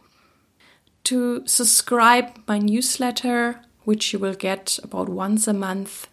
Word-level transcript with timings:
to 1.04 1.44
subscribe 1.46 2.42
my 2.48 2.58
newsletter, 2.58 3.62
which 3.86 4.12
you 4.12 4.20
will 4.20 4.34
get 4.34 4.80
about 4.84 5.08
once 5.08 5.48
a 5.48 5.54
month, 5.54 6.08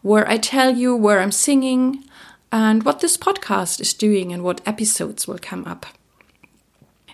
where 0.00 0.26
I 0.26 0.38
tell 0.38 0.74
you 0.74 0.96
where 0.96 1.20
I'm 1.20 1.30
singing 1.30 2.04
and 2.50 2.84
what 2.84 3.00
this 3.00 3.18
podcast 3.18 3.80
is 3.80 3.92
doing 3.92 4.32
and 4.32 4.42
what 4.42 4.66
episodes 4.66 5.28
will 5.28 5.38
come 5.38 5.66
up. 5.66 5.84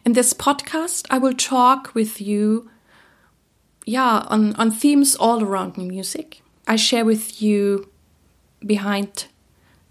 In 0.04 0.12
this 0.12 0.32
podcast, 0.32 1.06
I 1.10 1.18
will 1.18 1.34
talk 1.34 1.92
with 1.94 2.20
you 2.20 2.70
yeah, 3.84 4.24
on, 4.28 4.54
on 4.54 4.70
themes 4.70 5.16
all 5.16 5.42
around 5.42 5.76
music. 5.76 6.42
I 6.68 6.76
share 6.76 7.04
with 7.04 7.42
you 7.42 7.90
behind 8.64 9.26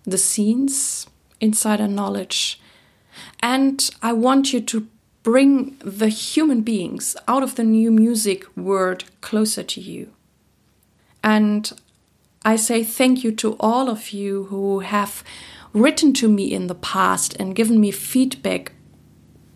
the 0.05 0.17
scenes, 0.17 1.07
insider 1.41 1.89
knowledge, 1.89 2.60
and 3.41 3.89
I 4.01 4.13
want 4.13 4.53
you 4.53 4.61
to 4.61 4.87
bring 5.23 5.77
the 5.79 6.09
human 6.09 6.61
beings 6.61 7.15
out 7.27 7.43
of 7.43 7.55
the 7.55 7.63
new 7.63 7.91
music 7.91 8.45
world 8.57 9.05
closer 9.21 9.63
to 9.63 9.81
you. 9.81 10.11
And 11.23 11.71
I 12.43 12.55
say 12.55 12.83
thank 12.83 13.23
you 13.23 13.31
to 13.33 13.55
all 13.59 13.89
of 13.89 14.11
you 14.11 14.45
who 14.45 14.79
have 14.79 15.23
written 15.73 16.13
to 16.13 16.27
me 16.27 16.51
in 16.51 16.67
the 16.67 16.75
past 16.75 17.35
and 17.39 17.55
given 17.55 17.79
me 17.79 17.91
feedback 17.91 18.73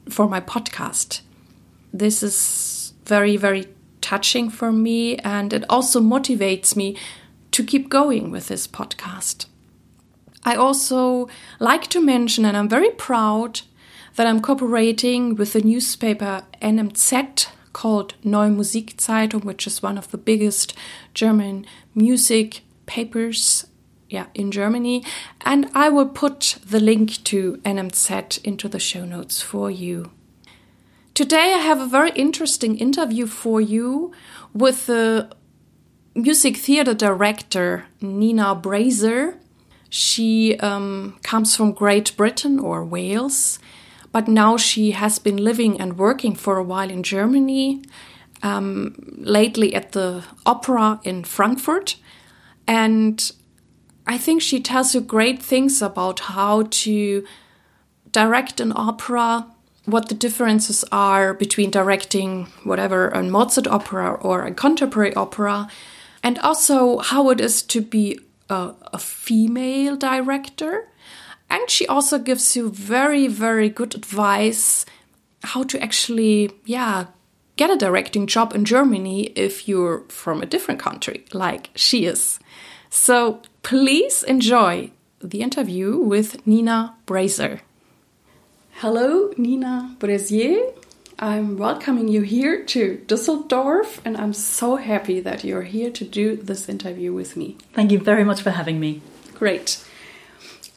for 0.08 0.28
my 0.28 0.40
podcast. 0.40 1.22
This 1.92 2.22
is 2.22 2.94
very, 3.06 3.38
very 3.38 3.68
touching 4.02 4.50
for 4.50 4.72
me, 4.72 5.18
and 5.18 5.52
it 5.52 5.64
also 5.70 6.00
motivates 6.00 6.76
me 6.76 6.96
to 7.52 7.64
keep 7.64 7.90
going 7.90 8.30
with 8.30 8.48
this 8.48 8.68
podcast. 8.68 9.48
I 10.44 10.56
also 10.56 11.28
like 11.60 11.88
to 11.88 12.02
mention, 12.02 12.46
and 12.46 12.56
I'm 12.56 12.70
very 12.70 12.92
proud 12.92 13.62
that 14.16 14.28
I'm 14.28 14.42
cooperating 14.42 15.36
with 15.36 15.54
the 15.54 15.62
newspaper 15.62 16.44
NMZ 16.62 17.48
called 17.74 18.14
Neue 18.24 18.50
Musikzeitung, 18.50 19.44
which 19.44 19.68
is 19.68 19.84
one 19.84 19.98
of 19.98 20.12
the 20.12 20.18
biggest 20.18 20.74
German 21.14 21.66
music 21.94 22.62
papers 22.86 23.68
yeah, 24.10 24.28
in 24.34 24.52
Germany. 24.52 25.04
And 25.42 25.70
I 25.74 25.90
will 25.90 26.08
put 26.08 26.58
the 26.66 26.80
link 26.80 27.24
to 27.26 27.58
NMZ 27.66 28.44
into 28.44 28.70
the 28.70 28.80
show 28.80 29.04
notes 29.04 29.42
for 29.42 29.70
you. 29.70 30.12
Today, 31.14 31.54
I 31.54 31.60
have 31.60 31.80
a 31.80 31.88
very 31.88 32.12
interesting 32.12 32.78
interview 32.78 33.26
for 33.26 33.60
you 33.60 34.12
with 34.54 34.86
the 34.86 35.30
music 36.14 36.58
theater 36.58 36.94
director 36.94 37.86
Nina 38.02 38.56
Brazier. 38.56 39.38
She 39.90 40.58
um, 40.60 41.18
comes 41.24 41.56
from 41.56 41.72
Great 41.72 42.16
Britain 42.18 42.60
or 42.60 42.84
Wales, 42.84 43.60
but 44.16 44.30
now 44.30 44.56
she 44.56 44.92
has 44.92 45.20
been 45.20 45.36
living 45.36 45.82
and 45.82 45.98
working 45.98 46.36
for 46.36 46.56
a 46.56 46.64
while 46.64 46.90
in 46.90 47.04
Germany, 47.04 47.82
um, 48.44 48.96
lately 49.18 49.76
at 49.76 49.92
the 49.92 50.24
opera 50.46 51.02
in 51.04 51.26
Frankfurt. 51.26 51.98
And 52.66 53.20
I 54.08 54.18
think 54.18 54.42
she 54.42 54.62
tells 54.62 54.96
you 54.96 55.02
great 55.02 55.44
things 55.44 55.82
about 55.82 56.22
how 56.22 56.64
to 56.84 57.26
direct 58.14 58.62
an 58.62 58.72
opera 58.74 59.48
what 59.84 60.08
the 60.08 60.16
differences 60.16 60.86
are 60.94 61.34
between 61.34 61.70
directing 61.70 62.46
whatever 62.64 63.10
a 63.10 63.22
Mozart 63.22 63.68
opera 63.68 64.14
or 64.14 64.46
a 64.46 64.54
contemporary 64.54 65.14
opera, 65.16 65.68
and 66.24 66.40
also 66.40 67.00
how 67.00 67.32
it 67.32 67.42
is 67.42 67.62
to 67.64 67.82
be 67.82 68.18
a, 68.50 68.72
a 68.94 68.98
female 68.98 69.98
director. 69.98 70.88
And 71.50 71.70
she 71.70 71.88
also 71.88 72.20
gives 72.20 72.56
you 72.56 72.70
very, 72.70 73.28
very 73.28 73.70
good 73.70 73.96
advice 73.96 74.86
how 75.44 75.64
to 75.64 75.82
actually, 75.82 76.52
yeah, 76.66 77.06
get 77.56 77.70
a 77.70 77.78
directing 77.78 78.28
job 78.28 78.54
in 78.54 78.66
Germany 78.66 79.26
if 79.36 79.68
you're 79.68 80.02
from 80.10 80.42
a 80.42 80.46
different 80.46 80.80
country, 80.80 81.26
like 81.34 81.70
she 81.76 82.06
is. 82.06 82.40
So 82.90 83.42
please 83.64 84.24
enjoy 84.24 84.92
the 85.22 85.42
interview 85.42 85.98
with 85.98 86.46
Nina 86.46 86.96
Brazier. 87.06 87.62
Hello, 88.74 89.32
Nina 89.38 89.96
Brazier. 90.00 90.72
I'm 91.18 91.58
welcoming 91.58 92.10
you 92.10 92.22
here 92.24 92.66
to 92.66 93.02
Düsseldorf, 93.08 94.00
and 94.04 94.18
I'm 94.18 94.34
so 94.34 94.76
happy 94.76 95.22
that 95.22 95.46
you're 95.46 95.62
here 95.62 95.90
to 95.92 96.04
do 96.04 96.36
this 96.36 96.68
interview 96.68 97.14
with 97.14 97.38
me. 97.38 97.58
Thank 97.72 97.94
you 97.94 98.00
very 98.00 98.26
much 98.26 98.42
for 98.42 98.52
having 98.52 98.82
me. 98.82 99.02
Great. 99.34 99.82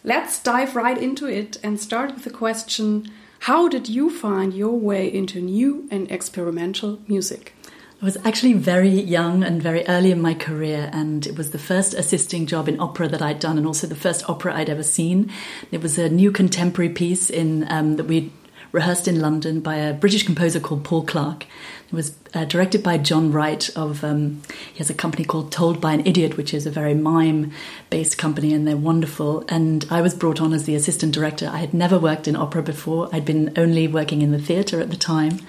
Let's 0.05 0.41
dive 0.41 0.77
right 0.77 0.97
into 0.97 1.27
it 1.27 1.59
and 1.63 1.81
start 1.81 2.15
with 2.15 2.25
the 2.25 2.31
question 2.31 3.11
How 3.41 3.69
did 3.69 3.89
you 3.89 4.11
find 4.11 4.55
your 4.55 4.79
way 4.79 5.13
into 5.13 5.41
new 5.41 5.89
and 5.91 6.11
experimental 6.11 7.01
music? 7.09 7.55
I 8.01 8.05
was 8.05 8.17
actually 8.25 8.53
very 8.53 8.91
young 8.91 9.43
and 9.43 9.61
very 9.61 9.85
early 9.89 10.13
in 10.13 10.23
my 10.23 10.35
career, 10.35 10.89
and 10.93 11.27
it 11.27 11.37
was 11.37 11.51
the 11.51 11.59
first 11.59 11.95
assisting 11.95 12.47
job 12.47 12.69
in 12.69 12.79
opera 12.79 13.09
that 13.09 13.21
I'd 13.21 13.41
done, 13.41 13.59
and 13.59 13.67
also 13.67 13.89
the 13.89 13.97
first 13.97 14.29
opera 14.31 14.55
I'd 14.55 14.71
ever 14.71 14.85
seen. 14.85 15.33
It 15.73 15.83
was 15.83 15.99
a 15.99 16.09
new 16.09 16.31
contemporary 16.31 16.91
piece 16.91 17.29
in 17.29 17.67
um, 17.69 17.97
that 17.97 18.05
we 18.05 18.33
rehearsed 18.73 19.09
in 19.09 19.21
London 19.21 19.61
by 19.61 19.77
a 19.77 19.95
British 19.95 20.25
composer 20.25 20.61
called 20.61 20.85
Paul 20.85 21.05
Clark. 21.05 21.47
It 21.89 21.95
was 21.95 22.15
uh, 22.35 22.45
directed 22.45 22.83
by 22.83 22.99
John 22.99 23.33
Wright 23.33 23.69
of 23.75 24.05
um, 24.05 24.43
he 24.73 24.79
has 24.79 24.91
a 24.91 24.95
company 24.95 25.25
called 25.25 25.51
Told 25.51 25.81
by 25.81 25.95
an 25.95 26.07
Idiot, 26.07 26.37
which 26.37 26.53
is 26.53 26.67
a 26.67 26.71
very 26.71 26.93
mime-based 26.93 28.19
company, 28.19 28.53
and 28.53 28.69
they're 28.69 28.77
wonderful. 28.77 29.45
And 29.49 29.87
I 29.91 30.03
was 30.03 30.15
brought 30.15 30.41
on 30.41 30.53
as 30.53 30.65
the 30.65 30.75
assistant 30.75 31.15
director. 31.15 31.49
I 31.51 31.59
had 31.59 31.73
never 31.73 31.99
worked 31.99 32.29
in 32.29 32.37
opera 32.37 32.63
before. 32.63 33.09
I'd 33.11 33.25
been 33.25 33.53
only 33.57 33.89
working 33.89 34.21
in 34.21 34.33
the 34.33 34.39
theatre 34.39 34.81
at 34.81 34.91
the 34.91 34.97
time. 34.97 35.41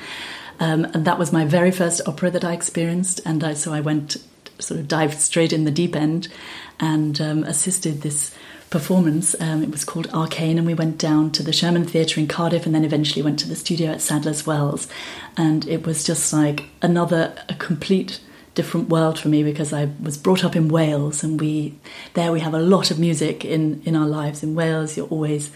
Um, 0.62 0.86
and 0.86 1.06
that 1.06 1.20
was 1.20 1.34
my 1.34 1.46
very 1.46 1.72
first 1.72 2.02
opera 2.08 2.32
that 2.32 2.46
I 2.46 2.54
experienced. 2.54 3.20
And 3.26 3.44
I, 3.44 3.54
so 3.54 3.74
I 3.74 3.82
went, 3.82 4.18
sort 4.60 4.80
of 4.80 4.88
dived 4.88 5.20
straight 5.20 5.52
in 5.52 5.66
the 5.66 5.72
deep 5.72 5.96
end 5.96 6.30
and 6.80 7.20
um, 7.20 7.44
assisted 7.44 8.02
this 8.02 8.34
performance. 8.70 9.36
Um, 9.40 9.64
it 9.64 9.72
was 9.72 9.84
called 9.84 10.08
Arcane, 10.14 10.58
and 10.58 10.68
we 10.68 10.74
went 10.74 10.98
down 10.98 11.32
to 11.32 11.44
the 11.44 11.54
Sherman 11.54 11.86
Theatre 11.86 12.20
in 12.20 12.28
Cardiff 12.28 12.66
and 12.66 12.76
then 12.76 12.86
eventually 12.86 13.22
went 13.22 13.40
to 13.40 13.48
the 13.48 13.56
studio 13.56 13.92
at 13.92 14.02
Sadler's 14.02 14.46
Wells. 14.46 14.88
And 15.38 15.68
it 15.68 15.86
was 15.86 16.04
just 16.04 16.32
like 16.34 16.66
another, 16.82 17.34
a 17.50 17.56
complete 17.56 18.20
different 18.56 18.90
world 18.90 19.20
for 19.20 19.30
me 19.30 19.44
because 19.44 19.72
I 19.72 19.90
was 20.02 20.18
brought 20.18 20.44
up 20.44 20.56
in 20.56 20.68
Wales 20.68 21.24
and 21.24 21.40
we 21.40 21.80
there 22.14 22.32
we 22.32 22.40
have 22.42 22.54
a 22.54 22.60
lot 22.60 22.92
of 22.92 23.00
music 23.00 23.46
in 23.46 23.82
in 23.86 23.96
our 23.96 24.08
lives 24.08 24.44
in 24.44 24.54
Wales 24.56 24.98
you're 24.98 25.08
always 25.08 25.52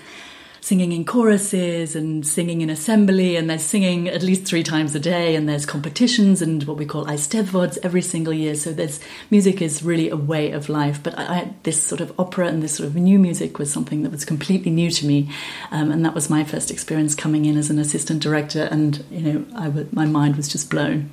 singing 0.63 0.93
in 0.93 1.03
choruses 1.03 1.93
and 1.93 2.25
singing 2.25 2.61
in 2.61 2.69
assembly, 2.69 3.35
and 3.35 3.49
there's 3.49 3.61
singing 3.61 4.07
at 4.07 4.23
least 4.23 4.45
three 4.45 4.63
times 4.63 4.95
a 4.95 4.99
day, 4.99 5.35
and 5.35 5.47
there's 5.47 5.65
competitions 5.65 6.41
and 6.41 6.63
what 6.63 6.77
we 6.77 6.85
call 6.85 7.05
Eisteddfods 7.05 7.77
every 7.83 8.01
single 8.01 8.31
year. 8.31 8.55
So 8.55 8.71
there's 8.71 9.01
music 9.29 9.61
is 9.61 9.83
really 9.83 10.09
a 10.09 10.15
way 10.15 10.51
of 10.51 10.69
life. 10.69 11.03
But 11.03 11.19
I, 11.19 11.53
this 11.63 11.83
sort 11.83 11.99
of 11.99 12.17
opera 12.17 12.47
and 12.47 12.63
this 12.63 12.75
sort 12.75 12.87
of 12.87 12.95
new 12.95 13.19
music 13.19 13.59
was 13.59 13.73
something 13.73 14.03
that 14.03 14.11
was 14.13 14.23
completely 14.23 14.71
new 14.71 14.89
to 14.89 15.05
me, 15.05 15.29
um, 15.69 15.91
and 15.91 16.05
that 16.05 16.15
was 16.15 16.29
my 16.29 16.45
first 16.45 16.71
experience 16.71 17.13
coming 17.13 17.43
in 17.43 17.57
as 17.57 17.69
an 17.69 17.77
assistant 17.77 18.23
director, 18.23 18.63
and 18.71 19.03
you 19.11 19.19
know, 19.19 19.45
I 19.57 19.67
my 19.91 20.05
mind 20.05 20.37
was 20.37 20.47
just 20.47 20.69
blown. 20.69 21.09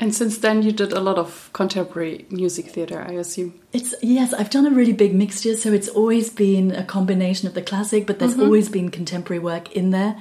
And 0.00 0.14
since 0.14 0.38
then, 0.38 0.62
you 0.62 0.70
did 0.70 0.92
a 0.92 1.00
lot 1.00 1.18
of 1.18 1.50
contemporary 1.52 2.24
music 2.30 2.66
theater, 2.66 3.04
I 3.06 3.12
assume. 3.14 3.60
It's 3.72 3.94
yes, 4.00 4.32
I've 4.32 4.50
done 4.50 4.66
a 4.66 4.70
really 4.70 4.92
big 4.92 5.12
mixture. 5.12 5.56
So 5.56 5.72
it's 5.72 5.88
always 5.88 6.30
been 6.30 6.70
a 6.70 6.84
combination 6.84 7.48
of 7.48 7.54
the 7.54 7.62
classic, 7.62 8.06
but 8.06 8.18
there's 8.18 8.34
mm 8.34 8.40
-hmm. 8.40 8.44
always 8.44 8.68
been 8.68 8.90
contemporary 8.90 9.42
work 9.42 9.72
in 9.72 9.90
there. 9.90 10.14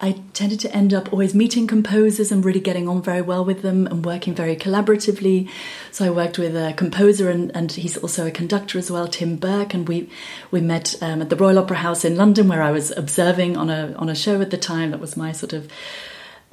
I 0.00 0.22
tended 0.32 0.60
to 0.60 0.76
end 0.76 0.92
up 0.92 1.12
always 1.12 1.34
meeting 1.34 1.66
composers 1.66 2.30
and 2.30 2.44
really 2.44 2.60
getting 2.60 2.88
on 2.88 3.02
very 3.02 3.22
well 3.22 3.44
with 3.44 3.62
them 3.62 3.86
and 3.86 4.04
working 4.04 4.34
very 4.34 4.56
collaboratively. 4.56 5.48
So 5.90 6.04
I 6.04 6.10
worked 6.10 6.38
with 6.38 6.54
a 6.54 6.74
composer 6.76 7.30
and, 7.30 7.56
and 7.56 7.72
he's 7.72 7.96
also 7.96 8.26
a 8.26 8.30
conductor 8.30 8.78
as 8.78 8.90
well, 8.90 9.08
Tim 9.08 9.36
Burke, 9.36 9.74
and 9.74 9.88
we 9.88 10.08
we 10.50 10.60
met 10.60 10.94
um, 11.00 11.22
at 11.22 11.30
the 11.30 11.36
Royal 11.36 11.58
Opera 11.58 11.78
House 11.78 12.08
in 12.08 12.16
London 12.16 12.48
where 12.48 12.62
I 12.62 12.72
was 12.72 12.90
observing 12.96 13.56
on 13.56 13.70
a 13.70 13.94
on 13.96 14.08
a 14.08 14.14
show 14.14 14.40
at 14.40 14.50
the 14.50 14.58
time. 14.58 14.90
That 14.90 15.00
was 15.00 15.16
my 15.16 15.32
sort 15.32 15.52
of 15.52 15.68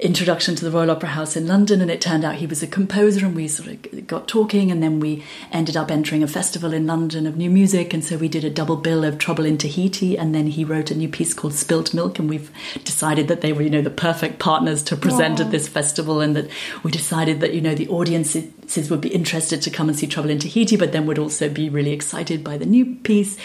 introduction 0.00 0.56
to 0.56 0.64
the 0.64 0.72
Royal 0.72 0.90
Opera 0.90 1.10
House 1.10 1.36
in 1.36 1.46
London, 1.46 1.80
and 1.80 1.88
it 1.88 2.00
turned 2.00 2.24
out 2.24 2.34
he 2.34 2.48
was 2.48 2.64
a 2.64 2.66
composer, 2.66 3.24
and 3.24 3.36
we 3.36 3.46
sort 3.46 3.68
of 3.68 4.06
got 4.08 4.26
talking, 4.26 4.72
and 4.72 4.82
then 4.82 4.98
we 4.98 5.22
ended 5.52 5.76
up 5.76 5.88
entering 5.88 6.22
a 6.22 6.26
festival 6.26 6.72
in 6.72 6.84
London 6.84 7.28
of 7.28 7.36
new 7.36 7.48
music, 7.48 7.94
and 7.94 8.04
so 8.04 8.16
we 8.16 8.28
did 8.28 8.44
a 8.44 8.50
double 8.50 8.76
bill 8.76 9.04
of 9.04 9.18
Trouble 9.18 9.44
in 9.44 9.56
Tahiti, 9.56 10.18
and 10.18 10.34
then 10.34 10.48
he 10.48 10.64
wrote 10.64 10.90
a 10.90 10.96
new 10.96 11.08
piece 11.08 11.32
called 11.32 11.54
Spilt 11.54 11.94
Milk, 11.94 12.18
and 12.18 12.28
we've 12.28 12.50
decided 12.82 13.28
that 13.28 13.40
they 13.40 13.52
were, 13.52 13.62
you 13.62 13.70
know, 13.70 13.82
the 13.82 13.90
perfect 13.90 14.40
partners 14.40 14.82
to 14.82 14.96
present 14.96 15.38
Aww. 15.38 15.44
at 15.44 15.50
this 15.52 15.68
festival, 15.68 16.20
and 16.20 16.34
that 16.34 16.50
we 16.82 16.90
decided 16.90 17.38
that, 17.40 17.54
you 17.54 17.60
know, 17.60 17.74
the 17.74 17.88
audiences 17.88 18.90
would 18.90 19.00
be 19.00 19.14
interested 19.14 19.62
to 19.62 19.70
come 19.70 19.88
and 19.88 19.96
see 19.96 20.08
Trouble 20.08 20.30
in 20.30 20.40
Tahiti, 20.40 20.76
but 20.76 20.90
then 20.90 21.06
would 21.06 21.20
also 21.20 21.48
be 21.48 21.68
really 21.68 21.92
excited 21.92 22.42
by 22.42 22.58
the 22.58 22.66
new 22.66 22.96
piece, 23.04 23.38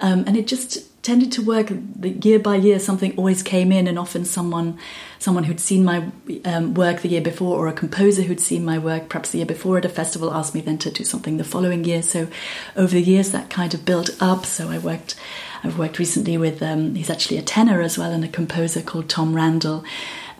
um, 0.00 0.24
and 0.26 0.36
it 0.36 0.48
just 0.48 0.91
tended 1.02 1.32
to 1.32 1.42
work 1.42 1.72
year 2.00 2.38
by 2.38 2.54
year 2.54 2.78
something 2.78 3.16
always 3.16 3.42
came 3.42 3.72
in 3.72 3.88
and 3.88 3.98
often 3.98 4.24
someone 4.24 4.78
someone 5.18 5.44
who'd 5.44 5.58
seen 5.58 5.84
my 5.84 6.08
um, 6.44 6.74
work 6.74 7.00
the 7.00 7.08
year 7.08 7.20
before 7.20 7.58
or 7.58 7.66
a 7.66 7.72
composer 7.72 8.22
who'd 8.22 8.40
seen 8.40 8.64
my 8.64 8.78
work 8.78 9.08
perhaps 9.08 9.30
the 9.30 9.38
year 9.38 9.46
before 9.46 9.78
at 9.78 9.84
a 9.84 9.88
festival 9.88 10.32
asked 10.32 10.54
me 10.54 10.60
then 10.60 10.78
to 10.78 10.90
do 10.90 11.04
something 11.04 11.36
the 11.36 11.44
following 11.44 11.84
year. 11.84 12.02
So 12.02 12.28
over 12.76 12.94
the 12.94 13.02
years 13.02 13.32
that 13.32 13.50
kind 13.50 13.74
of 13.74 13.84
built 13.84 14.10
up. 14.20 14.46
So 14.46 14.68
i 14.70 14.78
worked 14.78 15.16
i've 15.64 15.78
worked 15.78 15.98
recently 15.98 16.38
with 16.38 16.62
um, 16.62 16.94
he's 16.94 17.10
actually 17.10 17.38
a 17.38 17.42
tenor 17.42 17.80
as 17.80 17.98
well 17.98 18.12
and 18.12 18.24
a 18.24 18.28
composer 18.28 18.82
called 18.82 19.08
tom 19.08 19.34
randle 19.34 19.84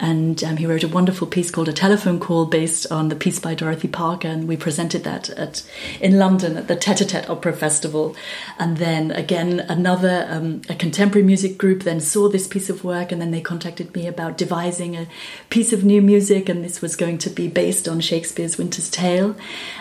and 0.02 0.42
um, 0.42 0.56
he 0.56 0.66
wrote 0.66 0.82
a 0.82 0.88
wonderful 0.88 1.28
piece 1.28 1.52
called 1.52 1.68
A 1.68 1.72
Telephone 1.72 2.18
Call 2.18 2.44
based 2.44 2.90
on 2.90 3.08
the 3.08 3.14
piece 3.14 3.38
by 3.38 3.54
Dorothy 3.54 3.86
Parker. 3.86 4.26
And 4.26 4.48
we 4.48 4.56
presented 4.56 5.04
that 5.04 5.30
at, 5.30 5.62
in 6.00 6.18
London 6.18 6.56
at 6.56 6.66
the 6.66 6.74
Tete 6.74 7.02
a 7.02 7.04
Tete 7.04 7.30
Opera 7.30 7.52
Festival. 7.52 8.16
And 8.58 8.78
then 8.78 9.12
again, 9.12 9.60
another, 9.60 10.26
um, 10.28 10.62
a 10.68 10.74
contemporary 10.74 11.24
music 11.24 11.56
group 11.56 11.84
then 11.84 12.00
saw 12.00 12.28
this 12.28 12.48
piece 12.48 12.68
of 12.68 12.82
work 12.82 13.12
and 13.12 13.20
then 13.20 13.30
they 13.30 13.40
contacted 13.40 13.94
me 13.94 14.08
about 14.08 14.36
devising 14.36 14.96
a 14.96 15.06
piece 15.50 15.72
of 15.72 15.84
new 15.84 16.02
music. 16.02 16.48
And 16.48 16.64
this 16.64 16.82
was 16.82 16.96
going 16.96 17.18
to 17.18 17.30
be 17.30 17.46
based 17.46 17.88
on 17.88 18.00
Shakespeare's 18.00 18.58
Winter's 18.58 18.90
Tale. 18.90 19.36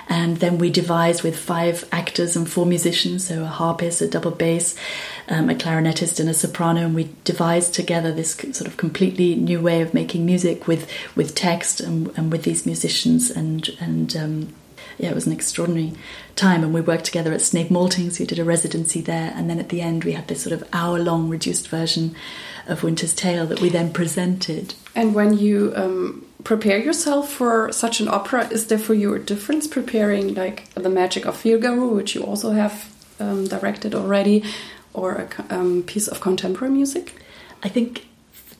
And 0.07 0.37
then 0.37 0.59
we 0.59 0.69
devised 0.69 1.23
with 1.23 1.35
five 1.35 1.89
actors 1.91 2.35
and 2.35 2.47
four 2.47 2.67
musicians, 2.67 3.27
so 3.27 3.41
a 3.41 3.47
harpist, 3.47 4.03
a 4.03 4.07
double 4.07 4.29
bass, 4.29 4.75
um, 5.31 5.49
a 5.49 5.55
clarinetist, 5.55 6.19
and 6.19 6.29
a 6.29 6.33
soprano. 6.33 6.81
And 6.81 6.93
we 6.93 7.09
devised 7.23 7.73
together 7.73 8.11
this 8.11 8.33
sort 8.33 8.67
of 8.67 8.77
completely 8.77 9.35
new 9.35 9.61
way 9.61 9.81
of 9.81 9.93
making 9.93 10.25
music 10.25 10.67
with 10.67 10.87
with 11.15 11.33
text 11.33 11.79
and, 11.79 12.11
and 12.17 12.31
with 12.31 12.43
these 12.43 12.65
musicians 12.65 13.31
and 13.31 13.69
and 13.79 14.15
um, 14.15 14.53
yeah, 14.97 15.09
it 15.09 15.15
was 15.15 15.25
an 15.25 15.33
extraordinary 15.33 15.93
time. 16.35 16.63
And 16.63 16.73
we 16.73 16.81
worked 16.81 17.05
together 17.05 17.33
at 17.33 17.41
Snape 17.41 17.69
Maltings. 17.69 18.19
We 18.19 18.25
did 18.25 18.39
a 18.39 18.43
residency 18.43 19.01
there, 19.01 19.33
and 19.35 19.49
then 19.49 19.59
at 19.59 19.69
the 19.69 19.81
end 19.81 20.03
we 20.03 20.11
had 20.11 20.27
this 20.27 20.43
sort 20.43 20.53
of 20.53 20.67
hour-long 20.73 21.29
reduced 21.29 21.69
version 21.69 22.15
of 22.67 22.83
Winter's 22.83 23.15
Tale 23.15 23.47
that 23.47 23.61
we 23.61 23.69
then 23.69 23.91
presented. 23.91 24.75
And 24.95 25.15
when 25.15 25.37
you 25.37 25.73
um, 25.75 26.25
prepare 26.43 26.77
yourself 26.77 27.31
for 27.31 27.71
such 27.71 28.01
an 28.01 28.07
opera, 28.07 28.47
is 28.49 28.67
there 28.67 28.77
for 28.77 28.93
you 28.93 29.13
a 29.13 29.19
difference 29.19 29.65
preparing 29.65 30.35
like 30.35 30.71
the 30.73 30.89
Marriage 30.89 31.17
of 31.17 31.37
Figaro, 31.37 31.87
which 31.87 32.13
you 32.13 32.23
also 32.23 32.51
have 32.51 32.93
um, 33.19 33.47
directed 33.47 33.95
already, 33.95 34.43
or 34.93 35.13
a 35.13 35.55
um, 35.55 35.83
piece 35.83 36.07
of 36.07 36.21
contemporary 36.21 36.73
music? 36.73 37.15
I 37.63 37.69
think 37.69 38.05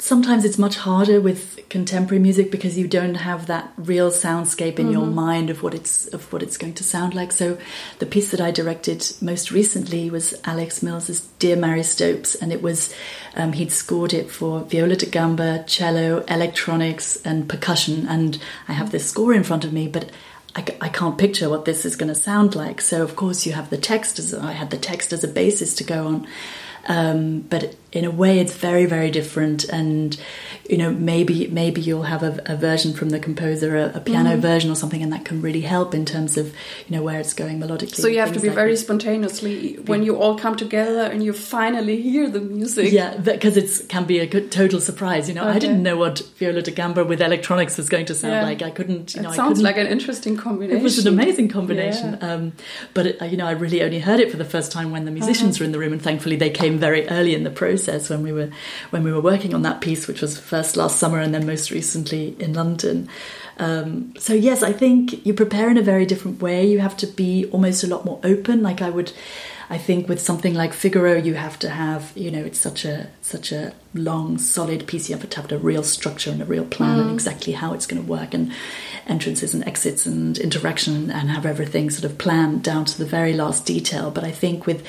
sometimes 0.02 0.44
it's 0.44 0.58
much 0.58 0.78
harder 0.78 1.22
with 1.22 1.60
contemporary 1.70 2.20
music 2.20 2.50
because 2.50 2.76
you 2.76 2.88
don't 2.88 3.16
have 3.16 3.46
that 3.46 3.72
real 3.78 4.10
soundscape 4.10 4.80
in 4.80 4.88
mm 4.88 4.90
-hmm. 4.90 4.94
your 4.94 5.06
mm-hmm. 5.06 5.34
mind 5.34 5.50
of 5.50 5.62
what 5.64 5.74
it's 5.74 6.14
of 6.14 6.22
what 6.34 6.42
it's 6.44 6.58
going 6.58 6.76
to 6.76 6.84
sound 6.84 7.14
like. 7.14 7.32
So 7.34 7.58
the 8.00 8.06
piece 8.06 8.36
that 8.36 8.48
I 8.48 8.52
directed 8.62 9.00
most 9.22 9.52
recently 9.52 10.10
was 10.10 10.34
Alex 10.44 10.82
Mills's 10.82 11.22
Dear 11.40 11.58
Marie 11.58 11.84
Stopes, 11.84 12.36
and 12.42 12.52
it 12.52 12.62
was 12.62 12.90
um, 13.40 13.52
he'd 13.54 13.72
scored 13.72 14.14
it 14.14 14.32
for 14.32 14.52
viola 14.72 14.96
da 14.96 15.08
gamba, 15.18 15.64
cello, 15.68 16.24
electronics, 16.28 17.08
and 17.24 17.48
percussion. 17.48 18.08
And 18.10 18.40
I 18.70 18.74
have 18.74 18.90
this 18.90 19.10
score 19.10 19.36
in 19.36 19.44
front 19.44 19.66
of 19.66 19.72
me, 19.72 19.88
but 19.88 20.06
I, 20.56 20.66
I, 20.82 20.90
can't 20.90 21.18
picture 21.18 21.50
what 21.50 21.66
this 21.66 21.86
is 21.86 21.96
going 21.96 22.10
to 22.10 22.16
sound 22.16 22.56
like. 22.56 22.82
So, 22.82 23.04
of 23.04 23.16
course, 23.16 23.46
you 23.46 23.54
have 23.54 23.70
the 23.70 23.78
text 23.78 24.20
as 24.20 24.34
I 24.34 24.52
had 24.52 24.70
the 24.70 24.78
text 24.78 25.14
as 25.14 25.24
a 25.24 25.28
basis 25.28 25.76
to 25.76 25.84
go 25.84 26.08
on. 26.08 26.28
Um, 26.88 27.42
but 27.42 27.76
in 27.92 28.06
a 28.06 28.12
way, 28.12 28.40
it's 28.40 28.54
very, 28.54 28.86
very 28.86 29.12
different. 29.12 29.66
And 29.66 30.18
you 30.70 30.78
know, 30.78 30.92
maybe 30.92 31.48
maybe 31.48 31.82
you'll 31.82 32.04
have 32.04 32.24
a, 32.24 32.42
a 32.46 32.56
version 32.56 32.94
from 32.94 33.10
the 33.10 33.20
composer, 33.20 33.76
a, 33.76 33.98
a 33.98 34.00
piano 34.00 34.32
mm-hmm. 34.32 34.42
version 34.42 34.72
or 34.72 34.76
something, 34.76 35.04
and 35.04 35.12
that 35.12 35.26
can 35.26 35.42
really 35.42 35.62
help 35.62 35.94
in 35.94 36.06
terms 36.06 36.38
of 36.38 36.48
you 36.88 36.96
know 36.96 37.04
where 37.04 37.20
it's 37.20 37.34
going 37.34 37.60
melodically. 37.60 37.96
So 37.96 38.08
you 38.08 38.20
have 38.20 38.32
to 38.34 38.40
be 38.40 38.48
like 38.48 38.56
very 38.56 38.72
this. 38.72 38.82
spontaneously 38.82 39.76
when 39.86 40.04
you 40.04 40.16
all 40.16 40.38
come 40.38 40.56
together 40.56 41.02
and 41.02 41.24
you 41.24 41.34
finally 41.34 42.02
hear 42.02 42.30
the 42.30 42.40
music. 42.40 42.94
Yeah, 42.94 43.18
because 43.18 43.58
it 43.58 43.90
can 43.90 44.06
be 44.06 44.20
a 44.20 44.26
good, 44.26 44.52
total 44.52 44.80
surprise. 44.80 45.28
You 45.28 45.36
know, 45.36 45.44
okay. 45.44 45.58
I 45.58 45.60
didn't 45.60 45.84
know 45.84 45.98
what 45.98 46.20
viola 46.38 46.62
da 46.62 46.72
gamba 46.74 47.04
with 47.04 47.22
electronics 47.22 47.76
was 47.76 47.90
going 47.90 48.06
to 48.06 48.16
sound 48.16 48.34
yeah. 48.34 48.44
like. 48.44 48.62
I 48.62 48.72
couldn't. 48.72 49.14
You 49.14 49.24
know, 49.24 49.32
it 49.32 49.36
sounds 49.36 49.62
like 49.62 49.76
an 49.76 49.88
interesting 49.88 50.38
combination. 50.38 50.80
It 50.80 50.84
was 50.84 51.06
an 51.06 51.14
amazing 51.14 51.50
combination. 51.50 52.18
Yeah. 52.22 52.34
Um, 52.34 52.54
but 52.94 53.08
it, 53.08 53.22
you 53.30 53.36
know, 53.36 53.48
I 53.48 53.52
really 53.52 53.84
only 53.84 54.00
heard 54.00 54.22
it 54.22 54.32
for 54.32 54.38
the 54.38 54.46
first 54.46 54.72
time 54.72 54.92
when 54.92 55.04
the 55.04 55.12
musicians 55.12 55.56
uh-huh. 55.56 55.64
were 55.64 55.66
in 55.66 55.72
the 55.74 55.80
room, 55.80 55.92
and 55.92 56.02
thankfully 56.02 56.38
they 56.38 56.50
came 56.50 56.71
very 56.80 57.08
early 57.10 57.34
in 57.34 57.44
the 57.44 57.50
process 57.50 58.10
when 58.10 58.24
we 58.24 58.32
were 58.32 58.50
when 58.90 59.04
we 59.04 59.12
were 59.12 59.22
working 59.22 59.54
on 59.54 59.62
that 59.64 59.82
piece, 59.82 60.08
which 60.08 60.22
was 60.22 60.40
first 60.40 60.76
last 60.76 60.98
summer 60.98 61.20
and 61.20 61.34
then 61.34 61.46
most 61.46 61.72
recently 61.72 62.36
in 62.40 62.54
London. 62.54 63.08
Um, 63.58 64.14
so 64.18 64.34
yes, 64.34 64.64
I 64.64 64.74
think 64.74 65.26
you 65.26 65.34
prepare 65.34 65.70
in 65.70 65.78
a 65.78 65.84
very 65.84 66.06
different 66.06 66.42
way. 66.42 66.66
You 66.66 66.80
have 66.80 66.98
to 66.98 67.08
be 67.08 67.46
almost 67.52 67.84
a 67.84 67.88
lot 67.88 68.06
more 68.06 68.20
open. 68.24 68.64
Like 68.64 68.82
I 68.82 68.90
would, 68.90 69.12
I 69.70 69.78
think 69.78 70.10
with 70.10 70.20
something 70.20 70.56
like 70.56 70.74
Figaro, 70.74 71.16
you 71.16 71.36
have 71.36 71.60
to 71.60 71.70
have, 71.70 72.12
you 72.16 72.32
know, 72.32 72.44
it's 72.44 72.60
such 72.60 72.86
a 72.86 73.08
such 73.22 73.52
a 73.52 73.74
long, 73.94 74.40
solid 74.40 74.88
piece. 74.88 75.10
You 75.10 75.16
have 75.16 75.30
to 75.30 75.42
have 75.42 75.52
a 75.52 75.60
real 75.60 75.84
structure 75.84 76.32
and 76.32 76.42
a 76.42 76.46
real 76.46 76.66
plan 76.66 76.98
mm. 76.98 77.02
and 77.02 77.12
exactly 77.12 77.54
how 77.54 77.74
it's 77.74 77.86
going 77.86 78.02
to 78.02 78.10
work 78.10 78.34
and 78.34 78.52
entrances 79.06 79.54
and 79.54 79.64
exits 79.68 80.06
and 80.06 80.38
interaction 80.40 81.12
and 81.12 81.30
have 81.30 81.46
everything 81.46 81.92
sort 81.92 82.10
of 82.12 82.18
planned 82.18 82.64
down 82.64 82.86
to 82.86 82.98
the 82.98 83.06
very 83.06 83.34
last 83.34 83.66
detail. 83.66 84.10
But 84.10 84.24
I 84.24 84.32
think 84.32 84.66
with 84.66 84.84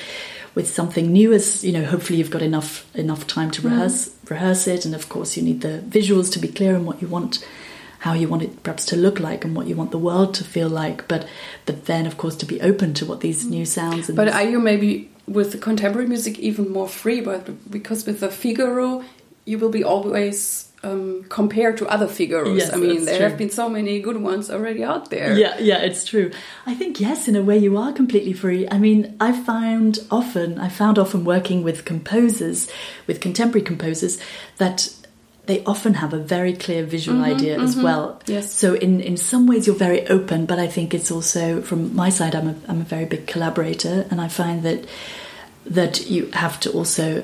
with 0.55 0.67
something 0.67 1.11
new 1.11 1.33
as 1.33 1.63
you 1.63 1.71
know 1.71 1.85
hopefully 1.85 2.19
you've 2.19 2.31
got 2.31 2.41
enough 2.41 2.85
enough 2.95 3.25
time 3.27 3.51
to 3.51 3.61
mm. 3.61 3.65
rehearse 3.65 4.09
mm. 4.09 4.29
rehearse 4.29 4.67
it 4.67 4.85
and 4.85 4.95
of 4.95 5.09
course 5.09 5.35
you 5.37 5.43
need 5.43 5.61
the 5.61 5.83
visuals 5.87 6.31
to 6.31 6.39
be 6.39 6.47
clear 6.47 6.75
on 6.75 6.85
what 6.85 7.01
you 7.01 7.07
want 7.07 7.45
how 7.99 8.13
you 8.13 8.27
want 8.27 8.43
it 8.43 8.63
perhaps 8.63 8.85
to 8.85 8.95
look 8.95 9.19
like 9.19 9.45
and 9.45 9.55
what 9.55 9.67
you 9.67 9.75
want 9.75 9.91
the 9.91 9.97
world 9.97 10.33
to 10.33 10.43
feel 10.43 10.69
like 10.69 11.07
but 11.07 11.27
but 11.65 11.85
then 11.85 12.05
of 12.05 12.17
course 12.17 12.35
to 12.35 12.45
be 12.45 12.59
open 12.61 12.93
to 12.93 13.05
what 13.05 13.21
these 13.21 13.45
new 13.45 13.65
sounds 13.65 14.09
but 14.11 14.27
are 14.27 14.43
you 14.43 14.59
maybe 14.59 15.09
with 15.27 15.53
the 15.53 15.57
contemporary 15.57 16.07
music 16.07 16.37
even 16.39 16.69
more 16.69 16.87
free 16.87 17.21
but 17.21 17.71
because 17.71 18.05
with 18.05 18.19
the 18.19 18.29
figaro 18.29 19.03
you 19.45 19.57
will 19.57 19.69
be 19.69 19.83
always 19.83 20.72
um, 20.83 21.23
compared 21.29 21.77
to 21.77 21.87
other 21.87 22.07
Figaros. 22.07 22.57
Yes, 22.57 22.73
I 22.73 22.75
mean, 22.75 23.05
there 23.05 23.17
true. 23.17 23.29
have 23.29 23.37
been 23.37 23.49
so 23.49 23.69
many 23.69 23.99
good 23.99 24.17
ones 24.17 24.51
already 24.51 24.83
out 24.83 25.09
there. 25.09 25.37
Yeah, 25.37 25.57
yeah, 25.59 25.77
it's 25.77 26.05
true. 26.05 26.31
I 26.65 26.75
think 26.75 26.99
yes, 26.99 27.27
in 27.27 27.35
a 27.35 27.41
way, 27.41 27.57
you 27.57 27.77
are 27.77 27.93
completely 27.93 28.33
free. 28.33 28.67
I 28.69 28.77
mean, 28.77 29.15
I 29.19 29.31
found 29.31 29.99
often, 30.11 30.59
I 30.59 30.69
found 30.69 30.99
often 30.99 31.23
working 31.23 31.63
with 31.63 31.85
composers, 31.85 32.69
with 33.07 33.21
contemporary 33.21 33.63
composers, 33.65 34.19
that 34.57 34.93
they 35.45 35.63
often 35.65 35.95
have 35.95 36.13
a 36.13 36.19
very 36.19 36.53
clear 36.53 36.85
visual 36.85 37.17
mm 37.17 37.23
-hmm, 37.23 37.35
idea 37.35 37.53
mm 37.57 37.59
-hmm. 37.59 37.69
as 37.69 37.75
well. 37.75 38.19
Yes. 38.27 38.59
So 38.59 38.73
in 38.73 39.01
in 39.01 39.17
some 39.17 39.45
ways 39.51 39.65
you're 39.65 39.85
very 39.87 40.09
open, 40.09 40.45
but 40.45 40.57
I 40.59 40.67
think 40.67 40.93
it's 40.93 41.11
also 41.11 41.61
from 41.61 41.91
my 41.93 42.11
side 42.11 42.37
I'm 42.37 42.47
a 42.47 42.55
I'm 42.69 42.81
a 42.81 42.89
very 42.89 43.05
big 43.05 43.31
collaborator 43.33 44.05
and 44.09 44.21
I 44.21 44.29
find 44.29 44.63
that 44.63 44.79
that 45.73 46.09
you 46.09 46.27
have 46.31 46.59
to 46.59 46.69
also 46.77 47.23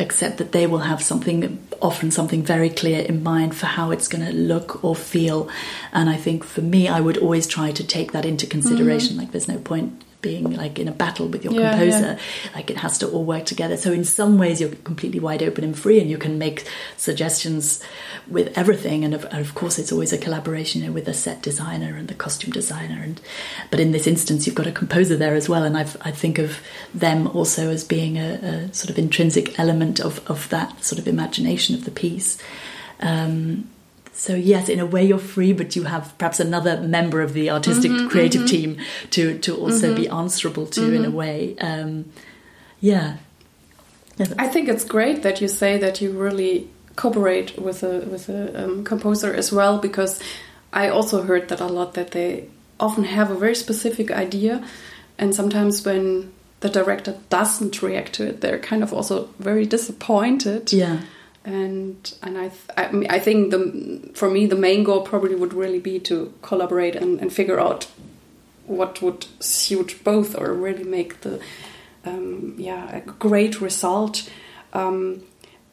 accept 0.00 0.38
that 0.38 0.52
they 0.52 0.66
will 0.66 0.78
have 0.78 1.02
something 1.02 1.64
often 1.80 2.10
something 2.10 2.42
very 2.42 2.70
clear 2.70 3.00
in 3.00 3.22
mind 3.22 3.56
for 3.56 3.66
how 3.66 3.90
it's 3.90 4.08
going 4.08 4.24
to 4.24 4.32
look 4.32 4.82
or 4.84 4.94
feel 4.94 5.48
and 5.92 6.08
i 6.08 6.16
think 6.16 6.44
for 6.44 6.60
me 6.60 6.88
i 6.88 7.00
would 7.00 7.16
always 7.18 7.46
try 7.46 7.70
to 7.70 7.86
take 7.86 8.12
that 8.12 8.24
into 8.24 8.46
consideration 8.46 9.12
mm-hmm. 9.12 9.20
like 9.20 9.32
there's 9.32 9.48
no 9.48 9.58
point 9.58 10.02
being 10.20 10.56
like 10.56 10.78
in 10.78 10.88
a 10.88 10.92
battle 10.92 11.28
with 11.28 11.44
your 11.44 11.52
yeah, 11.52 11.70
composer. 11.70 12.18
Yeah. 12.18 12.50
Like 12.54 12.70
it 12.70 12.78
has 12.78 12.98
to 12.98 13.08
all 13.08 13.24
work 13.24 13.46
together. 13.46 13.76
So 13.76 13.92
in 13.92 14.04
some 14.04 14.38
ways 14.38 14.60
you're 14.60 14.70
completely 14.70 15.20
wide 15.20 15.42
open 15.42 15.64
and 15.64 15.78
free, 15.78 16.00
and 16.00 16.10
you 16.10 16.18
can 16.18 16.38
make 16.38 16.66
suggestions 16.96 17.82
with 18.26 18.56
everything. 18.58 19.04
And 19.04 19.14
of, 19.14 19.24
and 19.26 19.38
of 19.38 19.54
course, 19.54 19.78
it's 19.78 19.92
always 19.92 20.12
a 20.12 20.18
collaboration 20.18 20.80
you 20.80 20.88
know, 20.88 20.92
with 20.92 21.04
the 21.04 21.14
set 21.14 21.42
designer 21.42 21.96
and 21.96 22.08
the 22.08 22.14
costume 22.14 22.50
designer. 22.50 23.00
And 23.02 23.20
but 23.70 23.80
in 23.80 23.92
this 23.92 24.06
instance, 24.06 24.46
you've 24.46 24.56
got 24.56 24.66
a 24.66 24.72
composer 24.72 25.16
there 25.16 25.34
as 25.34 25.48
well. 25.48 25.62
And 25.62 25.76
I've, 25.76 25.96
I 26.00 26.10
think 26.10 26.38
of 26.38 26.58
them 26.92 27.28
also 27.28 27.70
as 27.70 27.84
being 27.84 28.18
a, 28.18 28.34
a 28.34 28.74
sort 28.74 28.90
of 28.90 28.98
intrinsic 28.98 29.58
element 29.58 30.00
of 30.00 30.28
of 30.28 30.48
that 30.48 30.82
sort 30.84 30.98
of 30.98 31.06
imagination 31.06 31.74
of 31.74 31.84
the 31.84 31.90
piece. 31.90 32.38
Um, 33.00 33.68
so 34.18 34.34
yes, 34.34 34.68
in 34.68 34.80
a 34.80 34.86
way 34.86 35.04
you're 35.06 35.18
free, 35.34 35.52
but 35.52 35.76
you 35.76 35.84
have 35.84 36.12
perhaps 36.18 36.40
another 36.40 36.80
member 36.82 37.22
of 37.22 37.32
the 37.34 37.50
artistic 37.50 37.90
Mm-hmm, 37.92 38.08
creative 38.08 38.46
team 38.46 38.76
to 39.10 39.38
to 39.38 39.54
also 39.56 39.94
be 39.94 40.08
answerable 40.08 40.66
to 40.66 40.82
in 40.82 41.02
Mm-hmm. 41.02 41.12
a 41.12 41.16
way. 41.16 41.56
Um, 41.60 42.04
yeah. 42.80 43.16
I 44.36 44.48
think 44.48 44.68
it's 44.68 44.84
great 44.84 45.22
that 45.22 45.40
you 45.40 45.48
say 45.48 45.78
that 45.78 46.00
you 46.00 46.10
really 46.10 46.66
cooperate 46.96 47.56
with 47.58 47.82
a 47.84 48.00
with 48.10 48.28
a 48.28 48.64
um, 48.64 48.82
composer 48.84 49.32
as 49.32 49.52
well 49.52 49.78
because 49.78 50.20
I 50.72 50.88
also 50.90 51.22
heard 51.22 51.48
that 51.48 51.60
a 51.60 51.66
lot 51.66 51.94
that 51.94 52.10
they 52.10 52.48
often 52.80 53.04
have 53.04 53.30
a 53.30 53.38
very 53.38 53.54
specific 53.54 54.10
idea 54.10 54.64
and 55.18 55.32
sometimes 55.34 55.84
when 55.86 56.32
the 56.60 56.68
director 56.68 57.14
doesn't 57.30 57.80
react 57.82 58.12
to 58.14 58.26
it 58.28 58.40
they're 58.40 58.58
kind 58.70 58.82
of 58.82 58.92
also 58.92 59.28
very 59.38 59.64
disappointed 59.66 60.72
Yeah. 60.72 60.98
And 61.48 62.14
and 62.22 62.36
I 62.36 62.48
th- 62.48 62.70
I, 62.76 63.16
I 63.16 63.18
think 63.18 63.50
the 63.50 64.10
for 64.14 64.30
me 64.30 64.46
the 64.46 64.56
main 64.56 64.84
goal 64.84 65.00
probably 65.00 65.34
would 65.34 65.54
really 65.54 65.80
be 65.80 65.98
to 66.00 66.32
collaborate 66.42 66.94
and, 66.94 67.18
and 67.20 67.32
figure 67.32 67.58
out 67.58 67.88
what 68.66 69.00
would 69.00 69.26
suit 69.40 69.98
both 70.04 70.38
or 70.38 70.52
really 70.52 70.84
make 70.84 71.22
the 71.22 71.40
um, 72.04 72.54
yeah 72.58 72.96
a 72.96 73.00
great 73.00 73.60
result. 73.62 74.30
Um, 74.74 75.22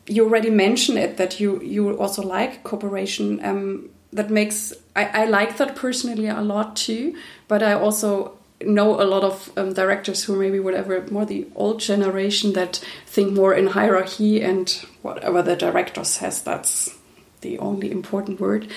you 0.07 0.23
already 0.23 0.49
mentioned 0.49 0.97
it 0.97 1.17
that 1.17 1.39
you 1.41 1.61
you 1.61 1.97
also 1.97 2.21
like 2.21 2.63
cooperation. 2.63 3.43
Um, 3.43 3.89
that 4.13 4.29
makes 4.29 4.71
I, 4.95 5.23
I 5.23 5.25
like 5.25 5.57
that 5.57 5.75
personally 5.75 6.27
a 6.27 6.41
lot 6.41 6.77
too. 6.77 7.15
But 7.49 7.61
I 7.61 7.73
also 7.73 8.34
know 8.61 9.01
a 9.01 9.03
lot 9.03 9.23
of 9.23 9.51
um, 9.57 9.73
directors 9.73 10.23
who 10.23 10.35
maybe 10.37 10.59
whatever 10.59 11.05
more 11.11 11.25
the 11.25 11.47
old 11.55 11.79
generation 11.79 12.53
that 12.53 12.83
think 13.05 13.33
more 13.33 13.53
in 13.53 13.67
hierarchy 13.67 14.41
and 14.41 14.85
whatever 15.01 15.41
the 15.41 15.55
director 15.55 16.03
says 16.03 16.41
that's 16.41 16.97
the 17.41 17.59
only 17.59 17.91
important 17.91 18.39
word. 18.39 18.67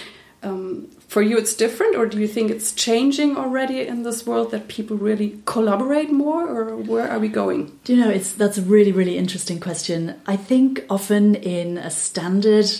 Um, 0.42 0.88
for 1.08 1.22
you, 1.22 1.36
it's 1.36 1.54
different, 1.54 1.96
or 1.96 2.06
do 2.06 2.20
you 2.20 2.28
think 2.28 2.50
it's 2.50 2.72
changing 2.72 3.36
already 3.36 3.80
in 3.80 4.02
this 4.02 4.26
world 4.26 4.50
that 4.52 4.68
people 4.68 4.96
really 4.96 5.40
collaborate 5.46 6.12
more, 6.12 6.46
or 6.46 6.76
where 6.76 7.10
are 7.10 7.18
we 7.18 7.28
going? 7.28 7.78
Do 7.82 7.94
you 7.94 8.04
know, 8.04 8.10
it's 8.10 8.32
that's 8.32 8.58
a 8.58 8.62
really, 8.62 8.92
really 8.92 9.16
interesting 9.16 9.58
question. 9.58 10.20
I 10.26 10.36
think 10.36 10.84
often 10.88 11.34
in 11.34 11.78
a 11.78 11.90
standard 11.90 12.70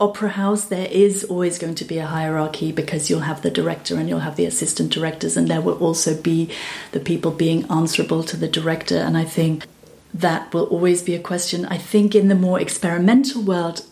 opera 0.00 0.30
house, 0.30 0.64
there 0.64 0.88
is 0.90 1.24
always 1.24 1.58
going 1.58 1.74
to 1.76 1.84
be 1.84 1.98
a 1.98 2.06
hierarchy 2.06 2.72
because 2.72 3.08
you'll 3.08 3.20
have 3.20 3.42
the 3.42 3.50
director 3.50 3.96
and 3.96 4.08
you'll 4.08 4.20
have 4.20 4.36
the 4.36 4.46
assistant 4.46 4.92
directors, 4.92 5.36
and 5.36 5.48
there 5.48 5.60
will 5.60 5.78
also 5.78 6.20
be 6.20 6.50
the 6.92 7.00
people 7.00 7.30
being 7.30 7.64
answerable 7.70 8.22
to 8.24 8.36
the 8.36 8.48
director. 8.48 8.96
And 8.96 9.16
I 9.16 9.24
think 9.24 9.66
that 10.12 10.52
will 10.52 10.66
always 10.66 11.02
be 11.02 11.14
a 11.14 11.20
question. 11.20 11.64
I 11.66 11.78
think 11.78 12.14
in 12.14 12.28
the 12.28 12.34
more 12.34 12.60
experimental 12.60 13.42
world, 13.42 13.84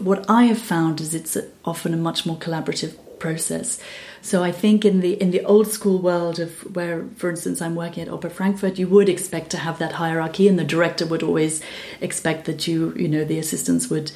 what 0.00 0.28
I 0.28 0.44
have 0.44 0.58
found 0.58 1.00
is 1.00 1.14
it's 1.14 1.36
often 1.64 1.92
a 1.92 1.98
much 1.98 2.24
more 2.24 2.36
collaborative 2.36 2.96
process. 3.18 3.78
So 4.22 4.42
I 4.42 4.50
think 4.50 4.84
in 4.84 5.00
the 5.00 5.14
in 5.22 5.30
the 5.30 5.44
old 5.44 5.68
school 5.68 5.98
world 5.98 6.40
of 6.40 6.74
where, 6.74 7.04
for 7.16 7.30
instance, 7.30 7.62
I'm 7.62 7.76
working 7.76 8.02
at 8.02 8.08
Opera 8.08 8.30
Frankfurt, 8.30 8.78
you 8.78 8.88
would 8.88 9.08
expect 9.08 9.50
to 9.50 9.58
have 9.58 9.78
that 9.78 9.92
hierarchy, 9.92 10.48
and 10.48 10.58
the 10.58 10.64
director 10.64 11.06
would 11.06 11.22
always 11.22 11.62
expect 12.00 12.44
that 12.46 12.66
you, 12.66 12.92
you 12.96 13.08
know, 13.08 13.24
the 13.24 13.38
assistants 13.38 13.88
would 13.88 14.10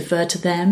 defer 0.00 0.24
to 0.26 0.38
them. 0.38 0.68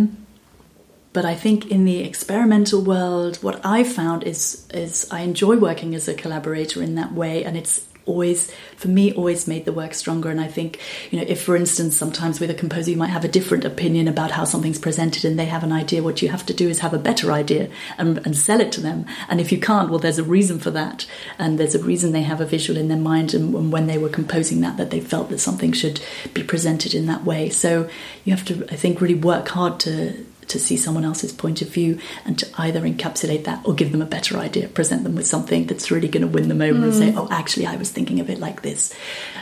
But 1.14 1.24
I 1.24 1.34
think 1.34 1.70
in 1.70 1.84
the 1.84 2.00
experimental 2.00 2.82
world, 2.82 3.36
what 3.36 3.64
I 3.64 3.84
found 3.84 4.24
is 4.24 4.66
is 4.74 5.06
I 5.10 5.20
enjoy 5.20 5.56
working 5.56 5.94
as 5.94 6.08
a 6.08 6.14
collaborator 6.14 6.82
in 6.82 6.94
that 6.96 7.12
way, 7.12 7.44
and 7.44 7.56
it's 7.56 7.86
always 8.06 8.50
for 8.76 8.88
me 8.88 9.12
always 9.12 9.46
made 9.46 9.64
the 9.64 9.72
work 9.72 9.94
stronger. 9.94 10.30
And 10.30 10.40
i 10.40 10.46
think 10.46 10.80
you 11.10 11.18
know 11.18 11.24
if 11.26 11.42
for 11.42 11.56
instance 11.56 11.96
sometimes 11.96 12.40
with 12.40 12.50
a 12.50 12.54
composer 12.54 12.90
you 12.90 12.96
might 12.96 13.08
have 13.08 13.24
a 13.24 13.28
different 13.28 13.64
opinion 13.64 14.08
about 14.08 14.32
how 14.32 14.44
something's 14.44 14.78
presented 14.78 15.24
and 15.24 15.38
they 15.38 15.46
have 15.46 15.64
an 15.64 15.72
idea 15.72 16.02
what 16.02 16.22
you 16.22 16.28
have 16.28 16.46
to 16.46 16.54
do 16.54 16.68
is 16.68 16.80
have 16.80 16.94
a 16.94 16.98
better 16.98 17.32
idea 17.32 17.68
and, 17.98 18.18
and 18.26 18.36
sell 18.36 18.60
it 18.60 18.72
to 18.72 18.80
them. 18.80 19.06
And 19.28 19.40
if 19.40 19.52
you 19.52 19.58
can't 19.58 19.90
well 19.90 19.98
there's 19.98 20.18
a 20.18 20.24
reason 20.24 20.58
for 20.58 20.70
that. 20.72 21.06
And 21.38 21.58
there's 21.58 21.74
a 21.74 21.82
reason 21.82 22.12
they 22.12 22.22
have 22.22 22.40
a 22.40 22.46
visual 22.46 22.78
in 22.78 22.88
their 22.88 22.98
mind 22.98 23.34
and, 23.34 23.54
and 23.54 23.72
when 23.72 23.86
they 23.86 23.98
were 23.98 24.08
composing 24.08 24.60
that 24.60 24.76
that 24.76 24.90
they 24.90 25.00
felt 25.00 25.30
that 25.30 25.38
something 25.38 25.72
should 25.72 26.00
be 26.32 26.42
presented 26.42 26.94
in 26.94 27.06
that 27.06 27.24
way. 27.24 27.50
So 27.50 27.88
you 28.24 28.34
have 28.34 28.44
to 28.46 28.66
i 28.70 28.76
think 28.76 29.00
really 29.00 29.14
work 29.14 29.48
hard 29.48 29.78
to 29.80 30.24
to 30.48 30.58
see 30.58 30.76
someone 30.76 31.04
else's 31.04 31.32
point 31.32 31.62
of 31.62 31.68
view 31.68 31.98
and 32.24 32.38
to 32.38 32.48
either 32.58 32.82
encapsulate 32.82 33.44
that 33.44 33.64
or 33.64 33.74
give 33.74 33.92
them 33.92 34.02
a 34.02 34.06
better 34.06 34.38
idea, 34.38 34.68
present 34.68 35.04
them 35.04 35.14
with 35.14 35.26
something 35.26 35.66
that's 35.66 35.90
really 35.90 36.08
going 36.08 36.22
to 36.22 36.28
win 36.28 36.48
them 36.48 36.62
over 36.62 36.78
mm. 36.78 36.84
and 36.84 36.94
say, 36.94 37.14
"Oh, 37.16 37.28
actually, 37.30 37.66
I 37.66 37.76
was 37.76 37.90
thinking 37.90 38.20
of 38.20 38.30
it 38.30 38.38
like 38.38 38.62
this," 38.62 38.94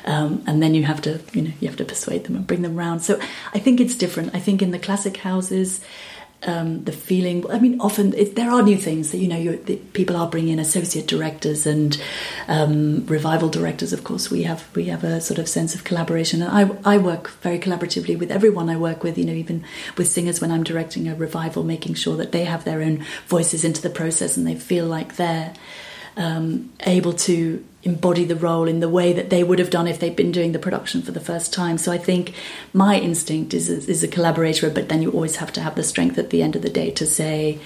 um, 0.04 0.42
and 0.47 0.62
then 0.62 0.75
you 0.75 0.85
have 0.85 1.02
to, 1.02 1.21
you 1.32 1.42
know, 1.42 1.52
you 1.61 1.68
have 1.68 1.76
to 1.78 1.85
persuade 1.85 2.25
them 2.25 2.37
and 2.37 2.47
bring 2.47 2.62
them 2.62 2.78
around. 2.78 3.00
So 3.00 3.21
I 3.54 3.59
think 3.59 3.80
it's 3.80 3.94
different. 3.94 4.35
I 4.35 4.40
think 4.40 4.62
in 4.62 4.71
the 4.71 4.78
classic 4.78 5.16
houses. 5.18 5.80
Um, 6.44 6.82
the 6.82 6.90
feeling. 6.90 7.49
I 7.49 7.61
mean, 7.61 7.80
often 7.80 8.14
it, 8.14 8.34
there 8.34 8.50
are 8.50 8.62
new 8.62 8.76
things 8.76 9.12
that 9.12 9.18
you 9.18 9.28
know. 9.28 9.56
People 9.92 10.16
are 10.16 10.28
bringing 10.28 10.54
in 10.54 10.58
associate 10.58 11.06
directors 11.06 11.66
and 11.66 12.02
um, 12.49 13.06
revival 13.06 13.49
directors. 13.49 13.92
Of 13.92 14.02
course, 14.02 14.28
we 14.28 14.42
have 14.42 14.68
we 14.75 14.87
have 14.87 15.04
a 15.04 15.20
sort 15.20 15.38
of 15.38 15.49
sense 15.49 15.76
of 15.76 15.84
collaboration, 15.84 16.42
and 16.42 16.50
I 16.50 16.94
I 16.94 16.99
work 16.99 17.30
very 17.42 17.61
collaboratively 17.61 18.18
with 18.18 18.32
everyone 18.32 18.68
I 18.68 18.76
work 18.76 19.04
with. 19.04 19.18
You 19.18 19.25
know, 19.25 19.32
even 19.32 19.62
with 19.96 20.08
singers 20.08 20.40
when 20.40 20.50
I'm 20.50 20.64
directing 20.64 21.06
a 21.06 21.14
revival, 21.14 21.62
making 21.62 21.94
sure 21.94 22.16
that 22.16 22.32
they 22.32 22.44
have 22.44 22.64
their 22.64 22.82
own 22.82 23.04
voices 23.28 23.64
into 23.64 23.80
the 23.80 23.90
process 23.90 24.37
and 24.37 24.44
they 24.44 24.56
feel 24.56 24.87
like 24.87 25.14
they're 25.14 25.54
um, 26.16 26.72
able 26.80 27.12
to 27.12 27.64
embody 27.84 28.24
the 28.24 28.36
role 28.36 28.68
in 28.68 28.80
the 28.80 28.88
way 28.88 29.12
that 29.12 29.30
they 29.30 29.42
would 29.42 29.58
have 29.58 29.70
done 29.70 29.88
if 29.88 29.98
they'd 29.98 30.16
been 30.16 30.32
doing 30.32 30.52
the 30.52 30.58
production 30.58 31.02
for 31.02 31.12
the 31.12 31.20
first 31.20 31.52
time. 31.52 31.78
So 31.78 31.90
I 31.90 31.98
think 31.98 32.34
my 32.72 32.98
instinct 32.98 33.54
is 33.54 33.68
is 33.68 34.02
a 34.02 34.08
collaborator, 34.08 34.70
but 34.70 34.88
then 34.88 35.02
you 35.02 35.10
always 35.10 35.36
have 35.36 35.52
to 35.54 35.60
have 35.60 35.74
the 35.74 35.82
strength 35.82 36.18
at 36.18 36.30
the 36.30 36.42
end 36.42 36.56
of 36.56 36.62
the 36.62 36.70
day 36.70 36.90
to 36.92 37.06
say. 37.06 37.58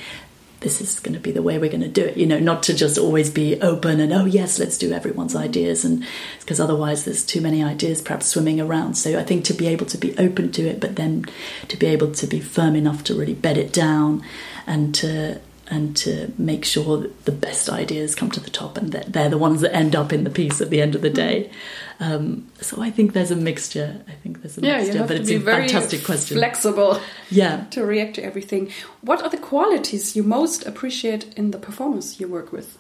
This 0.61 0.81
is 0.81 0.99
going 1.01 1.13
to 1.13 1.21
be 1.21 1.33
the 1.33 1.43
way 1.43 1.59
we're 1.59 1.71
going 1.71 1.83
to 1.83 1.89
do 1.89 2.07
it, 2.07 2.17
you 2.17 2.25
know, 2.27 2.39
not 2.39 2.63
to 2.65 2.75
just 2.75 2.97
always 2.97 3.31
be 3.31 3.61
open 3.61 4.01
and, 4.01 4.11
oh, 4.11 4.25
yes, 4.25 4.59
let's 4.59 4.79
do 4.79 4.91
everyone's 4.91 5.37
ideas. 5.37 5.85
And 5.85 6.05
because 6.41 6.59
otherwise 6.59 7.05
there's 7.05 7.27
too 7.27 7.43
many 7.43 7.63
ideas 7.63 8.01
perhaps 8.01 8.27
swimming 8.27 8.59
around. 8.59 8.95
So 8.95 9.19
I 9.19 9.23
think 9.23 9.45
to 9.45 9.55
be 9.55 9.67
able 9.69 9.85
to 9.87 9.99
be 9.99 10.17
open 10.17 10.51
to 10.53 10.67
it, 10.67 10.81
but 10.81 10.97
then 10.97 11.27
to 11.69 11.77
be 11.77 11.87
able 11.87 12.11
to 12.13 12.27
be 12.27 12.41
firm 12.41 12.75
enough 12.75 13.05
to 13.05 13.15
really 13.15 13.35
bed 13.35 13.59
it 13.59 13.71
down 13.71 14.25
and 14.67 14.95
to 14.95 15.43
and 15.69 15.97
to 15.97 16.33
make 16.39 16.65
sure 16.65 16.99
that 16.99 17.25
the 17.25 17.33
best 17.33 17.69
ideas 17.69 18.15
come 18.15 18.31
to 18.31 18.41
the 18.41 18.51
top 18.51 18.77
and 18.77 18.93
that 18.93 19.13
they're 19.13 19.29
the 19.29 19.39
ones 19.39 19.61
that 19.61 19.75
end 19.75 19.97
up 19.97 20.13
in 20.13 20.25
the 20.25 20.31
piece 20.31 20.61
at 20.61 20.71
the 20.71 20.81
end 20.81 20.95
of 20.95 21.03
the 21.03 21.11
day. 21.11 21.51
Um, 21.99 22.51
so 22.61 22.81
I 22.81 22.91
think 22.91 23.13
there's 23.13 23.31
a 23.31 23.37
mixture. 23.37 24.05
I 24.07 24.13
think 24.13 24.43
there's 24.43 24.59
a 24.59 24.61
yeah, 24.61 24.79
mixture, 24.79 25.07
but 25.07 25.17
it's 25.17 25.31
a 25.31 25.39
very 25.39 25.69
fantastic 25.69 26.05
question. 26.05 26.37
Flexible, 26.37 27.01
yeah, 27.31 27.65
to 27.71 27.85
react 27.85 28.15
to 28.15 28.25
everything. 28.25 28.71
What 29.01 29.23
are 29.23 29.31
the 29.31 29.39
qualities 29.39 30.15
you 30.15 30.23
most 30.23 30.67
appreciate 30.67 31.35
in 31.35 31.51
the 31.51 31.59
performers 31.59 32.21
you 32.21 32.29
work 32.29 32.53
with? 32.53 32.79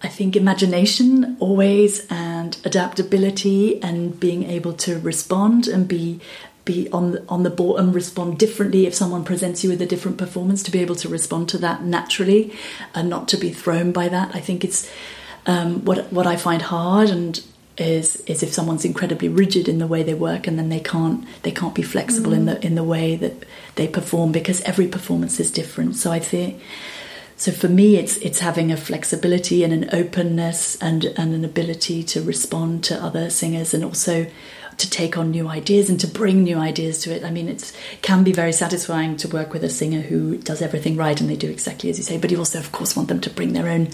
I 0.00 0.08
think 0.08 0.36
imagination 0.36 1.36
always 1.40 2.06
and 2.08 2.56
adaptability 2.64 3.82
and 3.82 4.18
being 4.18 4.44
able 4.44 4.72
to 4.74 4.98
respond 5.00 5.66
and 5.66 5.88
be 5.88 6.20
be 6.68 6.88
on 6.90 7.12
the, 7.12 7.24
on 7.28 7.42
the 7.44 7.50
ball 7.50 7.78
and 7.78 7.94
respond 7.94 8.38
differently 8.38 8.86
if 8.86 8.94
someone 8.94 9.24
presents 9.24 9.64
you 9.64 9.70
with 9.70 9.80
a 9.80 9.86
different 9.86 10.18
performance 10.18 10.62
to 10.62 10.70
be 10.70 10.80
able 10.80 10.94
to 10.94 11.08
respond 11.08 11.48
to 11.48 11.56
that 11.56 11.82
naturally 11.82 12.52
and 12.94 13.08
not 13.08 13.26
to 13.26 13.38
be 13.38 13.50
thrown 13.50 13.90
by 13.90 14.06
that 14.06 14.34
i 14.34 14.40
think 14.40 14.62
it's 14.62 14.90
um, 15.46 15.82
what 15.86 16.12
what 16.12 16.26
i 16.26 16.36
find 16.36 16.62
hard 16.62 17.08
and 17.08 17.42
is 17.78 18.16
is 18.26 18.42
if 18.42 18.52
someone's 18.52 18.84
incredibly 18.84 19.28
rigid 19.28 19.66
in 19.66 19.78
the 19.78 19.86
way 19.86 20.02
they 20.02 20.14
work 20.14 20.46
and 20.46 20.58
then 20.58 20.68
they 20.68 20.80
can't 20.80 21.24
they 21.42 21.50
can't 21.50 21.74
be 21.74 21.82
flexible 21.82 22.32
mm. 22.32 22.36
in 22.36 22.44
the 22.44 22.66
in 22.66 22.74
the 22.74 22.84
way 22.84 23.16
that 23.16 23.44
they 23.76 23.88
perform 23.88 24.30
because 24.30 24.60
every 24.62 24.86
performance 24.86 25.40
is 25.40 25.50
different 25.50 25.96
so 25.96 26.12
i 26.12 26.18
think 26.18 26.60
so 27.36 27.50
for 27.52 27.68
me 27.68 27.96
it's 27.96 28.16
it's 28.18 28.40
having 28.40 28.70
a 28.70 28.76
flexibility 28.76 29.64
and 29.64 29.72
an 29.72 29.88
openness 29.92 30.76
and 30.82 31.04
and 31.16 31.34
an 31.34 31.44
ability 31.44 32.02
to 32.02 32.20
respond 32.20 32.84
to 32.84 32.94
other 33.02 33.30
singers 33.30 33.72
and 33.72 33.84
also 33.84 34.26
to 34.78 34.88
take 34.88 35.18
on 35.18 35.30
new 35.30 35.48
ideas 35.48 35.90
and 35.90 36.00
to 36.00 36.06
bring 36.06 36.44
new 36.44 36.56
ideas 36.56 37.00
to 37.00 37.14
it. 37.14 37.24
I 37.24 37.30
mean, 37.30 37.48
it 37.48 37.72
can 38.00 38.24
be 38.24 38.32
very 38.32 38.52
satisfying 38.52 39.16
to 39.18 39.28
work 39.28 39.52
with 39.52 39.64
a 39.64 39.68
singer 39.68 40.00
who 40.00 40.38
does 40.38 40.62
everything 40.62 40.96
right 40.96 41.20
and 41.20 41.28
they 41.28 41.36
do 41.36 41.50
exactly 41.50 41.90
as 41.90 41.98
you 41.98 42.04
say. 42.04 42.16
But 42.16 42.30
you 42.30 42.38
also, 42.38 42.58
of 42.58 42.72
course, 42.72 42.96
want 42.96 43.08
them 43.08 43.20
to 43.22 43.30
bring 43.30 43.52
their 43.52 43.68
own 43.68 43.88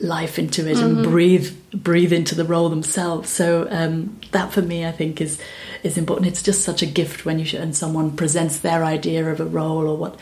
life 0.00 0.38
into 0.38 0.68
it 0.68 0.76
mm-hmm. 0.76 0.98
and 0.98 1.02
breathe 1.04 1.56
breathe 1.72 2.12
into 2.12 2.34
the 2.34 2.44
role 2.44 2.68
themselves. 2.68 3.30
So 3.30 3.66
um, 3.70 4.18
that 4.32 4.52
for 4.52 4.62
me, 4.62 4.86
I 4.86 4.92
think 4.92 5.20
is 5.20 5.40
is 5.84 5.98
important. 5.98 6.26
It's 6.26 6.42
just 6.42 6.62
such 6.62 6.82
a 6.82 6.86
gift 6.86 7.24
when 7.24 7.38
you 7.38 7.58
and 7.58 7.76
someone 7.76 8.16
presents 8.16 8.58
their 8.58 8.84
idea 8.84 9.30
of 9.30 9.38
a 9.38 9.44
role 9.44 9.86
or 9.86 9.96
what 9.96 10.18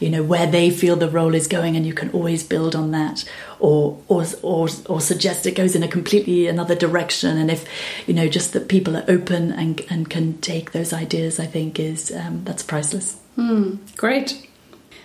you 0.00 0.10
know 0.10 0.22
where 0.22 0.46
they 0.46 0.70
feel 0.70 0.96
the 0.96 1.08
role 1.08 1.34
is 1.34 1.46
going, 1.46 1.76
and 1.76 1.86
you 1.86 1.94
can 1.94 2.10
always 2.10 2.42
build 2.42 2.74
on 2.74 2.90
that, 2.90 3.24
or 3.60 3.98
or 4.08 4.24
or, 4.42 4.68
or 4.86 5.00
suggest 5.00 5.46
it 5.46 5.54
goes 5.54 5.74
in 5.74 5.82
a 5.82 5.88
completely 5.88 6.48
another 6.48 6.74
direction. 6.74 7.38
And 7.38 7.50
if 7.50 7.64
you 8.06 8.12
know 8.12 8.28
just 8.28 8.52
that 8.52 8.68
people 8.68 8.96
are 8.96 9.04
open 9.08 9.52
and 9.52 9.80
and 9.88 10.10
can 10.10 10.38
take 10.40 10.72
those 10.72 10.92
ideas, 10.92 11.38
I 11.38 11.46
think 11.46 11.78
is 11.78 12.12
um, 12.12 12.44
that's 12.44 12.62
priceless. 12.62 13.16
Mm, 13.38 13.96
great. 13.96 14.48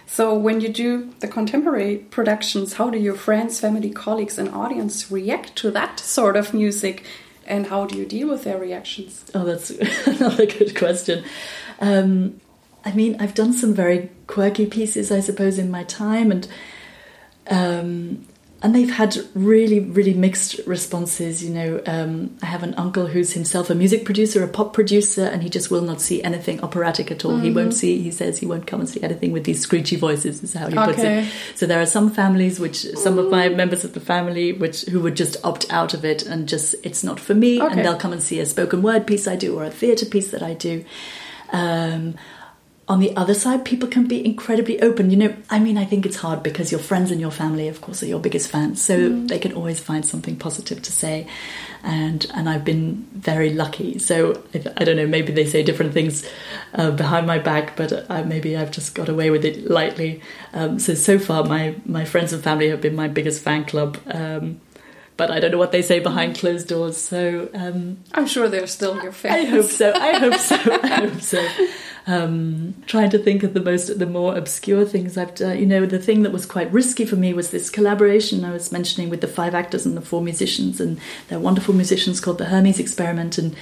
So, 0.08 0.34
when 0.34 0.60
you 0.60 0.70
do 0.70 1.14
the 1.20 1.28
contemporary 1.28 1.98
productions, 1.98 2.74
how 2.74 2.90
do 2.90 2.98
your 2.98 3.14
friends, 3.14 3.60
family, 3.60 3.92
colleagues, 3.92 4.40
and 4.40 4.50
audience 4.50 5.12
react 5.12 5.56
to 5.58 5.72
that 5.72 6.00
sort 6.00 6.36
of 6.36 6.52
music? 6.52 7.06
And 7.50 7.68
how 7.68 7.86
do 7.86 7.98
you 7.98 8.06
deal 8.06 8.30
with 8.30 8.44
their 8.44 8.60
reactions? 8.60 9.26
Oh, 9.34 9.44
that's 9.44 9.72
another 10.08 10.46
good 10.46 10.76
question. 10.78 11.26
Um, 11.82 12.40
I 12.86 12.94
mean, 12.94 13.18
I've 13.20 13.34
done 13.34 13.54
some 13.54 13.74
very 13.74 14.12
quirky 14.28 14.68
pieces, 14.68 15.12
I 15.12 15.20
suppose, 15.20 15.58
in 15.58 15.70
my 15.70 15.84
time, 15.84 16.32
and 16.32 16.48
um, 17.50 18.26
and 18.62 18.76
they've 18.76 18.90
had 18.90 19.18
really, 19.36 19.80
really 19.80 20.14
mixed 20.14 20.60
responses. 20.66 21.44
You 21.44 21.54
know, 21.54 21.82
um, 21.86 22.38
I 22.42 22.48
have 22.48 22.62
an 22.62 22.74
uncle 22.76 23.08
who's 23.08 23.32
himself 23.34 23.70
a 23.70 23.76
music 23.76 24.04
producer, 24.04 24.44
a 24.44 24.48
pop 24.48 24.74
producer, 24.74 25.24
and 25.24 25.42
he 25.42 25.50
just 25.50 25.72
will 25.72 25.82
not 25.82 26.02
see 26.02 26.22
anything 26.24 26.60
operatic 26.62 27.10
at 27.10 27.24
all. 27.24 27.34
Mm-hmm. 27.34 27.44
He 27.44 27.52
won't 27.52 27.74
see. 27.74 28.02
He 28.02 28.12
says 28.12 28.38
he 28.38 28.46
won't 28.46 28.68
come 28.68 28.82
and 28.82 28.90
see 28.90 29.02
anything 29.02 29.32
with 29.32 29.46
these 29.46 29.62
screechy 29.62 29.96
voices. 29.96 30.44
Is 30.44 30.54
how 30.54 30.68
he 30.68 30.76
puts 30.76 31.00
it. 31.00 31.32
So 31.56 31.66
there 31.66 31.82
are 31.82 31.86
some 31.86 32.10
families, 32.10 32.60
which 32.60 32.86
some 32.96 33.18
of 33.18 33.32
my 33.32 33.48
members 33.48 33.86
of 33.86 33.94
the 33.94 34.02
family, 34.02 34.52
which 34.52 34.82
who 34.84 35.00
would 35.02 35.16
just 35.16 35.38
opt 35.46 35.72
out 35.72 35.94
of 35.94 36.04
it 36.04 36.24
and 36.24 36.48
just 36.50 36.76
it's 36.84 37.04
not 37.04 37.20
for 37.20 37.34
me, 37.34 37.62
okay. 37.62 37.72
and 37.72 37.86
they'll 37.86 37.98
come 37.98 38.12
and 38.12 38.22
see 38.22 38.40
a 38.40 38.46
spoken 38.46 38.82
word 38.82 39.08
piece 39.08 39.28
I 39.28 39.38
do 39.38 39.58
or 39.58 39.64
a 39.64 39.72
theatre 39.72 40.06
piece 40.06 40.32
that 40.32 40.44
I 40.44 40.54
do. 40.54 40.84
Um, 41.52 42.16
on 42.90 43.00
the 43.00 43.16
other 43.16 43.36
side, 43.36 43.66
people 43.66 43.88
can 43.88 44.08
be 44.08 44.26
incredibly 44.26 44.82
open. 44.82 45.12
You 45.12 45.18
know, 45.18 45.36
I 45.52 45.60
mean, 45.60 45.78
I 45.78 45.86
think 45.86 46.08
it's 46.08 46.16
hard 46.16 46.42
because 46.42 46.72
your 46.72 46.82
friends 46.82 47.12
and 47.12 47.22
your 47.22 47.30
family, 47.30 47.68
of 47.68 47.82
course, 47.82 48.02
are 48.02 48.08
your 48.08 48.20
biggest 48.20 48.50
fans, 48.50 48.82
so 48.82 48.98
mm. 48.98 49.28
they 49.28 49.38
can 49.38 49.54
always 49.54 49.80
find 49.80 50.04
something 50.04 50.36
positive 50.36 50.82
to 50.82 50.92
say. 50.92 51.28
And 51.84 52.26
and 52.34 52.50
I've 52.50 52.66
been 52.66 53.08
very 53.14 53.54
lucky. 53.54 54.00
So 54.00 54.44
I 54.76 54.84
don't 54.84 54.96
know, 54.96 55.08
maybe 55.08 55.32
they 55.32 55.46
say 55.46 55.62
different 55.62 55.94
things 55.94 56.28
uh, 56.74 56.90
behind 56.90 57.28
my 57.28 57.38
back, 57.38 57.78
but 57.78 58.10
uh, 58.10 58.24
maybe 58.24 58.58
I've 58.58 58.72
just 58.72 58.96
got 58.96 59.08
away 59.08 59.30
with 59.30 59.46
it 59.46 59.70
lightly. 59.70 60.22
Um, 60.54 60.80
so 60.80 60.96
so 60.96 61.20
far, 61.20 61.44
my 61.44 61.76
my 61.86 62.06
friends 62.06 62.34
and 62.34 62.44
family 62.44 62.70
have 62.70 62.82
been 62.82 62.96
my 62.96 63.08
biggest 63.08 63.44
fan 63.44 63.66
club. 63.66 64.00
Um, 64.08 64.62
but 65.16 65.30
I 65.30 65.42
don't 65.42 65.52
know 65.52 65.58
what 65.58 65.74
they 65.74 65.82
say 65.82 66.00
behind 66.00 66.38
closed 66.38 66.70
doors. 66.70 66.96
So 66.96 67.50
um, 67.54 67.98
I'm 68.14 68.26
sure 68.26 68.48
they're 68.48 68.68
still 68.68 69.04
your 69.04 69.12
fans. 69.12 69.36
I 69.36 69.50
hope 69.50 69.66
so. 69.66 69.92
I 69.94 70.18
hope 70.18 70.40
so. 70.40 70.56
I 70.56 70.88
hope 71.08 71.22
so. 71.22 71.48
Um, 72.08 72.76
trying 72.88 73.10
to 73.12 73.20
think 73.20 73.44
of 73.44 73.54
the 73.54 73.60
most, 73.60 74.00
the 74.00 74.06
more 74.06 74.36
obscure 74.36 74.86
things 74.86 75.18
I've 75.18 75.36
done. 75.36 75.60
You 75.60 75.66
know, 75.66 75.86
the 75.86 76.00
thing 76.00 76.24
that 76.24 76.32
was 76.32 76.46
quite 76.46 76.72
risky 76.72 77.06
for 77.06 77.16
me 77.16 77.34
was 77.34 77.52
this 77.52 77.70
collaboration 77.70 78.44
I 78.44 78.52
was 78.52 78.72
mentioning 78.72 79.10
with 79.10 79.22
the 79.22 79.28
five 79.28 79.54
actors 79.54 79.86
and 79.86 79.96
the 79.96 80.02
four 80.02 80.22
musicians, 80.22 80.80
and 80.80 81.00
they're 81.28 81.40
wonderful 81.40 81.74
musicians 81.74 82.20
called 82.20 82.38
the 82.38 82.46
Hermes 82.46 82.80
Experiment, 82.80 83.38
and 83.38 83.56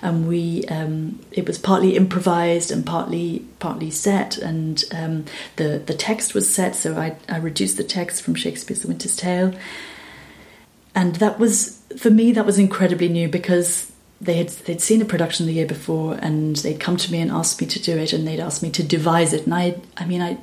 and 0.00 0.28
we 0.28 0.64
um, 0.66 1.18
it 1.32 1.46
was 1.46 1.58
partly 1.58 1.96
improvised 1.96 2.70
and 2.70 2.86
partly 2.86 3.44
partly 3.58 3.90
set, 3.90 4.38
and 4.38 4.84
um, 4.92 5.24
the 5.56 5.82
the 5.84 5.94
text 5.94 6.34
was 6.34 6.52
set, 6.52 6.76
so 6.76 6.96
I 6.96 7.16
I 7.28 7.38
reduced 7.38 7.78
the 7.78 7.84
text 7.84 8.22
from 8.22 8.34
Shakespeare's 8.34 8.82
The 8.82 8.88
Winter's 8.88 9.16
Tale 9.16 9.54
and 10.94 11.16
that 11.16 11.38
was 11.38 11.80
for 11.96 12.10
me 12.10 12.32
that 12.32 12.44
was 12.44 12.58
incredibly 12.58 13.08
new 13.08 13.28
because 13.28 13.92
they 14.20 14.34
had 14.34 14.48
they'd 14.48 14.80
seen 14.80 15.00
a 15.00 15.04
production 15.04 15.46
the 15.46 15.52
year 15.52 15.66
before 15.66 16.14
and 16.14 16.56
they'd 16.56 16.80
come 16.80 16.96
to 16.96 17.12
me 17.12 17.20
and 17.20 17.30
asked 17.30 17.60
me 17.60 17.66
to 17.68 17.80
do 17.80 17.96
it 17.96 18.12
and 18.12 18.26
they'd 18.26 18.40
asked 18.40 18.62
me 18.62 18.70
to 18.70 18.82
devise 18.82 19.32
it 19.32 19.44
and 19.44 19.54
I 19.54 19.76
I 19.96 20.04
mean 20.04 20.20
I 20.20 20.38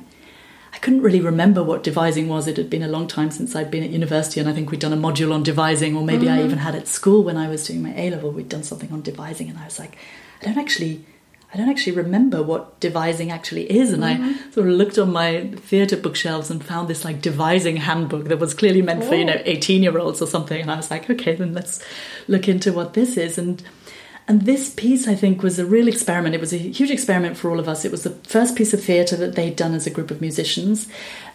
I 0.76 0.78
couldn't 0.78 1.00
really 1.00 1.22
remember 1.22 1.62
what 1.62 1.82
devising 1.82 2.28
was. 2.28 2.46
It 2.46 2.58
had 2.58 2.68
been 2.68 2.82
a 2.82 2.88
long 2.88 3.08
time 3.08 3.30
since 3.30 3.56
I'd 3.56 3.70
been 3.70 3.82
at 3.82 3.88
university, 3.88 4.40
and 4.40 4.48
I 4.48 4.52
think 4.52 4.70
we'd 4.70 4.78
done 4.78 4.92
a 4.92 4.96
module 4.96 5.32
on 5.32 5.42
devising, 5.42 5.96
or 5.96 6.04
maybe 6.04 6.26
mm-hmm. 6.26 6.38
I 6.38 6.44
even 6.44 6.58
had 6.58 6.74
at 6.74 6.86
school 6.86 7.24
when 7.24 7.38
I 7.38 7.48
was 7.48 7.66
doing 7.66 7.82
my 7.82 7.94
A 7.96 8.10
level, 8.10 8.30
we'd 8.30 8.50
done 8.50 8.62
something 8.62 8.92
on 8.92 9.00
devising, 9.00 9.48
and 9.48 9.58
I 9.58 9.64
was 9.64 9.78
like, 9.78 9.96
I 10.42 10.44
don't 10.44 10.58
actually 10.58 11.02
I 11.52 11.56
don't 11.56 11.68
actually 11.68 11.96
remember 11.96 12.42
what 12.42 12.78
devising 12.80 13.30
actually 13.30 13.70
is. 13.70 13.92
And 13.92 14.02
mm-hmm. 14.02 14.48
I 14.48 14.52
sort 14.52 14.68
of 14.68 14.74
looked 14.74 14.98
on 14.98 15.12
my 15.12 15.48
theatre 15.56 15.96
bookshelves 15.96 16.50
and 16.50 16.64
found 16.64 16.88
this 16.88 17.04
like 17.04 17.22
devising 17.22 17.76
handbook 17.76 18.24
that 18.24 18.38
was 18.38 18.52
clearly 18.52 18.82
meant 18.82 19.04
oh. 19.04 19.08
for, 19.08 19.14
you 19.14 19.24
know, 19.24 19.40
18 19.44 19.82
year 19.82 19.96
olds 19.98 20.20
or 20.20 20.26
something. 20.26 20.60
And 20.60 20.70
I 20.70 20.76
was 20.76 20.90
like, 20.90 21.08
okay, 21.08 21.34
then 21.34 21.54
let's 21.54 21.84
look 22.28 22.48
into 22.48 22.72
what 22.72 22.94
this 22.94 23.16
is. 23.16 23.38
And 23.38 23.62
and 24.28 24.42
this 24.42 24.74
piece, 24.74 25.06
I 25.06 25.14
think, 25.14 25.44
was 25.44 25.60
a 25.60 25.64
real 25.64 25.86
experiment. 25.86 26.34
It 26.34 26.40
was 26.40 26.52
a 26.52 26.58
huge 26.58 26.90
experiment 26.90 27.36
for 27.36 27.48
all 27.48 27.60
of 27.60 27.68
us. 27.68 27.84
It 27.84 27.92
was 27.92 28.02
the 28.02 28.10
first 28.10 28.56
piece 28.56 28.74
of 28.74 28.82
theatre 28.82 29.14
that 29.16 29.36
they'd 29.36 29.54
done 29.54 29.72
as 29.72 29.86
a 29.86 29.90
group 29.90 30.10
of 30.10 30.20
musicians. 30.20 30.88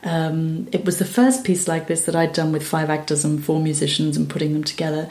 Um, 0.03 0.68
it 0.74 0.84
was 0.84 1.00
the 1.00 1.06
first 1.06 1.46
piece 1.46 1.70
like 1.70 1.88
this 1.88 2.03
that 2.03 2.18
I'd 2.18 2.34
done 2.34 2.51
with 2.51 2.68
five 2.68 2.89
actors 2.89 3.24
and 3.24 3.44
four 3.44 3.62
musicians 3.62 4.18
and 4.18 4.30
putting 4.30 4.51
them 4.51 4.65
together. 4.65 5.10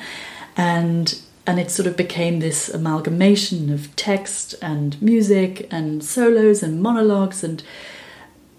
And 0.58 1.18
and 1.46 1.58
it 1.58 1.70
sort 1.70 1.86
of 1.86 1.96
became 1.96 2.40
this 2.40 2.68
amalgamation 2.68 3.72
of 3.72 3.94
text 3.96 4.54
and 4.60 5.00
music 5.00 5.66
and 5.70 6.04
solos 6.04 6.62
and 6.62 6.82
monologues 6.82 7.42
and 7.42 7.62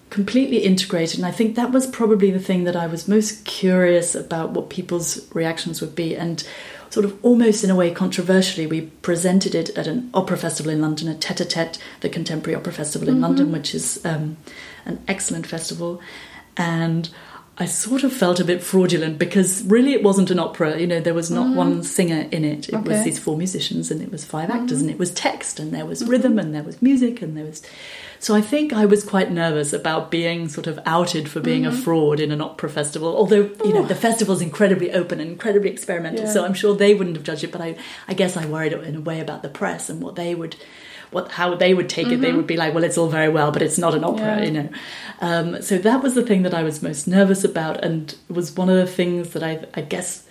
completely 0.10 0.58
integrated. 0.58 1.20
And 1.20 1.26
i 1.26 1.32
think 1.32 1.56
that 1.56 1.72
was 1.72 1.88
probably 1.88 2.32
the 2.32 2.40
thing 2.40 2.66
that 2.66 2.76
i 2.76 2.88
was 2.88 3.08
most 3.08 3.46
curious 3.46 4.14
about 4.16 4.52
what 4.52 4.70
people's 4.70 5.34
reactions 5.34 5.82
would 5.82 5.96
be. 5.96 6.16
And 6.16 6.44
sort 6.90 7.06
of 7.06 7.18
almost 7.24 7.64
in 7.64 7.70
a 7.70 7.76
way 7.76 7.90
controversially 7.90 8.68
we 8.68 8.82
presented 9.02 9.56
it 9.56 9.70
at 9.78 9.88
an 9.88 10.10
opera 10.14 10.36
festival 10.36 10.70
in 10.70 10.82
london 10.82 11.08
a 11.08 11.16
tete-a-tete 11.16 11.80
the 12.02 12.10
contemporary 12.10 12.54
opera 12.54 12.74
festival 12.74 13.08
in 13.08 13.14
mm-hmm. 13.14 13.24
london 13.24 13.52
which 13.54 13.74
is 13.74 14.06
um, 14.06 14.36
an 14.86 15.02
excellent 15.08 15.48
festival. 15.48 16.02
And 16.58 17.10
I 17.58 17.66
sort 17.66 18.04
of 18.04 18.14
felt 18.14 18.40
a 18.40 18.46
bit 18.46 18.64
fraudulent 18.64 19.20
because 19.20 19.62
really 19.64 19.94
it 19.94 20.02
wasn't 20.02 20.32
an 20.32 20.40
opera. 20.40 20.80
You 20.80 20.88
know, 20.88 21.02
there 21.02 21.14
was 21.14 21.30
not 21.30 21.48
mm-hmm. 21.48 21.56
one 21.56 21.84
singer 21.84 22.28
in 22.32 22.46
it. 22.46 22.70
It 22.70 22.76
okay. 22.76 22.90
was 22.90 23.04
these 23.04 23.20
four 23.20 23.38
musicians 23.38 23.92
and 23.92 24.02
it 24.02 24.12
was 24.12 24.24
5 24.24 24.50
mm-hmm. 24.50 24.58
actors 24.58 24.82
and 24.82 24.90
it 24.90 24.98
was 24.98 25.12
text 25.12 25.60
and 25.60 25.74
there 25.74 25.86
was 25.86 26.02
mm-hmm. 26.02 26.12
rhythm 26.12 26.40
and 26.40 26.56
there 26.56 26.64
was 26.64 26.82
music 26.82 27.22
and 27.22 27.36
there 27.36 27.46
was. 27.46 27.62
So 28.20 28.36
I 28.36 28.42
think 28.42 28.72
I 28.72 28.86
was 28.86 29.04
quite 29.04 29.32
nervous 29.32 29.74
about 29.74 30.10
being 30.12 30.48
sort 30.48 30.68
of 30.68 30.80
outed 30.86 31.28
for 31.28 31.40
being 31.40 31.66
a 31.66 31.72
mm-hmm. 31.72 31.82
fraud 31.82 32.20
in 32.20 32.32
an 32.32 32.40
opera 32.40 32.70
festival. 32.70 33.16
Although 33.16 33.52
you 33.66 33.74
know 33.74 33.86
the 33.86 33.96
festival's 33.96 34.42
incredibly 34.42 34.92
open 34.92 35.20
and 35.20 35.30
incredibly 35.30 35.72
experimental, 35.72 36.26
yeah. 36.26 36.32
so 36.32 36.46
I'm 36.46 36.54
sure 36.54 36.76
they 36.76 36.94
wouldn't 36.94 37.16
have 37.16 37.26
judged 37.26 37.44
it. 37.44 37.52
But 37.52 37.62
I, 37.62 37.76
I 38.08 38.14
guess 38.14 38.38
I 38.38 38.46
worried 38.46 38.74
in 38.74 38.96
a 38.96 39.02
way 39.02 39.20
about 39.20 39.42
the 39.42 39.50
press 39.50 39.90
and 39.90 40.02
what 40.02 40.16
they 40.16 40.36
would 40.36 40.56
what 41.12 41.32
how 41.32 41.56
they 41.56 41.74
would 41.74 41.90
take 41.90 42.08
mm-hmm. 42.08 42.16
it. 42.16 42.22
They 42.22 42.28
mm-hmm. 42.30 42.38
would 42.38 42.48
be 42.48 42.58
like, 42.58 42.74
well, 42.74 42.84
it's 42.84 42.98
all 42.98 43.10
very 43.10 43.30
well, 43.30 43.52
but 43.52 43.62
it's 43.62 43.78
not 43.78 43.94
an 43.94 44.04
opera, 44.04 44.38
yeah. 44.38 44.44
you 44.44 44.52
know. 44.52 44.70
Um, 45.20 45.62
so 45.62 45.78
that 45.78 46.02
was 46.02 46.16
the 46.16 46.24
thing 46.24 46.44
that 46.44 46.54
I 46.54 46.64
was 46.64 46.82
most 46.82 47.08
nervous 47.08 47.44
about, 47.44 47.84
and 47.84 48.16
was 48.30 48.56
one 48.56 48.70
of 48.70 48.78
the 48.78 48.88
things 48.88 49.32
that 49.32 49.44
I, 49.44 49.66
I 49.74 49.82
guess 49.82 50.26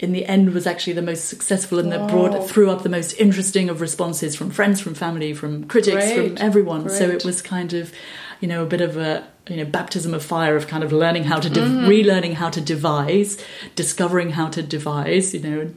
in 0.00 0.12
the 0.12 0.26
end 0.26 0.52
was 0.52 0.66
actually 0.66 0.92
the 0.92 1.02
most 1.02 1.28
successful 1.28 1.78
and 1.78 1.92
that 1.92 2.10
brought 2.10 2.48
threw 2.48 2.70
up 2.70 2.82
the 2.82 2.88
most 2.88 3.12
interesting 3.14 3.68
of 3.68 3.80
responses 3.80 4.34
from 4.34 4.50
friends 4.50 4.80
from 4.80 4.92
family 4.92 5.32
from 5.32 5.64
critics 5.64 6.12
Great. 6.12 6.36
from 6.36 6.46
everyone 6.46 6.82
Great. 6.82 6.98
so 6.98 7.08
it 7.08 7.24
was 7.24 7.40
kind 7.40 7.72
of 7.72 7.92
you 8.40 8.48
know 8.48 8.64
a 8.64 8.66
bit 8.66 8.80
of 8.80 8.96
a 8.96 9.26
you 9.48 9.56
know 9.56 9.64
baptism 9.64 10.12
of 10.12 10.24
fire 10.24 10.56
of 10.56 10.66
kind 10.66 10.82
of 10.82 10.92
learning 10.92 11.24
how 11.24 11.38
to 11.38 11.48
mm. 11.48 11.86
relearning 11.86 12.34
how 12.34 12.50
to 12.50 12.60
devise 12.60 13.42
discovering 13.76 14.30
how 14.30 14.48
to 14.48 14.62
devise 14.62 15.32
you 15.32 15.40
know 15.40 15.70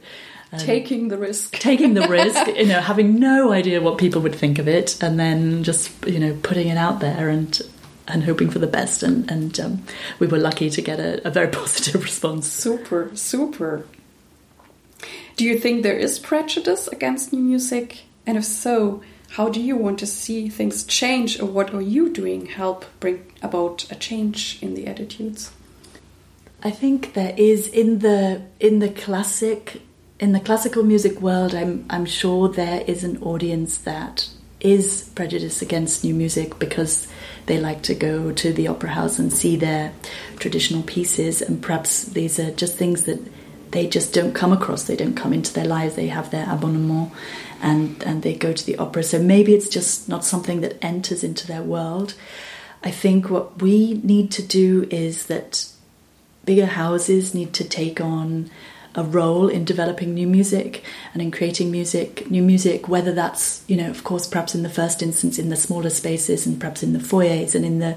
um, 0.52 0.58
taking 0.58 1.08
the 1.08 1.18
risk. 1.18 1.58
taking 1.58 1.94
the 1.94 2.08
risk 2.08 2.46
you 2.56 2.66
know 2.66 2.80
having 2.80 3.18
no 3.18 3.52
idea 3.52 3.80
what 3.80 3.98
people 3.98 4.20
would 4.22 4.34
think 4.34 4.58
of 4.58 4.68
it 4.68 5.02
and 5.02 5.18
then 5.18 5.62
just 5.62 5.90
you 6.06 6.18
know 6.18 6.36
putting 6.42 6.68
it 6.68 6.76
out 6.76 7.00
there 7.00 7.28
and 7.28 7.60
and 8.08 8.24
hoping 8.24 8.50
for 8.50 8.58
the 8.58 8.66
best. 8.66 9.02
And 9.02 9.30
and 9.30 9.58
um, 9.60 9.82
we 10.18 10.26
were 10.26 10.38
lucky 10.38 10.70
to 10.70 10.82
get 10.82 10.98
a, 10.98 11.26
a 11.26 11.30
very 11.30 11.48
positive 11.60 12.02
response. 12.02 12.50
Super 12.50 13.14
super. 13.14 13.86
Do 15.36 15.44
you 15.44 15.58
think 15.58 15.82
there 15.82 15.96
is 15.96 16.18
prejudice 16.18 16.88
against 16.88 17.32
new 17.32 17.40
music? 17.40 18.02
And 18.26 18.36
if 18.36 18.44
so 18.44 19.02
how 19.32 19.48
do 19.48 19.60
you 19.60 19.76
want 19.76 19.98
to 20.00 20.06
see 20.06 20.48
things 20.48 20.84
change? 20.84 21.38
Or 21.38 21.46
what 21.46 21.72
are 21.72 21.82
you 21.82 22.08
doing 22.08 22.46
help 22.46 22.86
bring 22.98 23.30
about 23.42 23.86
a 23.90 23.94
change 23.94 24.58
in 24.62 24.74
the 24.74 24.86
attitudes? 24.86 25.52
I 26.62 26.70
think 26.70 27.12
there 27.12 27.34
is 27.36 27.68
in 27.68 28.00
the 28.00 28.42
in 28.58 28.80
the 28.80 28.88
classic 28.88 29.82
in 30.18 30.32
the 30.32 30.40
classical 30.40 30.82
music 30.82 31.20
world, 31.20 31.54
I'm, 31.54 31.86
I'm 31.88 32.06
sure 32.06 32.48
there 32.48 32.82
is 32.86 33.04
an 33.04 33.22
audience 33.22 33.78
that 33.78 34.28
is 34.60 35.10
prejudiced 35.14 35.62
against 35.62 36.02
new 36.02 36.14
music 36.14 36.58
because 36.58 37.06
they 37.46 37.60
like 37.60 37.82
to 37.82 37.94
go 37.94 38.32
to 38.32 38.52
the 38.52 38.66
opera 38.68 38.90
house 38.90 39.18
and 39.18 39.32
see 39.32 39.56
their 39.56 39.92
traditional 40.38 40.82
pieces, 40.82 41.40
and 41.40 41.62
perhaps 41.62 42.04
these 42.04 42.40
are 42.40 42.50
just 42.50 42.76
things 42.76 43.04
that 43.04 43.20
they 43.70 43.86
just 43.86 44.12
don't 44.12 44.34
come 44.34 44.52
across. 44.52 44.84
They 44.84 44.96
don't 44.96 45.14
come 45.14 45.32
into 45.32 45.52
their 45.52 45.64
lives. 45.64 45.94
They 45.94 46.08
have 46.08 46.30
their 46.30 46.50
abonnement, 46.50 47.12
and 47.62 48.02
and 48.02 48.22
they 48.22 48.34
go 48.34 48.52
to 48.52 48.66
the 48.66 48.76
opera. 48.78 49.02
So 49.02 49.18
maybe 49.22 49.54
it's 49.54 49.68
just 49.68 50.08
not 50.08 50.24
something 50.24 50.60
that 50.62 50.82
enters 50.82 51.22
into 51.22 51.46
their 51.46 51.62
world. 51.62 52.14
I 52.82 52.90
think 52.90 53.30
what 53.30 53.62
we 53.62 53.94
need 54.02 54.30
to 54.32 54.42
do 54.42 54.88
is 54.90 55.26
that 55.26 55.68
bigger 56.44 56.66
houses 56.66 57.34
need 57.34 57.52
to 57.54 57.64
take 57.64 58.00
on 58.00 58.50
a 58.94 59.04
role 59.04 59.48
in 59.48 59.64
developing 59.64 60.14
new 60.14 60.26
music 60.26 60.82
and 61.12 61.22
in 61.22 61.30
creating 61.30 61.70
music, 61.70 62.30
new 62.30 62.42
music, 62.42 62.88
whether 62.88 63.12
that's, 63.12 63.62
you 63.68 63.76
know, 63.76 63.90
of 63.90 64.02
course, 64.02 64.26
perhaps 64.26 64.54
in 64.54 64.62
the 64.62 64.68
first 64.68 65.02
instance 65.02 65.38
in 65.38 65.50
the 65.50 65.56
smaller 65.56 65.90
spaces 65.90 66.46
and 66.46 66.58
perhaps 66.58 66.82
in 66.82 66.92
the 66.92 67.00
foyers 67.00 67.54
and 67.54 67.64
in 67.64 67.78
the 67.78 67.96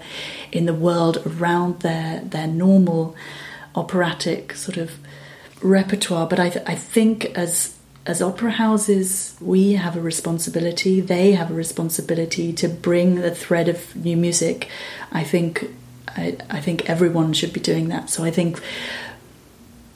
in 0.52 0.66
the 0.66 0.74
world 0.74 1.22
around 1.26 1.80
their 1.80 2.22
their 2.22 2.48
normal 2.48 3.16
operatic 3.76 4.54
sort 4.54 4.78
of 4.78 4.92
repertoire. 5.62 6.28
But 6.28 6.40
I, 6.40 6.50
th- 6.50 6.66
I 6.68 6.76
think 6.76 7.26
as 7.38 7.78
as 8.06 8.22
opera 8.22 8.52
houses, 8.52 9.36
we 9.40 9.74
have 9.74 9.96
a 9.96 10.02
responsibility. 10.02 11.02
They 11.02 11.34
have 11.34 11.52
a 11.52 11.54
responsibility 11.54 12.52
to 12.54 12.68
bring 12.68 13.16
the 13.16 13.34
thread 13.34 13.70
of 13.70 13.96
new 13.96 14.18
music. 14.18 14.68
I 15.12 15.24
think 15.24 15.70
I, 16.08 16.38
I 16.50 16.60
think 16.60 16.90
everyone 16.90 17.34
should 17.34 17.54
be 17.54 17.60
doing 17.60 17.90
that. 17.90 18.10
So 18.10 18.24
I 18.24 18.32
think 18.32 18.62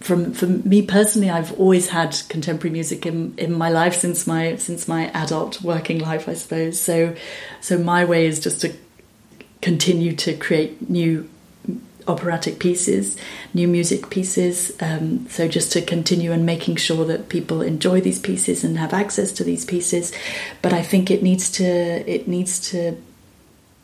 from 0.06 0.34
for 0.34 0.46
me 0.46 0.84
personally, 0.84 1.32
I've 1.32 1.60
always 1.60 1.89
had 1.89 2.15
contemporary 2.30 2.72
music 2.72 3.08
in, 3.08 3.34
in 3.38 3.52
my 3.52 3.70
life 3.70 3.96
since 3.96 4.28
my 4.28 4.56
since 4.58 4.88
my 4.88 5.10
adult 5.12 5.63
working 5.63 5.98
life, 5.98 6.30
I 6.30 6.36
suppose. 6.36 6.80
So, 6.80 7.15
so 7.60 7.80
my 7.80 8.06
way 8.06 8.28
is 8.28 8.39
just 8.39 8.62
to 8.62 8.74
continue 9.63 10.15
to 10.18 10.38
create 10.38 10.89
new 10.91 11.28
operatic 12.08 12.60
pieces, 12.60 13.18
new 13.56 13.68
music 13.68 14.12
pieces. 14.12 14.72
Um, 14.80 15.28
so 15.28 15.48
just 15.48 15.72
to 15.72 15.82
continue 15.82 16.32
and 16.32 16.46
making 16.46 16.76
sure 16.76 17.04
that 17.06 17.30
people 17.30 17.63
enjoy 17.63 18.00
these 18.00 18.20
pieces 18.20 18.63
and 18.63 18.78
have 18.78 18.94
access 18.94 19.32
to 19.32 19.44
these 19.44 19.65
pieces. 19.65 20.13
But 20.62 20.72
I 20.72 20.84
think 20.84 21.10
it 21.10 21.24
needs 21.24 21.50
to 21.54 21.65
it 21.65 22.28
needs 22.28 22.60
to 22.70 22.96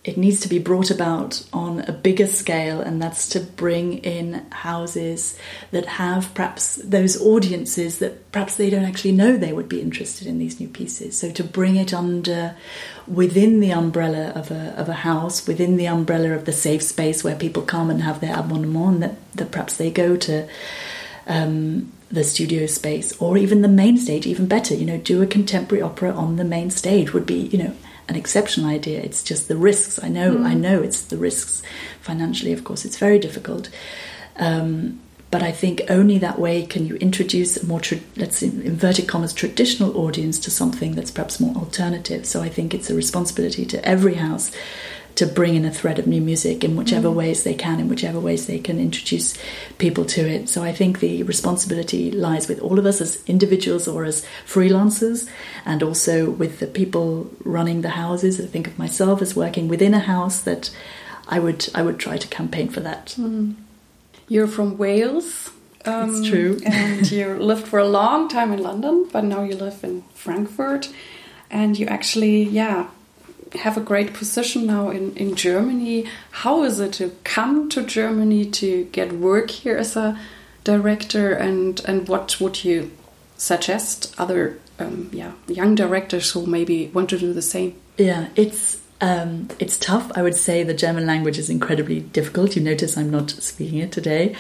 it 0.04 0.18
needs 0.18 0.40
to 0.42 0.48
be 0.48 0.58
brought 0.58 0.90
about 0.90 1.46
on 1.54 1.82
a 1.82 1.92
bigger 1.92 2.26
scale, 2.26 2.82
and 2.82 3.00
that's 3.00 3.30
to 3.30 3.40
bring 3.40 4.00
in 4.00 4.44
houses 4.52 5.38
that 5.70 5.86
have 5.86 6.34
perhaps 6.34 6.78
those 6.78 7.22
audiences 7.22 8.00
that 8.00 8.32
perhaps 8.32 8.56
they 8.56 8.72
don't 8.72 8.86
actually 8.86 9.12
know 9.12 9.38
they 9.38 9.54
would 9.54 9.70
be 9.70 9.80
interested 9.80 10.26
in 10.26 10.40
these 10.40 10.60
new 10.60 10.68
pieces. 10.68 11.20
So 11.20 11.32
to 11.34 11.44
bring 11.44 11.76
it 11.76 11.94
under 11.94 12.56
within 13.08 13.60
the 13.60 13.72
umbrella 13.72 14.30
of 14.30 14.50
a 14.50 14.74
of 14.76 14.90
a 14.90 14.94
house, 14.94 15.46
within 15.46 15.78
the 15.78 15.88
umbrella 15.88 16.32
of 16.32 16.46
the 16.46 16.54
safe 16.54 16.82
space 16.82 17.24
where 17.24 17.36
people 17.36 17.62
come 17.62 17.92
and 17.92 18.02
have 18.02 18.22
their 18.22 18.38
abonnement, 18.38 19.02
that 19.02 19.16
that 19.36 19.52
perhaps 19.52 19.78
they 19.78 19.92
go 19.92 20.18
to. 20.18 20.48
Um, 21.28 21.92
the 22.10 22.24
studio 22.26 22.66
space 22.66 23.16
or 23.22 23.38
even 23.38 23.62
the 23.62 23.70
main 23.70 23.98
stage 23.98 24.26
even 24.28 24.46
better 24.46 24.76
you 24.76 24.86
know 24.86 24.98
do 24.98 25.22
a 25.22 25.26
contemporary 25.26 25.82
opera 25.82 26.12
on 26.12 26.36
the 26.36 26.44
main 26.44 26.70
stage 26.70 27.14
would 27.14 27.26
be 27.26 27.44
you 27.54 27.58
know 27.58 27.74
an 28.12 28.17
exceptional 28.17 28.69
idea. 28.69 29.02
It's 29.02 29.24
just 29.24 29.47
the 29.47 29.56
risks. 29.56 30.04
I 30.04 30.10
know, 30.10 30.36
mm. 30.36 30.45
I 30.45 30.54
know 30.54 30.82
it's 30.82 31.02
the 31.04 31.17
risks 31.17 31.63
financially. 32.02 32.52
Of 32.52 32.65
course, 32.65 32.84
it's 32.84 32.97
very 32.97 33.17
difficult. 33.17 33.69
Um, 34.36 35.00
but 35.32 35.41
I 35.41 35.54
think 35.54 35.84
only 35.88 36.17
that 36.17 36.38
way 36.38 36.65
can 36.65 36.86
you 36.86 36.95
introduce 36.97 37.56
a 37.56 37.65
more, 37.65 37.80
tra- 37.80 38.02
let's 38.17 38.39
say, 38.39 38.47
inverted 38.47 39.08
commas, 39.08 39.32
traditional 39.32 39.97
audience 39.97 40.38
to 40.39 40.52
something 40.52 40.93
that's 40.93 41.10
perhaps 41.10 41.39
more 41.39 41.56
alternative. 41.56 42.26
So 42.26 42.41
I 42.41 42.50
think 42.50 42.74
it's 42.74 42.89
a 42.89 42.95
responsibility 42.95 43.65
to 43.67 43.84
every 43.86 44.15
house 44.15 44.52
to 45.15 45.26
bring 45.26 45.56
in 45.56 45.65
a 45.65 45.71
thread 45.71 46.00
of 46.00 46.08
new 46.08 46.21
music 46.21 46.63
in 46.63 46.76
whichever 46.76 47.10
mm. 47.10 47.15
ways 47.15 47.43
they 47.43 47.54
can, 47.54 47.80
in 47.80 47.89
whichever 47.89 48.19
ways 48.19 48.47
they 48.47 48.60
can 48.60 48.80
introduce 48.80 49.38
people 49.78 50.06
to 50.06 50.21
it. 50.21 50.50
So 50.50 50.63
I 50.63 50.71
think 50.71 51.00
the 51.00 51.24
responsibility 51.24 52.12
lies 52.12 52.47
with 52.47 52.60
all 52.60 52.80
of 52.80 52.86
us 52.86 53.02
as 53.02 53.24
individuals 53.28 53.88
or 53.88 54.06
as 54.06 54.26
freelancers, 54.45 55.30
and 55.65 55.84
also 55.84 56.30
with 56.30 56.60
the 56.60 56.67
people 56.67 57.30
running 57.43 57.82
the 57.82 57.89
houses. 57.89 58.39
I 58.39 58.45
think 58.45 58.67
of 58.67 58.80
myself 58.80 59.21
as 59.21 59.36
working 59.36 59.67
within 59.67 59.93
a 59.93 60.00
house 60.00 60.41
that 60.41 60.71
I 61.28 61.39
would 61.39 61.69
I 61.76 61.82
would 61.82 62.00
try 62.00 62.17
to 62.17 62.28
campaign 62.28 62.69
for 62.69 62.80
that. 62.82 63.15
Mm. 63.17 63.56
You're 64.28 64.47
from 64.47 64.78
Wales. 64.78 65.52
Um, 65.84 66.15
it's 66.15 66.30
true. 66.30 66.60
and 66.65 67.10
you 67.12 67.34
lived 67.39 67.67
for 67.67 67.80
a 67.80 67.88
long 67.88 68.30
time 68.30 68.54
in 68.54 68.62
London, 68.62 69.10
but 69.12 69.24
now 69.24 69.43
you 69.43 69.56
live 69.56 69.84
in 69.84 70.04
Frankfurt. 70.13 70.89
And 71.50 71.78
you 71.78 71.86
actually, 71.88 72.43
yeah, 72.43 72.88
have 73.56 73.78
a 73.78 73.82
great 73.82 74.14
position 74.14 74.66
now 74.66 74.90
in, 74.90 75.16
in 75.16 75.36
Germany. 75.36 76.08
How 76.32 76.64
is 76.64 76.80
it 76.80 76.94
to 76.94 77.16
come 77.24 77.70
to 77.70 77.84
Germany 77.84 78.46
to 78.52 78.86
get 78.86 79.14
work 79.14 79.52
here 79.52 79.78
as 79.78 79.96
a 79.96 80.20
director, 80.64 81.34
and 81.34 81.82
and 81.86 82.08
what 82.08 82.40
would 82.40 82.64
you 82.64 82.92
suggest 83.38 84.14
other 84.18 84.60
um, 84.80 85.10
yeah 85.12 85.32
young 85.48 85.76
directors 85.76 86.32
who 86.32 86.46
maybe 86.46 86.88
want 86.88 87.10
to 87.10 87.18
do 87.18 87.34
the 87.34 87.42
same? 87.42 87.76
Yeah, 87.98 88.30
it's 88.36 88.82
um, 89.02 89.50
it's 89.60 89.78
tough. 89.78 90.12
I 90.16 90.22
would 90.22 90.36
say 90.36 90.64
the 90.64 90.74
German 90.74 91.06
language 91.06 91.38
is 91.38 91.50
incredibly 91.50 92.02
difficult. 92.02 92.56
You 92.56 92.62
notice 92.62 92.98
I'm 92.98 93.10
not 93.10 93.32
speaking 93.32 93.80
it 93.80 93.92
today. 93.92 94.36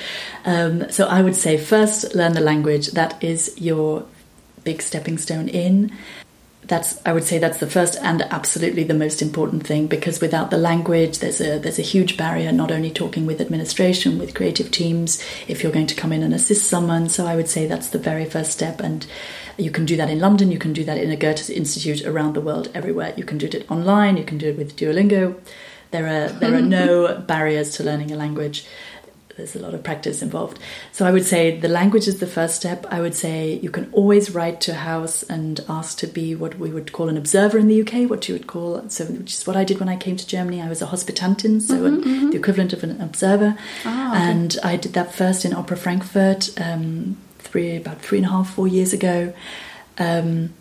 Um, 0.45 0.89
so 0.91 1.07
I 1.07 1.21
would 1.21 1.35
say 1.35 1.57
first 1.57 2.15
learn 2.15 2.33
the 2.33 2.41
language. 2.41 2.91
That 2.91 3.21
is 3.23 3.53
your 3.59 4.05
big 4.63 4.81
stepping 4.81 5.17
stone 5.17 5.49
in 5.49 5.91
that's 6.71 6.97
I 7.05 7.11
would 7.11 7.25
say 7.25 7.37
that's 7.37 7.59
the 7.59 7.67
first 7.67 7.97
and 8.01 8.21
absolutely 8.31 8.85
the 8.85 8.93
most 8.93 9.21
important 9.21 9.67
thing 9.67 9.87
because 9.87 10.21
without 10.21 10.51
the 10.51 10.57
language 10.57 11.19
there's 11.19 11.41
a 11.41 11.59
there's 11.59 11.77
a 11.77 11.91
huge 11.93 12.15
barrier 12.15 12.53
not 12.53 12.71
only 12.71 12.89
talking 12.89 13.25
with 13.25 13.41
administration 13.41 14.17
with 14.17 14.33
creative 14.33 14.71
teams 14.71 15.21
if 15.49 15.61
you're 15.61 15.73
going 15.73 15.87
to 15.87 15.95
come 15.95 16.13
in 16.13 16.23
and 16.23 16.33
assist 16.33 16.69
someone. 16.69 17.09
So 17.09 17.27
I 17.27 17.35
would 17.35 17.49
say 17.49 17.67
that's 17.67 17.89
the 17.89 17.99
very 17.99 18.23
first 18.23 18.51
step 18.51 18.79
and 18.79 19.05
you 19.57 19.69
can 19.69 19.85
do 19.85 19.97
that 19.97 20.09
in 20.09 20.19
London 20.19 20.49
you 20.49 20.57
can 20.59 20.71
do 20.71 20.85
that 20.85 20.97
in 20.97 21.11
a 21.11 21.17
Goethe 21.17 21.49
Institute 21.49 22.05
around 22.05 22.35
the 22.35 22.41
world 22.41 22.71
everywhere. 22.73 23.13
You 23.17 23.25
can 23.25 23.37
do 23.37 23.47
it 23.47 23.69
online 23.69 24.15
you 24.15 24.23
can 24.23 24.37
do 24.37 24.47
it 24.47 24.57
with 24.57 24.77
Duolingo. 24.77 25.41
There 25.91 26.05
are 26.05 26.29
there 26.29 26.53
are 26.55 26.59
mm-hmm. 26.59 26.69
no 26.69 27.17
barriers 27.17 27.75
to 27.75 27.83
learning 27.83 28.11
a 28.11 28.15
language 28.15 28.65
there's 29.41 29.55
a 29.55 29.59
lot 29.59 29.73
of 29.73 29.83
practice 29.83 30.21
involved. 30.21 30.59
So 30.91 31.07
I 31.07 31.11
would 31.11 31.25
say 31.25 31.57
the 31.57 31.67
language 31.67 32.07
is 32.07 32.19
the 32.19 32.27
first 32.27 32.55
step. 32.55 32.85
I 32.91 33.01
would 33.01 33.15
say 33.15 33.59
you 33.63 33.71
can 33.71 33.89
always 33.91 34.29
write 34.35 34.61
to 34.61 34.73
a 34.73 34.75
house 34.75 35.23
and 35.23 35.59
ask 35.67 35.97
to 35.99 36.07
be 36.07 36.35
what 36.35 36.59
we 36.59 36.69
would 36.69 36.91
call 36.91 37.09
an 37.09 37.17
observer 37.17 37.57
in 37.57 37.67
the 37.67 37.81
UK, 37.81 38.07
what 38.07 38.27
you 38.29 38.35
would 38.35 38.45
call 38.45 38.87
so 38.89 39.05
which 39.05 39.33
is 39.33 39.47
what 39.47 39.55
I 39.55 39.63
did 39.63 39.79
when 39.79 39.89
I 39.89 39.97
came 39.97 40.15
to 40.15 40.27
Germany. 40.27 40.61
I 40.61 40.69
was 40.69 40.83
a 40.83 40.85
hospitantin, 40.85 41.59
so 41.59 41.73
mm-hmm, 41.73 42.07
mm-hmm. 42.07 42.29
the 42.29 42.37
equivalent 42.37 42.71
of 42.71 42.83
an 42.83 43.01
observer, 43.01 43.57
ah, 43.83 44.11
okay. 44.11 44.31
and 44.31 44.57
I 44.63 44.75
did 44.75 44.93
that 44.93 45.13
first 45.13 45.43
in 45.43 45.53
Opera 45.53 45.77
Frankfurt 45.77 46.49
um, 46.61 47.17
three 47.39 47.75
about 47.75 47.99
three 47.99 48.19
and 48.19 48.27
a 48.27 48.29
half 48.29 48.53
four 48.53 48.67
years 48.67 48.93
ago. 48.93 49.33
Um, 49.97 50.53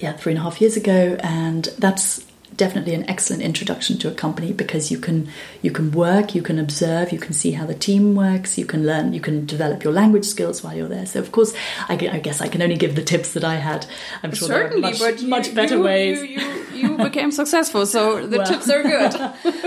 yeah, 0.00 0.12
three 0.14 0.32
and 0.32 0.40
a 0.40 0.42
half 0.42 0.60
years 0.60 0.76
ago, 0.76 1.16
and 1.20 1.66
that's 1.78 2.24
definitely 2.56 2.94
an 2.94 3.08
excellent 3.08 3.42
introduction 3.42 3.98
to 3.98 4.08
a 4.08 4.14
company 4.14 4.52
because 4.52 4.90
you 4.90 4.98
can 4.98 5.28
you 5.62 5.70
can 5.70 5.90
work, 5.92 6.34
you 6.34 6.42
can 6.42 6.58
observe, 6.58 7.12
you 7.12 7.18
can 7.18 7.32
see 7.32 7.52
how 7.52 7.66
the 7.66 7.74
team 7.74 8.14
works, 8.14 8.58
you 8.58 8.66
can 8.66 8.84
learn, 8.86 9.12
you 9.12 9.20
can 9.20 9.46
develop 9.46 9.82
your 9.82 9.92
language 9.92 10.24
skills 10.24 10.62
while 10.62 10.74
you're 10.74 10.88
there. 10.88 11.06
So 11.06 11.20
of 11.20 11.32
course, 11.32 11.54
I, 11.88 11.94
I 11.94 12.18
guess 12.18 12.40
I 12.40 12.48
can 12.48 12.62
only 12.62 12.76
give 12.76 12.94
the 12.94 13.02
tips 13.02 13.32
that 13.34 13.44
I 13.44 13.56
had. 13.56 13.86
I'm 14.22 14.32
sure 14.32 14.48
certainly, 14.48 14.80
there 14.80 14.90
are 14.90 14.92
much, 14.92 15.00
but 15.00 15.22
you, 15.22 15.28
much 15.28 15.54
better 15.54 15.76
you, 15.76 15.82
ways. 15.82 16.22
You, 16.22 16.88
you, 16.88 16.96
became 16.96 17.30
successful, 17.30 17.86
so 17.86 18.26
the 18.26 18.38
well, 18.38 18.46
tips 18.46 18.68
are 18.68 18.82
good. 18.82 19.14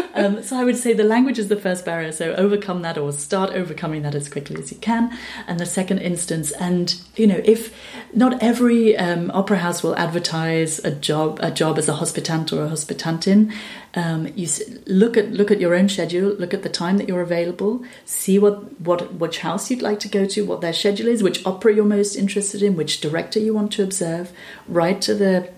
um, 0.13 0.43
so 0.43 0.57
I 0.57 0.63
would 0.63 0.77
say 0.77 0.93
the 0.93 1.03
language 1.03 1.39
is 1.39 1.47
the 1.47 1.55
first 1.55 1.85
barrier. 1.85 2.11
So 2.11 2.33
overcome 2.35 2.81
that, 2.83 2.97
or 2.97 3.11
start 3.11 3.51
overcoming 3.51 4.03
that 4.03 4.15
as 4.15 4.29
quickly 4.29 4.61
as 4.61 4.71
you 4.71 4.77
can. 4.77 5.15
And 5.47 5.59
the 5.59 5.65
second 5.65 5.99
instance, 5.99 6.51
and 6.53 6.95
you 7.15 7.27
know, 7.27 7.41
if 7.43 7.75
not 8.13 8.41
every 8.41 8.97
um, 8.97 9.31
opera 9.31 9.57
house 9.57 9.83
will 9.83 9.95
advertise 9.95 10.79
a 10.79 10.91
job 10.91 11.39
a 11.41 11.51
job 11.51 11.77
as 11.77 11.87
a 11.87 11.93
hospitant 11.93 12.51
or 12.53 12.63
a 12.63 12.69
hospitantin. 12.75 13.53
Um, 13.93 14.27
you 14.35 14.47
look 14.85 15.17
at 15.17 15.31
look 15.31 15.51
at 15.51 15.59
your 15.59 15.75
own 15.75 15.89
schedule, 15.89 16.29
look 16.33 16.53
at 16.53 16.63
the 16.63 16.69
time 16.69 16.97
that 16.97 17.07
you're 17.07 17.21
available, 17.21 17.83
see 18.05 18.37
what 18.37 18.79
what 18.79 19.13
which 19.15 19.39
house 19.39 19.69
you'd 19.69 19.81
like 19.81 19.99
to 20.01 20.07
go 20.07 20.25
to, 20.25 20.45
what 20.45 20.61
their 20.61 20.73
schedule 20.73 21.07
is, 21.07 21.23
which 21.23 21.45
opera 21.45 21.73
you're 21.73 21.85
most 21.85 22.15
interested 22.15 22.61
in, 22.61 22.75
which 22.75 23.01
director 23.01 23.39
you 23.39 23.53
want 23.53 23.71
to 23.73 23.83
observe. 23.83 24.31
Write 24.67 25.01
to 25.01 25.15
the 25.15 25.49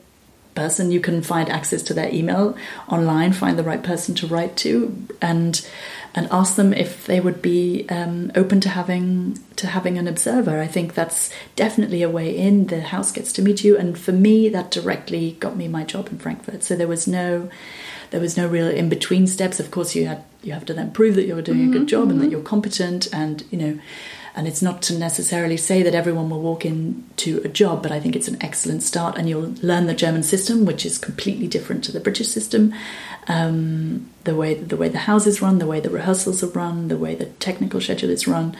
person 0.55 0.91
you 0.91 0.99
can 0.99 1.21
find 1.21 1.49
access 1.49 1.83
to 1.83 1.93
their 1.93 2.11
email 2.11 2.57
online, 2.89 3.31
find 3.31 3.59
the 3.59 3.63
right 3.63 3.83
person 3.83 4.15
to 4.15 4.25
write 4.25 4.57
to, 4.57 5.07
and 5.21 5.67
and 6.17 6.27
ask 6.31 6.55
them 6.55 6.73
if 6.73 7.05
they 7.05 7.19
would 7.19 7.43
be 7.43 7.85
um, 7.89 8.31
open 8.33 8.59
to 8.59 8.69
having 8.69 9.37
to 9.55 9.67
having 9.67 9.99
an 9.99 10.07
observer. 10.07 10.59
I 10.59 10.65
think 10.65 10.95
that's 10.95 11.29
definitely 11.55 12.01
a 12.01 12.09
way 12.09 12.35
in. 12.35 12.67
The 12.67 12.81
house 12.81 13.11
gets 13.11 13.31
to 13.33 13.43
meet 13.43 13.63
you, 13.63 13.77
and 13.77 13.95
for 13.95 14.11
me, 14.11 14.49
that 14.49 14.71
directly 14.71 15.37
got 15.39 15.55
me 15.55 15.67
my 15.67 15.83
job 15.83 16.07
in 16.07 16.17
Frankfurt. 16.17 16.63
So 16.63 16.75
there 16.75 16.87
was 16.87 17.07
no 17.07 17.51
there 18.09 18.19
was 18.19 18.35
no 18.35 18.47
real 18.47 18.67
in 18.67 18.89
between 18.89 19.27
steps. 19.27 19.59
Of 19.59 19.69
course, 19.69 19.93
you 19.93 20.07
had 20.07 20.23
you 20.41 20.53
have 20.53 20.65
to 20.65 20.73
then 20.73 20.89
prove 20.89 21.13
that 21.15 21.27
you're 21.27 21.43
doing 21.43 21.59
mm-hmm, 21.59 21.69
a 21.69 21.73
good 21.73 21.81
mm-hmm, 21.81 21.87
job 21.87 22.01
mm-hmm. 22.01 22.11
and 22.11 22.21
that 22.21 22.25
mm-hmm. 22.25 22.31
you're 22.31 22.41
competent, 22.41 23.13
and 23.13 23.43
you 23.51 23.57
know. 23.59 23.79
And 24.37 24.47
it's 24.47 24.61
not 24.61 24.83
to 24.83 24.97
necessarily 24.97 25.57
say 25.57 25.81
that 25.81 25.95
everyone 25.95 26.29
will 26.29 26.39
walk 26.39 26.63
into 26.63 27.41
a 27.43 27.47
job, 27.47 27.81
but 27.81 27.91
I 27.91 27.99
think 27.99 28.15
it's 28.15 28.27
an 28.27 28.37
excellent 28.39 28.83
start, 28.83 29.17
and 29.17 29.27
you'll 29.27 29.55
learn 29.63 29.87
the 29.87 29.95
German 29.95 30.21
system, 30.21 30.63
which 30.63 30.85
is 30.85 30.99
completely 30.99 31.47
different 31.47 31.83
to 31.85 31.91
the 31.91 31.99
British 31.99 32.27
system, 32.27 32.71
um, 33.27 34.07
the 34.25 34.35
way 34.35 34.53
the 34.53 34.77
way 34.77 34.89
the 34.89 34.99
houses 34.99 35.41
run, 35.41 35.57
the 35.57 35.65
way 35.65 35.79
the 35.79 35.89
rehearsals 35.89 36.43
are 36.43 36.49
run, 36.49 36.87
the 36.87 36.99
way 36.99 37.15
the 37.15 37.25
technical 37.25 37.81
schedule 37.81 38.11
is 38.11 38.27
run. 38.27 38.55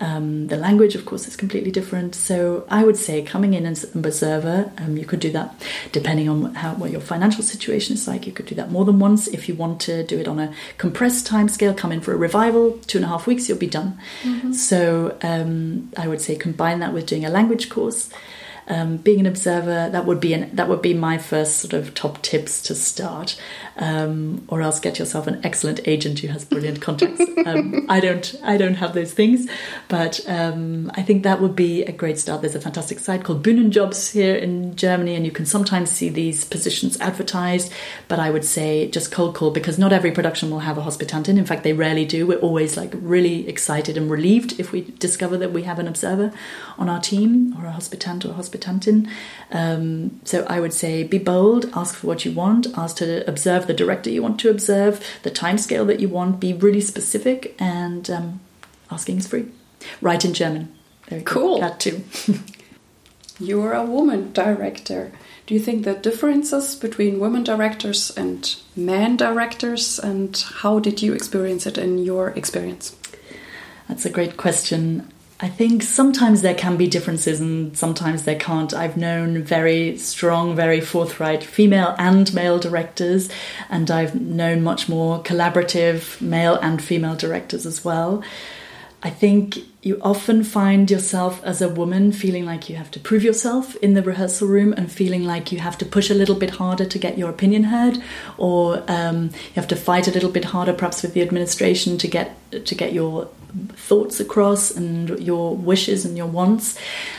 Um, 0.00 0.46
the 0.46 0.56
language, 0.56 0.94
of 0.94 1.04
course, 1.04 1.26
is 1.26 1.36
completely 1.36 1.70
different. 1.70 2.14
So 2.14 2.64
I 2.70 2.84
would 2.84 2.96
say 2.96 3.22
coming 3.22 3.54
in 3.54 3.66
as 3.66 3.84
an 3.94 4.04
observer, 4.04 4.70
um, 4.78 4.96
you 4.96 5.04
could 5.04 5.20
do 5.20 5.30
that 5.32 5.54
depending 5.92 6.28
on 6.28 6.54
how 6.54 6.74
what 6.74 6.90
your 6.90 7.00
financial 7.00 7.42
situation 7.42 7.94
is 7.94 8.06
like. 8.06 8.26
You 8.26 8.32
could 8.32 8.46
do 8.46 8.54
that 8.54 8.70
more 8.70 8.84
than 8.84 8.98
once. 8.98 9.26
If 9.26 9.48
you 9.48 9.54
want 9.54 9.80
to 9.82 10.04
do 10.04 10.18
it 10.18 10.28
on 10.28 10.38
a 10.38 10.54
compressed 10.78 11.26
time 11.26 11.48
scale, 11.48 11.74
come 11.74 11.92
in 11.92 12.00
for 12.00 12.12
a 12.12 12.16
revival, 12.16 12.78
two 12.86 12.98
and 12.98 13.04
a 13.04 13.08
half 13.08 13.26
weeks, 13.26 13.48
you'll 13.48 13.58
be 13.58 13.66
done. 13.66 13.98
Mm-hmm. 14.22 14.52
So 14.52 15.16
um, 15.22 15.90
I 15.96 16.06
would 16.06 16.20
say 16.20 16.36
combine 16.36 16.78
that 16.80 16.92
with 16.92 17.06
doing 17.06 17.24
a 17.24 17.30
language 17.30 17.68
course. 17.68 18.10
Um, 18.68 18.98
being 18.98 19.20
an 19.20 19.26
observer 19.26 19.88
that 19.90 20.04
would 20.04 20.20
be 20.20 20.34
an, 20.34 20.54
that 20.54 20.68
would 20.68 20.82
be 20.82 20.94
my 20.94 21.18
first 21.18 21.56
sort 21.56 21.72
of 21.72 21.94
top 21.94 22.22
tips 22.22 22.62
to 22.62 22.74
start. 22.74 23.40
Um, 23.76 24.44
or 24.48 24.60
else 24.60 24.80
get 24.80 24.98
yourself 24.98 25.28
an 25.28 25.40
excellent 25.44 25.86
agent 25.86 26.18
who 26.18 26.28
has 26.28 26.44
brilliant 26.44 26.80
contacts. 26.80 27.22
Um, 27.46 27.86
I 27.88 28.00
don't 28.00 28.34
I 28.42 28.56
don't 28.58 28.74
have 28.74 28.94
those 28.94 29.14
things. 29.14 29.48
But 29.86 30.20
um, 30.28 30.90
I 30.94 31.02
think 31.02 31.22
that 31.22 31.40
would 31.40 31.54
be 31.54 31.82
a 31.84 31.92
great 31.92 32.18
start. 32.18 32.42
There's 32.42 32.56
a 32.56 32.60
fantastic 32.60 32.98
site 32.98 33.24
called 33.24 33.42
Bühnenjobs 33.44 34.12
here 34.12 34.34
in 34.34 34.74
Germany 34.76 35.14
and 35.14 35.24
you 35.24 35.30
can 35.30 35.46
sometimes 35.46 35.90
see 35.90 36.08
these 36.08 36.44
positions 36.44 37.00
advertised. 37.00 37.72
But 38.08 38.18
I 38.18 38.30
would 38.30 38.44
say 38.44 38.90
just 38.90 39.12
cold 39.12 39.34
call 39.34 39.50
because 39.50 39.78
not 39.78 39.92
every 39.92 40.10
production 40.10 40.50
will 40.50 40.58
have 40.58 40.76
a 40.76 40.82
hospitantin 40.82 41.38
in 41.38 41.46
fact 41.46 41.62
they 41.62 41.72
rarely 41.72 42.04
do. 42.04 42.26
We're 42.26 42.40
always 42.40 42.76
like 42.76 42.92
really 42.94 43.48
excited 43.48 43.96
and 43.96 44.10
relieved 44.10 44.58
if 44.58 44.72
we 44.72 44.82
discover 44.82 45.38
that 45.38 45.52
we 45.52 45.62
have 45.62 45.78
an 45.78 45.86
observer 45.86 46.32
on 46.76 46.88
our 46.88 47.00
team 47.00 47.54
or 47.58 47.66
a 47.66 47.72
hospitant 47.72 48.24
or 48.24 48.30
a 48.30 48.34
hospitantin. 48.58 49.08
Um, 49.50 50.20
so 50.24 50.44
I 50.48 50.60
would 50.60 50.72
say 50.72 51.02
be 51.04 51.18
bold, 51.18 51.70
ask 51.74 51.94
for 51.94 52.06
what 52.06 52.24
you 52.24 52.32
want, 52.32 52.66
ask 52.76 52.96
to 52.96 53.28
observe 53.28 53.66
the 53.66 53.74
director 53.74 54.10
you 54.10 54.22
want 54.22 54.40
to 54.40 54.50
observe, 54.50 55.04
the 55.22 55.30
time 55.30 55.58
scale 55.58 55.84
that 55.86 56.00
you 56.00 56.08
want, 56.08 56.40
be 56.40 56.52
really 56.52 56.80
specific, 56.80 57.54
and 57.58 58.10
um, 58.10 58.40
asking 58.90 59.18
is 59.18 59.26
free. 59.26 59.46
Write 60.00 60.24
in 60.24 60.34
German. 60.34 60.74
Very 61.08 61.22
cool. 61.22 61.60
That 61.60 61.80
too. 61.80 62.04
You're 63.40 63.72
a 63.72 63.84
woman 63.84 64.32
director. 64.32 65.12
Do 65.46 65.54
you 65.54 65.60
think 65.60 65.84
the 65.84 65.94
differences 65.94 66.74
between 66.74 67.20
women 67.20 67.44
directors 67.44 68.10
and 68.10 68.54
men 68.76 69.16
directors, 69.16 69.98
and 69.98 70.36
how 70.56 70.78
did 70.80 71.00
you 71.00 71.14
experience 71.14 71.64
it 71.64 71.78
in 71.78 71.98
your 71.98 72.30
experience? 72.30 72.94
That's 73.88 74.04
a 74.04 74.10
great 74.10 74.36
question. 74.36 75.10
I 75.40 75.48
think 75.48 75.84
sometimes 75.84 76.42
there 76.42 76.54
can 76.54 76.76
be 76.76 76.88
differences 76.88 77.40
and 77.40 77.78
sometimes 77.78 78.24
there 78.24 78.38
can't. 78.38 78.74
I've 78.74 78.96
known 78.96 79.42
very 79.42 79.96
strong, 79.96 80.56
very 80.56 80.80
forthright 80.80 81.44
female 81.44 81.94
and 81.96 82.32
male 82.34 82.58
directors, 82.58 83.28
and 83.70 83.88
I've 83.88 84.20
known 84.20 84.64
much 84.64 84.88
more 84.88 85.22
collaborative 85.22 86.20
male 86.20 86.56
and 86.56 86.82
female 86.82 87.14
directors 87.14 87.66
as 87.66 87.84
well. 87.84 88.24
I 89.00 89.10
think 89.10 89.58
you 89.80 90.00
often 90.02 90.42
find 90.42 90.90
yourself 90.90 91.40
as 91.44 91.62
a 91.62 91.68
woman 91.68 92.10
feeling 92.10 92.44
like 92.44 92.68
you 92.68 92.74
have 92.74 92.90
to 92.90 92.98
prove 92.98 93.22
yourself 93.22 93.76
in 93.76 93.94
the 93.94 94.02
rehearsal 94.02 94.48
room 94.48 94.72
and 94.72 94.90
feeling 94.90 95.22
like 95.22 95.52
you 95.52 95.60
have 95.60 95.78
to 95.78 95.86
push 95.86 96.10
a 96.10 96.14
little 96.14 96.34
bit 96.34 96.50
harder 96.50 96.84
to 96.84 96.98
get 96.98 97.16
your 97.16 97.30
opinion 97.30 97.62
heard, 97.62 98.02
or 98.38 98.82
um, 98.88 99.26
you 99.26 99.54
have 99.54 99.68
to 99.68 99.76
fight 99.76 100.08
a 100.08 100.10
little 100.10 100.32
bit 100.32 100.46
harder, 100.46 100.72
perhaps 100.72 101.00
with 101.02 101.14
the 101.14 101.22
administration, 101.22 101.96
to 101.98 102.08
get 102.08 102.36
to 102.50 102.74
get 102.74 102.92
your 102.92 103.28
thoughts 103.70 104.20
across 104.20 104.70
and 104.70 105.18
your 105.20 105.56
wishes 105.56 106.04
and 106.04 106.16
your 106.16 106.26
wants. 106.26 106.78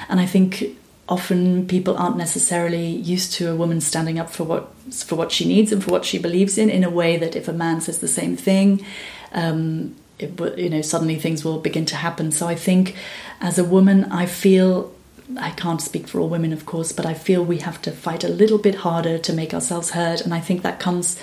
And 0.10 0.20
I 0.20 0.26
think 0.26 0.78
often 1.08 1.68
people 1.68 1.98
aren't 1.98 2.18
necessarily 2.18 2.88
used 2.88 3.34
to 3.34 3.52
a 3.52 3.56
woman 3.56 3.82
standing 3.82 4.20
up 4.20 4.30
for 4.30 4.44
what 4.44 4.72
for 4.94 5.16
what 5.16 5.32
she 5.32 5.46
needs 5.46 5.72
and 5.72 5.84
for 5.84 5.92
what 5.92 6.06
she 6.06 6.20
believes 6.20 6.58
in 6.58 6.70
in 6.70 6.84
a 6.84 6.90
way 6.90 7.18
that 7.18 7.36
if 7.36 7.48
a 7.48 7.54
man 7.54 7.82
says 7.82 8.00
the 8.00 8.08
same 8.08 8.38
thing 8.38 8.86
um, 9.34 9.96
it, 10.20 10.40
you 10.58 10.70
know 10.70 10.82
suddenly 10.82 11.16
things 11.16 11.44
will 11.44 11.60
begin 11.60 11.86
to 11.86 11.96
happen. 11.96 12.32
So 12.32 12.48
i 12.48 12.56
think 12.56 12.96
as 13.42 13.58
a 13.58 13.64
woman 13.64 14.06
i 14.06 14.28
feel 14.28 14.94
i 15.40 15.50
can't 15.52 15.82
speak 15.82 16.08
for 16.08 16.20
all 16.20 16.30
women 16.30 16.54
of 16.54 16.66
course 16.66 16.92
but 16.92 17.06
i 17.06 17.14
feel 17.14 17.44
we 17.44 17.58
have 17.58 17.82
to 17.82 17.92
fight 17.92 18.24
a 18.24 18.30
little 18.30 18.58
bit 18.58 18.76
harder 18.76 19.18
to 19.18 19.34
make 19.34 19.54
ourselves 19.54 19.92
heard. 19.92 20.22
And 20.22 20.34
i 20.34 20.40
think 20.40 20.62
that 20.62 20.80
comes 20.80 21.20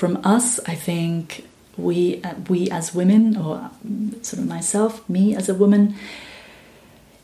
from 0.00 0.18
us. 0.24 0.58
I 0.66 0.74
think 0.74 1.46
we 1.76 2.22
uh, 2.22 2.34
we 2.48 2.70
as 2.70 2.94
women 2.94 3.36
or 3.36 3.70
sort 4.22 4.42
of 4.42 4.48
myself 4.48 5.08
me 5.08 5.34
as 5.34 5.48
a 5.48 5.54
woman 5.54 5.94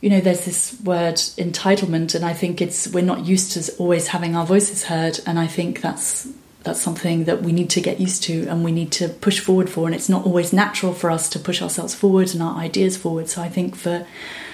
you 0.01 0.11
know 0.11 0.21
there's 0.21 0.45
this 0.45 0.79
word 0.85 1.17
entitlement 1.17 2.15
and 2.15 2.25
i 2.25 2.33
think 2.33 2.61
it's 2.61 2.87
we're 2.89 3.03
not 3.03 3.25
used 3.25 3.53
to 3.53 3.77
always 3.77 4.09
having 4.09 4.37
our 4.37 4.47
voices 4.47 4.85
heard 4.85 5.19
and 5.27 5.39
i 5.39 5.47
think 5.47 5.81
that's 5.81 6.29
that's 6.67 6.81
something 6.81 7.25
that 7.25 7.43
we 7.43 7.53
need 7.53 7.71
to 7.71 7.81
get 7.81 8.01
used 8.01 8.25
to 8.25 8.47
and 8.49 8.65
we 8.65 8.73
need 8.73 8.91
to 8.91 9.09
push 9.09 9.39
forward 9.39 9.71
for 9.71 9.87
and 9.87 9.95
it's 9.95 10.09
not 10.09 10.27
always 10.27 10.53
natural 10.53 10.93
for 10.93 11.11
us 11.13 11.29
to 11.29 11.39
push 11.39 11.63
ourselves 11.63 11.95
forward 11.95 12.35
and 12.35 12.43
our 12.43 12.57
ideas 12.57 12.97
forward. 12.97 13.29
So 13.29 13.41
i 13.41 13.49
think 13.49 13.77
for 13.77 14.05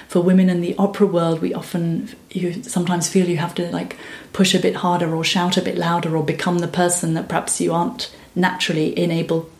for 0.08 0.20
women 0.20 0.50
in 0.50 0.60
the 0.60 0.74
opera 0.76 1.06
world 1.06 1.40
we 1.40 1.54
often 1.54 2.14
you 2.30 2.62
sometimes 2.62 3.08
feel 3.08 3.26
you 3.26 3.38
have 3.38 3.54
to 3.54 3.70
like 3.72 3.96
push 4.34 4.54
a 4.54 4.58
bit 4.58 4.76
harder 4.76 5.14
or 5.14 5.24
shout 5.24 5.56
a 5.56 5.62
bit 5.62 5.78
louder 5.78 6.14
or 6.14 6.22
become 6.22 6.58
the 6.58 6.68
person 6.68 7.14
that 7.14 7.28
perhaps 7.28 7.62
you 7.62 7.72
aren't 7.72 8.14
naturally 8.34 8.98
enable 8.98 9.50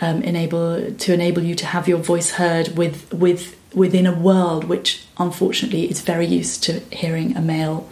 um, 0.00 0.22
enable 0.22 0.92
to 0.92 1.12
enable 1.12 1.42
you 1.42 1.54
to 1.54 1.66
have 1.66 1.88
your 1.88 1.98
voice 1.98 2.32
heard 2.32 2.76
with 2.76 3.12
with 3.12 3.56
within 3.74 4.06
a 4.06 4.14
world 4.14 4.64
which 4.64 5.04
unfortunately 5.18 5.90
is 5.90 6.00
very 6.00 6.26
used 6.26 6.62
to 6.64 6.80
hearing 6.90 7.36
a 7.36 7.40
male 7.40 7.88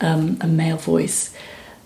um, 0.00 0.38
a 0.40 0.46
male 0.46 0.76
voice 0.76 1.34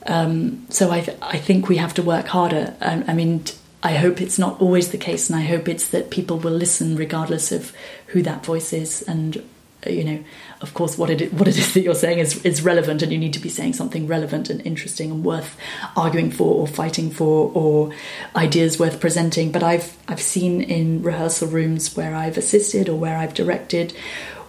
um, 0.07 0.67
so 0.71 0.91
I, 0.91 1.07
I 1.21 1.39
think 1.39 1.69
we 1.69 1.77
have 1.77 1.95
to 1.95 2.03
work 2.03 2.27
harder. 2.27 2.75
I, 2.81 3.05
I 3.07 3.15
mean, 3.15 3.45
I 3.83 3.95
hope 3.95 4.21
it's 4.21 4.39
not 4.39 4.61
always 4.61 4.91
the 4.91 4.99
case, 4.99 5.29
and 5.29 5.39
I 5.39 5.43
hope 5.43 5.69
it's 5.69 5.89
that 5.89 6.11
people 6.11 6.39
will 6.39 6.53
listen 6.53 6.97
regardless 6.97 7.53
of 7.53 7.73
who 8.09 8.23
that 8.23 8.45
voice 8.45 8.73
is. 8.73 9.03
And 9.03 9.43
you 9.87 10.05
know, 10.05 10.25
of 10.61 10.75
course, 10.75 10.99
what 10.99 11.11
it 11.11 11.33
what 11.33 11.49
it 11.49 11.57
is 11.57 11.75
that 11.75 11.81
you're 11.81 11.95
saying 11.95 12.19
is 12.19 12.45
is 12.45 12.63
relevant, 12.63 13.03
and 13.03 13.13
you 13.13 13.19
need 13.19 13.33
to 13.35 13.41
be 13.41 13.49
saying 13.49 13.75
something 13.75 14.07
relevant 14.07 14.51
and 14.51 14.61
interesting 14.67 15.11
and 15.11 15.25
worth 15.25 15.57
arguing 15.97 16.31
for 16.31 16.55
or 16.55 16.67
fighting 16.67 17.11
for, 17.11 17.51
or 17.55 17.93
ideas 18.37 18.79
worth 18.79 19.01
presenting. 19.01 19.53
But 19.53 19.63
I've 19.63 19.97
I've 20.09 20.21
seen 20.21 20.63
in 20.63 21.03
rehearsal 21.03 21.49
rooms 21.49 21.97
where 21.97 22.15
I've 22.15 22.37
assisted 22.37 22.89
or 22.89 22.97
where 22.97 23.17
I've 23.17 23.35
directed 23.35 23.95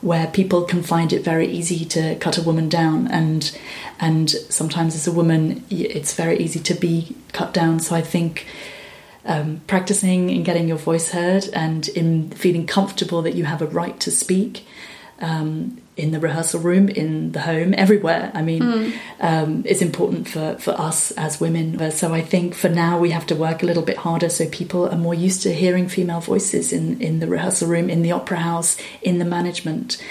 where 0.01 0.27
people 0.27 0.63
can 0.63 0.81
find 0.81 1.13
it 1.13 1.23
very 1.23 1.47
easy 1.47 1.85
to 1.85 2.15
cut 2.15 2.37
a 2.37 2.41
woman 2.41 2.67
down 2.67 3.07
and 3.09 3.57
and 3.99 4.31
sometimes 4.49 4.95
as 4.95 5.07
a 5.07 5.11
woman 5.11 5.63
it's 5.69 6.15
very 6.15 6.37
easy 6.39 6.59
to 6.59 6.73
be 6.73 7.15
cut 7.33 7.53
down 7.53 7.79
so 7.79 7.95
i 7.95 8.01
think 8.01 8.47
um, 9.23 9.61
practicing 9.67 10.31
and 10.31 10.43
getting 10.43 10.67
your 10.67 10.77
voice 10.77 11.11
heard 11.11 11.47
and 11.53 11.87
in 11.89 12.31
feeling 12.31 12.65
comfortable 12.65 13.21
that 13.21 13.35
you 13.35 13.45
have 13.45 13.61
a 13.61 13.67
right 13.67 13.99
to 13.99 14.09
speak 14.09 14.65
um, 15.21 15.79
in 15.95 16.11
the 16.11 16.19
rehearsal 16.19 16.59
room, 16.59 16.89
in 16.89 17.31
the 17.31 17.41
home, 17.41 17.73
everywhere. 17.77 18.31
I 18.33 18.41
mean, 18.41 18.61
mm. 18.61 18.93
um, 19.19 19.63
it's 19.65 19.81
important 19.81 20.27
for, 20.27 20.57
for 20.57 20.71
us 20.71 21.11
as 21.11 21.39
women. 21.39 21.91
So 21.91 22.13
I 22.13 22.21
think 22.21 22.55
for 22.55 22.69
now 22.69 22.97
we 22.99 23.11
have 23.11 23.27
to 23.27 23.35
work 23.35 23.61
a 23.61 23.65
little 23.65 23.83
bit 23.83 23.97
harder 23.97 24.29
so 24.29 24.47
people 24.49 24.89
are 24.89 24.97
more 24.97 25.13
used 25.13 25.43
to 25.43 25.53
hearing 25.53 25.87
female 25.87 26.21
voices 26.21 26.73
in, 26.73 26.99
in 27.01 27.19
the 27.19 27.27
rehearsal 27.27 27.67
room, 27.67 27.89
in 27.89 28.01
the 28.01 28.11
opera 28.11 28.37
house, 28.37 28.77
in 29.01 29.19
the 29.19 29.25
management. 29.25 30.03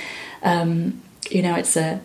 Um, 0.43 1.03
you 1.29 1.43
know, 1.43 1.57
it's 1.57 1.77
a 1.77 2.01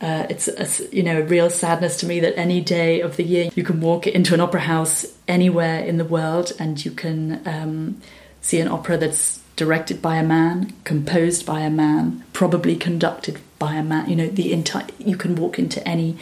uh, 0.00 0.26
it's 0.30 0.48
a, 0.48 0.96
you 0.96 1.02
know 1.02 1.20
a 1.20 1.22
real 1.22 1.50
sadness 1.50 1.98
to 1.98 2.06
me 2.06 2.20
that 2.20 2.38
any 2.38 2.62
day 2.62 3.02
of 3.02 3.16
the 3.16 3.22
year 3.22 3.50
you 3.54 3.62
can 3.62 3.82
walk 3.82 4.06
into 4.06 4.32
an 4.32 4.40
opera 4.40 4.60
house 4.60 5.04
anywhere 5.28 5.84
in 5.84 5.98
the 5.98 6.06
world 6.06 6.52
and 6.58 6.82
you 6.82 6.90
can 6.90 7.46
um, 7.46 8.00
see 8.40 8.60
an 8.60 8.68
opera 8.68 8.96
that's 8.96 9.39
directed 9.60 10.00
by 10.00 10.16
a 10.16 10.22
man, 10.22 10.72
composed 10.84 11.44
by 11.44 11.60
a 11.60 11.68
man, 11.68 12.24
probably 12.32 12.74
conducted 12.74 13.38
by 13.58 13.74
a 13.74 13.82
man. 13.82 14.08
You 14.08 14.16
know, 14.16 14.26
the 14.26 14.54
entire 14.54 14.86
you 14.98 15.18
can 15.18 15.36
walk 15.36 15.58
into 15.58 15.86
any 15.86 16.16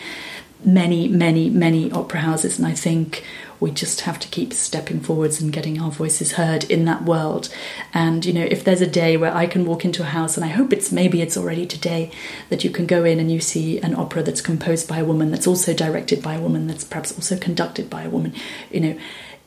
many, 0.65 1.07
many, 1.07 1.49
many 1.49 1.89
opera 1.93 2.19
houses, 2.19 2.59
and 2.59 2.67
I 2.67 2.73
think 2.73 3.25
we 3.61 3.71
just 3.71 4.01
have 4.01 4.19
to 4.19 4.29
keep 4.29 4.53
stepping 4.53 4.99
forwards 4.99 5.41
and 5.41 5.53
getting 5.53 5.81
our 5.81 5.93
voices 5.93 6.33
heard 6.33 6.65
in 6.65 6.85
that 6.87 7.05
world. 7.05 7.49
And 7.95 8.25
you 8.25 8.33
know, 8.33 8.45
if 8.45 8.65
there's 8.65 8.81
a 8.81 8.89
day 8.89 9.17
where 9.17 9.33
I 9.33 9.47
can 9.47 9.65
walk 9.65 9.85
into 9.85 10.03
a 10.03 10.07
house, 10.07 10.37
and 10.37 10.45
I 10.45 10.49
hope 10.49 10.73
it's 10.73 10.91
maybe 10.91 11.23
it's 11.23 11.37
already 11.37 11.65
today, 11.65 12.11
that 12.49 12.65
you 12.65 12.71
can 12.71 12.87
go 12.87 13.05
in 13.05 13.21
and 13.21 13.31
you 13.31 13.39
see 13.39 13.79
an 13.79 13.95
opera 13.95 14.25
that's 14.25 14.41
composed 14.41 14.89
by 14.89 14.99
a 14.99 15.05
woman, 15.05 15.31
that's 15.31 15.47
also 15.47 15.73
directed 15.73 16.25
by 16.25 16.35
a 16.35 16.41
woman, 16.41 16.67
that's 16.67 16.83
perhaps 16.83 17.13
also 17.13 17.39
conducted 17.39 17.89
by 17.89 18.03
a 18.03 18.11
woman. 18.11 18.35
You 18.73 18.81
know, 18.81 18.99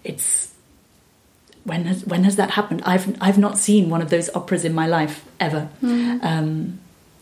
it's 0.06 0.51
when 1.64 1.86
has 1.86 2.06
when 2.06 2.24
has 2.24 2.36
that 2.36 2.52
happened? 2.52 2.82
I've 2.86 3.16
I've 3.22 3.38
not 3.38 3.58
seen 3.58 3.90
one 3.90 4.02
of 4.02 4.10
those 4.10 4.30
operas 4.34 4.66
in 4.66 4.74
my 4.74 4.88
life 4.88 5.26
ever, 5.40 5.70
mm. 5.82 6.24
um, 6.24 6.80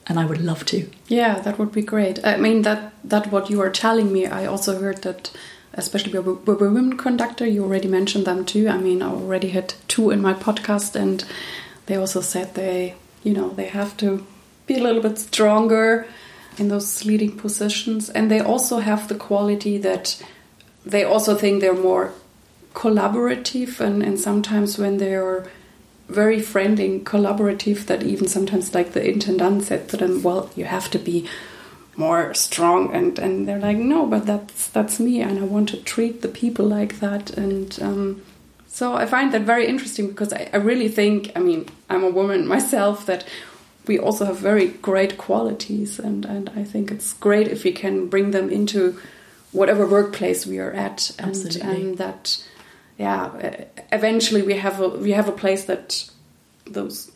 and 0.07 0.19
I 0.19 0.25
would 0.25 0.41
love 0.41 0.65
to. 0.67 0.89
Yeah, 1.07 1.39
that 1.39 1.59
would 1.59 1.71
be 1.71 1.81
great. 1.81 2.25
I 2.25 2.37
mean 2.37 2.61
that 2.63 2.93
that 3.03 3.31
what 3.31 3.49
you 3.49 3.61
are 3.61 3.69
telling 3.69 4.13
me. 4.13 4.25
I 4.25 4.45
also 4.45 4.79
heard 4.79 5.01
that, 5.01 5.31
especially 5.73 6.17
with 6.17 6.47
a 6.47 6.53
women 6.53 6.97
conductor. 6.97 7.45
You 7.45 7.63
already 7.63 7.87
mentioned 7.87 8.25
them 8.25 8.45
too. 8.45 8.69
I 8.69 8.77
mean, 8.77 9.01
I 9.01 9.09
already 9.09 9.49
had 9.49 9.73
two 9.87 10.09
in 10.09 10.21
my 10.21 10.33
podcast, 10.33 10.95
and 10.95 11.25
they 11.87 11.95
also 11.95 12.21
said 12.21 12.55
they 12.55 12.95
you 13.23 13.33
know 13.33 13.49
they 13.49 13.67
have 13.67 13.97
to 13.97 14.25
be 14.67 14.77
a 14.77 14.83
little 14.83 15.01
bit 15.01 15.17
stronger 15.17 16.07
in 16.57 16.69
those 16.69 17.05
leading 17.05 17.37
positions, 17.37 18.09
and 18.09 18.31
they 18.31 18.39
also 18.39 18.79
have 18.79 19.07
the 19.07 19.15
quality 19.15 19.77
that 19.79 20.21
they 20.85 21.03
also 21.03 21.35
think 21.35 21.59
they're 21.59 21.73
more 21.73 22.13
collaborative 22.73 23.79
and, 23.79 24.03
and 24.03 24.19
sometimes 24.19 24.77
when 24.77 24.97
they 24.97 25.15
are 25.15 25.47
very 26.07 26.41
friendly 26.41 26.85
and 26.85 27.05
collaborative 27.05 27.85
that 27.85 28.03
even 28.03 28.27
sometimes 28.27 28.73
like 28.73 28.93
the 28.93 29.07
intendant 29.07 29.63
said 29.63 29.87
to 29.87 29.97
them 29.97 30.23
well 30.23 30.49
you 30.55 30.65
have 30.65 30.89
to 30.89 30.97
be 30.97 31.27
more 31.95 32.33
strong 32.33 32.93
and 32.93 33.19
and 33.19 33.47
they're 33.47 33.59
like 33.59 33.77
no 33.77 34.05
but 34.05 34.25
that's 34.25 34.67
that's 34.69 34.99
me 34.99 35.21
and 35.21 35.37
i 35.37 35.43
want 35.43 35.69
to 35.69 35.77
treat 35.77 36.21
the 36.21 36.27
people 36.27 36.65
like 36.65 36.99
that 36.99 37.29
and 37.31 37.77
um, 37.81 38.21
so 38.67 38.93
i 38.93 39.05
find 39.05 39.31
that 39.33 39.41
very 39.41 39.67
interesting 39.67 40.07
because 40.07 40.31
I, 40.33 40.49
I 40.53 40.57
really 40.57 40.87
think 40.87 41.31
i 41.35 41.39
mean 41.39 41.67
i'm 41.89 42.03
a 42.03 42.09
woman 42.09 42.47
myself 42.47 43.05
that 43.05 43.23
we 43.89 43.97
also 43.97 44.25
have 44.25 44.37
very 44.37 44.67
great 44.67 45.17
qualities, 45.17 45.97
and, 45.97 46.23
and 46.23 46.51
I 46.55 46.63
think 46.63 46.91
it's 46.91 47.13
great 47.13 47.47
if 47.47 47.63
we 47.63 47.71
can 47.71 48.07
bring 48.07 48.29
them 48.31 48.47
into 48.49 48.99
whatever 49.51 49.85
workplace 49.85 50.45
we 50.45 50.59
are 50.59 50.71
at, 50.71 51.11
and, 51.17 51.29
Absolutely. 51.29 51.61
and 51.61 51.97
that, 51.97 52.45
yeah, 52.99 53.65
eventually 53.93 54.41
we 54.41 54.55
have 54.55 54.81
a 54.81 54.89
we 54.89 55.11
have 55.13 55.29
a 55.29 55.31
place 55.31 55.65
that 55.65 56.09
those 56.65 57.11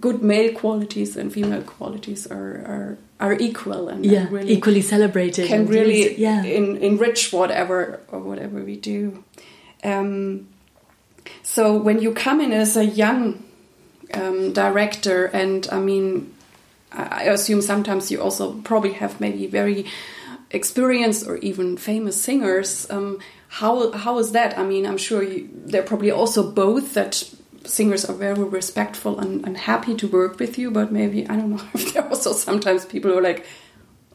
good 0.00 0.22
male 0.22 0.52
qualities 0.54 1.16
and 1.16 1.30
female 1.32 1.62
qualities 1.62 2.26
are 2.26 2.54
are, 2.74 2.98
are 3.20 3.34
equal 3.34 3.88
and, 3.88 4.04
yeah, 4.04 4.26
really 4.30 4.52
equally 4.52 4.80
celebrated. 4.80 5.46
can 5.46 5.60
and 5.60 5.70
really 5.70 6.04
used- 6.04 6.18
yeah. 6.18 6.42
en- 6.42 6.78
enrich 6.78 7.32
whatever 7.32 8.00
or 8.08 8.20
whatever 8.20 8.64
we 8.64 8.76
do. 8.76 9.22
Um, 9.84 10.48
so 11.42 11.76
when 11.76 12.00
you 12.00 12.14
come 12.14 12.40
in 12.40 12.52
as 12.52 12.76
a 12.76 12.84
young 12.84 13.44
um, 14.14 14.54
director, 14.54 15.26
and 15.26 15.68
I 15.70 15.80
mean, 15.80 16.32
I 16.92 17.02
I 17.02 17.32
assume 17.32 17.60
sometimes 17.60 18.10
you 18.10 18.22
also 18.22 18.54
probably 18.64 18.92
have 18.94 19.20
maybe 19.20 19.46
very 19.46 19.84
experienced 20.50 21.26
or 21.28 21.36
even 21.38 21.76
famous 21.76 22.22
singers. 22.22 22.90
Um, 22.90 23.18
how 23.58 23.90
how 23.92 24.18
is 24.18 24.32
that? 24.32 24.58
I 24.58 24.64
mean, 24.64 24.84
I'm 24.86 24.98
sure 24.98 25.22
you, 25.22 25.48
they're 25.52 25.82
probably 25.82 26.10
also 26.10 26.42
both 26.50 26.92
that 26.92 27.14
singers 27.64 28.04
are 28.04 28.12
very 28.12 28.44
respectful 28.44 29.18
and, 29.18 29.46
and 29.46 29.56
happy 29.56 29.94
to 29.94 30.06
work 30.06 30.38
with 30.38 30.58
you, 30.58 30.70
but 30.70 30.92
maybe 30.92 31.26
I 31.26 31.36
don't 31.36 31.50
know 31.50 31.62
if 31.72 31.92
there 31.94 32.02
are 32.02 32.08
also 32.10 32.32
sometimes 32.32 32.84
people 32.84 33.10
who 33.10 33.18
are 33.18 33.22
like, 33.22 33.46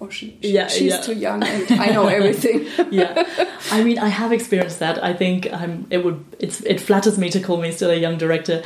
oh, 0.02 0.10
she, 0.10 0.38
she- 0.42 0.52
Yeah, 0.52 0.68
she's 0.68 0.92
yeah. 0.92 1.02
too 1.02 1.14
young 1.14 1.44
and 1.44 1.72
I 1.80 1.88
know 1.88 2.08
everything. 2.08 2.68
yeah. 2.92 3.26
I 3.72 3.84
mean 3.84 4.00
i 4.00 4.08
have 4.10 4.32
experienced 4.34 4.80
that. 4.80 5.02
I 5.04 5.14
think 5.14 5.48
um, 5.54 5.88
it 5.90 6.04
would 6.04 6.24
it's, 6.40 6.62
it 6.62 6.82
flatters 6.82 7.18
me 7.18 7.30
to 7.30 7.40
call 7.40 7.58
me 7.58 7.72
still 7.72 7.92
a 7.92 7.96
young 7.96 8.18
director. 8.18 8.64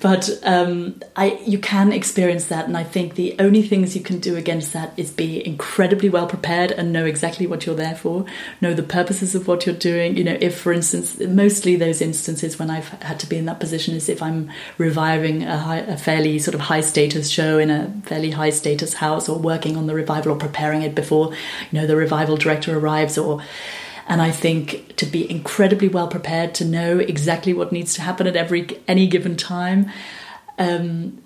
But 0.00 0.30
um, 0.42 1.00
I, 1.16 1.38
you 1.44 1.58
can 1.58 1.92
experience 1.92 2.46
that. 2.46 2.66
And 2.66 2.76
i 2.76 2.84
think 2.84 3.14
the 3.14 3.36
only 3.38 3.62
things 3.62 3.94
you 3.94 4.02
can 4.02 4.18
do 4.18 4.36
against 4.36 4.72
that 4.72 4.92
is 4.96 5.10
be 5.10 5.46
incredibly 5.46 6.08
well 6.08 6.26
prepared 6.26 6.72
and 6.72 6.92
know 6.92 7.04
exactly 7.04 7.46
what 7.46 7.66
you're 7.66 7.74
there 7.76 7.94
for. 7.94 8.24
Know 8.60 8.74
the 8.74 8.82
purposes 8.82 9.34
of 9.34 9.46
what 9.46 9.66
you're 9.66 9.74
doing. 9.74 10.16
You 10.16 10.24
know 10.24 10.38
if 10.40 10.58
for 10.58 10.72
instance 10.72 11.18
mostly 11.20 11.76
those 11.76 12.00
instances 12.00 12.58
when 12.58 12.70
i've 12.70 12.88
had 13.02 13.18
to 13.20 13.26
be 13.28 13.36
in 13.36 13.44
that 13.44 13.60
position 13.60 13.94
is 13.94 14.08
if 14.08 14.22
i'm 14.22 14.50
reviving 14.78 15.42
a, 15.42 15.58
high, 15.58 15.78
a 15.78 15.96
fairly 15.96 16.38
sort 16.38 16.54
of 16.54 16.60
high 16.60 16.80
status 16.80 17.28
show 17.28 17.58
in 17.58 17.70
a 17.70 17.92
fairly 18.04 18.30
high 18.30 18.50
status 18.50 18.94
house 18.94 19.28
or 19.28 19.38
working 19.38 19.76
on 19.76 19.86
the 19.86 19.94
revival 19.94 20.32
or 20.32 20.36
preparing 20.36 20.77
it 20.82 20.94
before 20.94 21.32
you 21.70 21.80
know 21.80 21.86
the 21.86 21.96
revival 21.96 22.36
director 22.36 22.78
arrives 22.78 23.18
or 23.18 23.42
and 24.08 24.22
I 24.22 24.30
think 24.30 24.96
to 24.96 25.06
be 25.06 25.30
incredibly 25.30 25.88
well 25.88 26.08
prepared 26.08 26.54
to 26.56 26.64
know 26.64 26.98
exactly 26.98 27.52
what 27.52 27.72
needs 27.72 27.92
to 27.94 28.02
happen 28.02 28.26
at 28.26 28.36
every 28.36 28.66
any 28.88 29.06
given 29.06 29.36
time. 29.36 29.90
Um, 30.58 31.22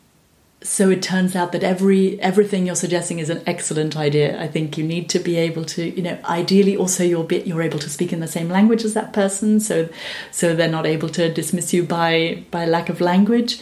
so 0.62 0.90
it 0.90 1.02
turns 1.02 1.34
out 1.34 1.52
that 1.52 1.64
every 1.64 2.20
everything 2.20 2.66
you're 2.66 2.74
suggesting 2.74 3.18
is 3.18 3.30
an 3.30 3.42
excellent 3.46 3.96
idea. 3.96 4.40
I 4.40 4.46
think 4.48 4.78
you 4.78 4.84
need 4.84 5.08
to 5.10 5.18
be 5.18 5.36
able 5.36 5.64
to, 5.66 5.84
you 5.84 6.02
know, 6.02 6.18
ideally 6.24 6.76
also 6.76 7.02
you're 7.04 7.24
bit 7.24 7.46
you're 7.46 7.62
able 7.62 7.78
to 7.80 7.90
speak 7.90 8.12
in 8.12 8.20
the 8.20 8.28
same 8.28 8.48
language 8.48 8.84
as 8.84 8.94
that 8.94 9.12
person, 9.12 9.60
so 9.60 9.88
so 10.30 10.54
they're 10.54 10.68
not 10.68 10.86
able 10.86 11.08
to 11.10 11.32
dismiss 11.32 11.72
you 11.72 11.82
by 11.84 12.44
by 12.50 12.64
lack 12.64 12.88
of 12.88 13.00
language. 13.00 13.60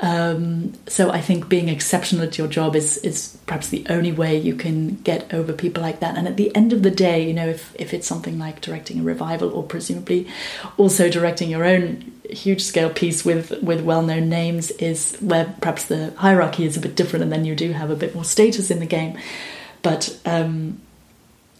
Um, 0.00 0.74
so 0.86 1.10
I 1.10 1.20
think 1.20 1.48
being 1.48 1.68
exceptional 1.68 2.24
at 2.24 2.38
your 2.38 2.46
job 2.46 2.76
is 2.76 2.98
is 2.98 3.36
perhaps 3.46 3.68
the 3.68 3.84
only 3.88 4.12
way 4.12 4.38
you 4.38 4.54
can 4.54 4.94
get 4.96 5.32
over 5.34 5.52
people 5.52 5.82
like 5.82 6.00
that. 6.00 6.16
And 6.16 6.28
at 6.28 6.36
the 6.36 6.54
end 6.54 6.72
of 6.72 6.82
the 6.82 6.90
day, 6.90 7.26
you 7.26 7.34
know, 7.34 7.48
if 7.48 7.74
if 7.78 7.92
it's 7.92 8.06
something 8.06 8.38
like 8.38 8.60
directing 8.60 9.00
a 9.00 9.02
revival 9.02 9.50
or 9.50 9.64
presumably 9.64 10.28
also 10.76 11.10
directing 11.10 11.50
your 11.50 11.64
own 11.64 12.12
huge 12.30 12.62
scale 12.62 12.90
piece 12.90 13.24
with 13.24 13.50
with 13.62 13.80
well 13.80 14.02
known 14.02 14.28
names, 14.28 14.70
is 14.72 15.16
where 15.16 15.56
perhaps 15.60 15.86
the 15.86 16.12
hierarchy 16.16 16.64
is 16.64 16.76
a 16.76 16.80
bit 16.80 16.94
different, 16.94 17.24
and 17.24 17.32
then 17.32 17.44
you 17.44 17.56
do 17.56 17.72
have 17.72 17.90
a 17.90 17.96
bit 17.96 18.14
more 18.14 18.24
status 18.24 18.70
in 18.70 18.78
the 18.78 18.86
game. 18.86 19.18
But 19.82 20.18
um, 20.24 20.80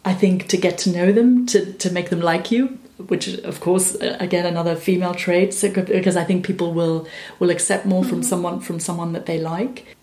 I 0.04 0.14
think 0.14 0.48
to 0.48 0.56
get 0.56 0.78
to 0.78 0.90
know 0.90 1.12
them, 1.12 1.46
to, 1.46 1.72
to 1.72 1.92
make 1.92 2.10
them 2.10 2.20
like 2.20 2.50
you, 2.50 2.78
which 3.06 3.28
of 3.38 3.60
course 3.60 3.94
uh, 3.96 4.16
again 4.20 4.44
another 4.44 4.74
female 4.74 5.14
trait, 5.14 5.54
so, 5.54 5.70
because 5.70 6.16
I 6.16 6.24
think 6.24 6.44
people 6.44 6.72
will 6.72 7.06
will 7.38 7.50
accept 7.50 7.86
more 7.86 8.04
from 8.04 8.22
someone 8.22 8.60
from 8.60 8.80
someone 8.80 9.12
that 9.12 9.26
they 9.26 9.38
like. 9.38 9.96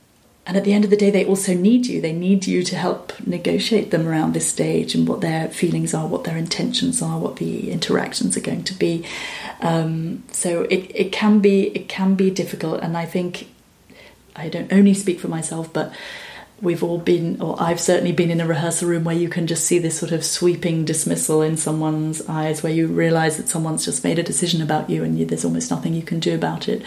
And 0.47 0.55
at 0.55 0.63
the 0.63 0.73
end 0.73 0.83
of 0.83 0.91
the 0.91 0.97
day, 0.97 1.09
they 1.09 1.25
also 1.25 1.55
need 1.55 1.87
you. 1.87 1.99
They 1.99 2.13
need 2.13 2.45
you 2.45 2.61
to 2.63 2.75
help 2.75 3.19
negotiate 3.25 3.89
them 3.89 4.07
around 4.07 4.33
this 4.33 4.47
stage 4.47 4.93
and 4.93 5.07
what 5.07 5.21
their 5.21 5.47
feelings 5.47 5.91
are, 5.91 6.05
what 6.05 6.23
their 6.23 6.37
intentions 6.37 7.01
are, 7.01 7.17
what 7.17 7.37
the 7.37 7.71
interactions 7.71 8.37
are 8.37 8.41
going 8.41 8.63
to 8.65 8.75
be. 8.75 9.03
Um, 9.61 10.23
so 10.31 10.63
it, 10.69 10.91
it 10.93 11.11
can 11.11 11.39
be 11.39 11.69
it 11.69 11.89
can 11.89 12.13
be 12.13 12.29
difficult, 12.29 12.81
and 12.81 12.95
I 12.95 13.05
think 13.05 13.47
I 14.35 14.49
don't 14.49 14.71
only 14.71 14.93
speak 14.93 15.19
for 15.19 15.29
myself, 15.29 15.73
but 15.73 15.91
we've 16.61 16.83
all 16.83 16.97
been, 16.97 17.41
or 17.41 17.55
I've 17.59 17.79
certainly 17.79 18.11
been 18.11 18.31
in 18.31 18.41
a 18.41 18.47
rehearsal 18.47 18.87
room 18.87 19.03
where 19.03 19.15
you 19.15 19.29
can 19.29 19.47
just 19.47 19.65
see 19.65 19.79
this 19.79 19.99
sort 19.99 20.11
of 20.11 20.23
sweeping 20.23 20.85
dismissal 20.85 21.41
in 21.41 21.57
someone's 21.57 22.21
eyes, 22.27 22.63
where 22.63 22.73
you 22.73 22.87
realize 22.87 23.37
that 23.37 23.47
someone's 23.47 23.85
just 23.85 24.03
made 24.03 24.19
a 24.19 24.23
decision 24.23 24.61
about 24.61 24.89
you 24.89 25.03
and 25.03 25.17
you, 25.19 25.25
there's 25.25 25.45
almost 25.45 25.69
nothing 25.69 25.93
you 25.93 26.03
can 26.03 26.19
do 26.19 26.33
about 26.33 26.67
it. 26.67 26.81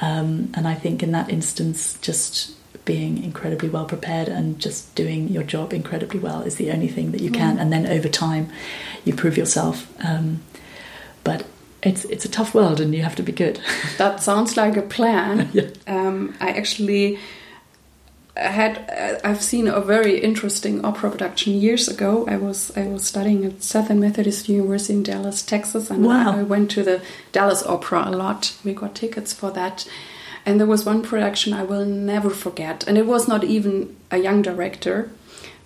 Um, 0.00 0.50
and 0.54 0.68
I 0.68 0.74
think 0.74 1.02
in 1.02 1.12
that 1.12 1.30
instance, 1.30 1.98
just 2.00 2.52
being 2.84 3.22
incredibly 3.22 3.68
well 3.68 3.84
prepared 3.84 4.28
and 4.28 4.58
just 4.60 4.94
doing 4.94 5.28
your 5.28 5.42
job 5.42 5.72
incredibly 5.72 6.20
well 6.20 6.42
is 6.42 6.56
the 6.56 6.70
only 6.70 6.88
thing 6.88 7.10
that 7.12 7.20
you 7.20 7.30
can. 7.30 7.58
And 7.58 7.72
then 7.72 7.86
over 7.86 8.08
time, 8.08 8.48
you 9.04 9.14
prove 9.14 9.36
yourself. 9.36 9.92
Um, 10.04 10.42
but 11.24 11.46
it's 11.82 12.04
it's 12.06 12.24
a 12.24 12.28
tough 12.28 12.54
world, 12.54 12.80
and 12.80 12.94
you 12.94 13.02
have 13.02 13.16
to 13.16 13.22
be 13.22 13.32
good. 13.32 13.60
That 13.98 14.22
sounds 14.22 14.56
like 14.56 14.76
a 14.76 14.82
plan. 14.82 15.50
Yeah. 15.52 15.68
um, 15.86 16.34
I 16.40 16.50
actually 16.50 17.18
had 18.36 18.78
uh, 18.90 19.18
I've 19.28 19.42
seen 19.42 19.66
a 19.68 19.80
very 19.80 20.18
interesting 20.18 20.84
opera 20.84 21.10
production 21.10 21.54
years 21.54 21.88
ago. 21.88 22.26
I 22.28 22.36
was 22.36 22.76
I 22.76 22.86
was 22.86 23.04
studying 23.04 23.44
at 23.44 23.62
Southern 23.62 24.00
Methodist 24.00 24.48
University 24.48 24.94
in 24.94 25.02
Dallas, 25.02 25.42
Texas, 25.42 25.90
and 25.90 26.04
Wow. 26.04 26.32
I, 26.32 26.40
I 26.40 26.42
went 26.42 26.70
to 26.72 26.82
the 26.82 27.00
Dallas 27.32 27.64
Opera 27.64 28.04
a 28.06 28.10
lot. 28.10 28.56
We 28.64 28.72
got 28.74 28.94
tickets 28.94 29.32
for 29.32 29.50
that. 29.52 29.88
And 30.44 30.60
there 30.60 30.66
was 30.68 30.86
one 30.86 31.02
production 31.02 31.52
I 31.52 31.64
will 31.64 31.84
never 31.84 32.30
forget, 32.30 32.86
and 32.86 32.96
it 32.96 33.06
was 33.06 33.26
not 33.26 33.42
even 33.42 33.96
a 34.12 34.18
young 34.18 34.42
director, 34.42 35.10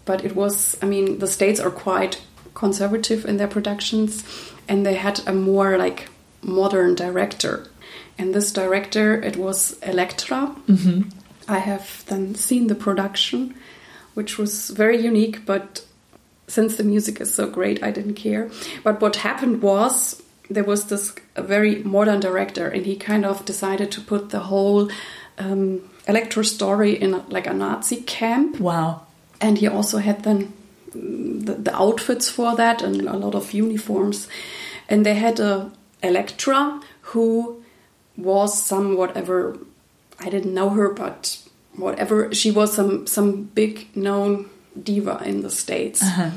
but 0.07 0.25
it 0.25 0.35
was. 0.35 0.77
I 0.81 0.87
mean, 0.87 1.19
the 1.19 1.27
states 1.27 1.61
are 1.61 1.71
quite 1.71 2.23
conservative 2.55 3.27
in 3.27 3.37
their 3.37 3.49
productions, 3.49 4.25
and 4.69 4.87
they 4.87 4.95
had 4.95 5.21
a 5.27 5.33
more 5.35 5.77
like 5.77 6.09
modern 6.43 6.95
director. 6.95 7.67
And 8.17 8.35
this 8.35 8.53
director, 8.53 9.21
it 9.23 9.37
was 9.37 9.79
Electra. 9.83 10.55
I 11.51 11.59
have 11.59 12.05
then 12.07 12.35
seen 12.35 12.67
the 12.69 12.75
production, 12.75 13.55
which 14.15 14.39
was 14.39 14.71
very 14.71 14.99
unique, 15.03 15.45
but 15.47 15.85
since 16.47 16.77
the 16.77 16.85
music 16.85 17.21
is 17.21 17.35
so 17.35 17.49
great, 17.49 17.83
I 17.83 17.91
didn't 17.91 18.15
care. 18.15 18.51
But 18.85 19.01
what 19.01 19.17
happened 19.17 19.63
was 19.63 20.23
there 20.49 20.65
was 20.65 20.85
this 20.85 21.15
very 21.37 21.83
modern 21.85 22.21
director, 22.21 22.69
and 22.69 22.87
he 22.87 22.97
kind 22.97 23.25
of 23.25 23.45
decided 23.45 23.91
to 23.93 24.01
put 24.01 24.31
the 24.31 24.41
whole 24.41 24.91
um, 25.39 25.81
Electra 26.09 26.45
story 26.45 26.93
in 26.95 27.11
like 27.29 27.47
a 27.47 27.53
Nazi 27.55 28.03
camp 28.03 28.59
Wow. 28.59 29.03
and 29.41 29.59
he 29.59 29.69
also 29.69 29.99
had 29.99 30.25
then 30.25 30.53
mm, 30.91 31.47
the, 31.47 31.55
the 31.55 31.75
outfits 31.75 32.29
for 32.29 32.57
that 32.57 32.83
and 32.83 33.03
a 33.03 33.17
lot 33.17 33.35
of 33.35 33.53
uniforms 33.53 34.27
and 34.89 35.05
they 35.07 35.15
had 35.15 35.39
a 35.39 35.71
electra 36.03 36.81
who 37.13 37.63
was 38.17 38.61
some 38.61 38.97
whatever 38.97 39.57
i 40.21 40.29
didn't 40.31 40.55
know 40.55 40.71
her 40.71 40.89
but 40.93 41.39
whatever 41.77 42.33
she 42.35 42.51
was 42.51 42.75
some 42.75 43.07
some 43.07 43.45
big 43.55 43.89
known 43.97 44.49
diva 44.83 45.21
in 45.25 45.41
the 45.43 45.51
states 45.51 46.03
Uh-huh. 46.03 46.31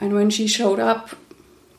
and 0.00 0.12
when 0.14 0.30
she 0.30 0.46
showed 0.46 0.78
up 0.80 1.10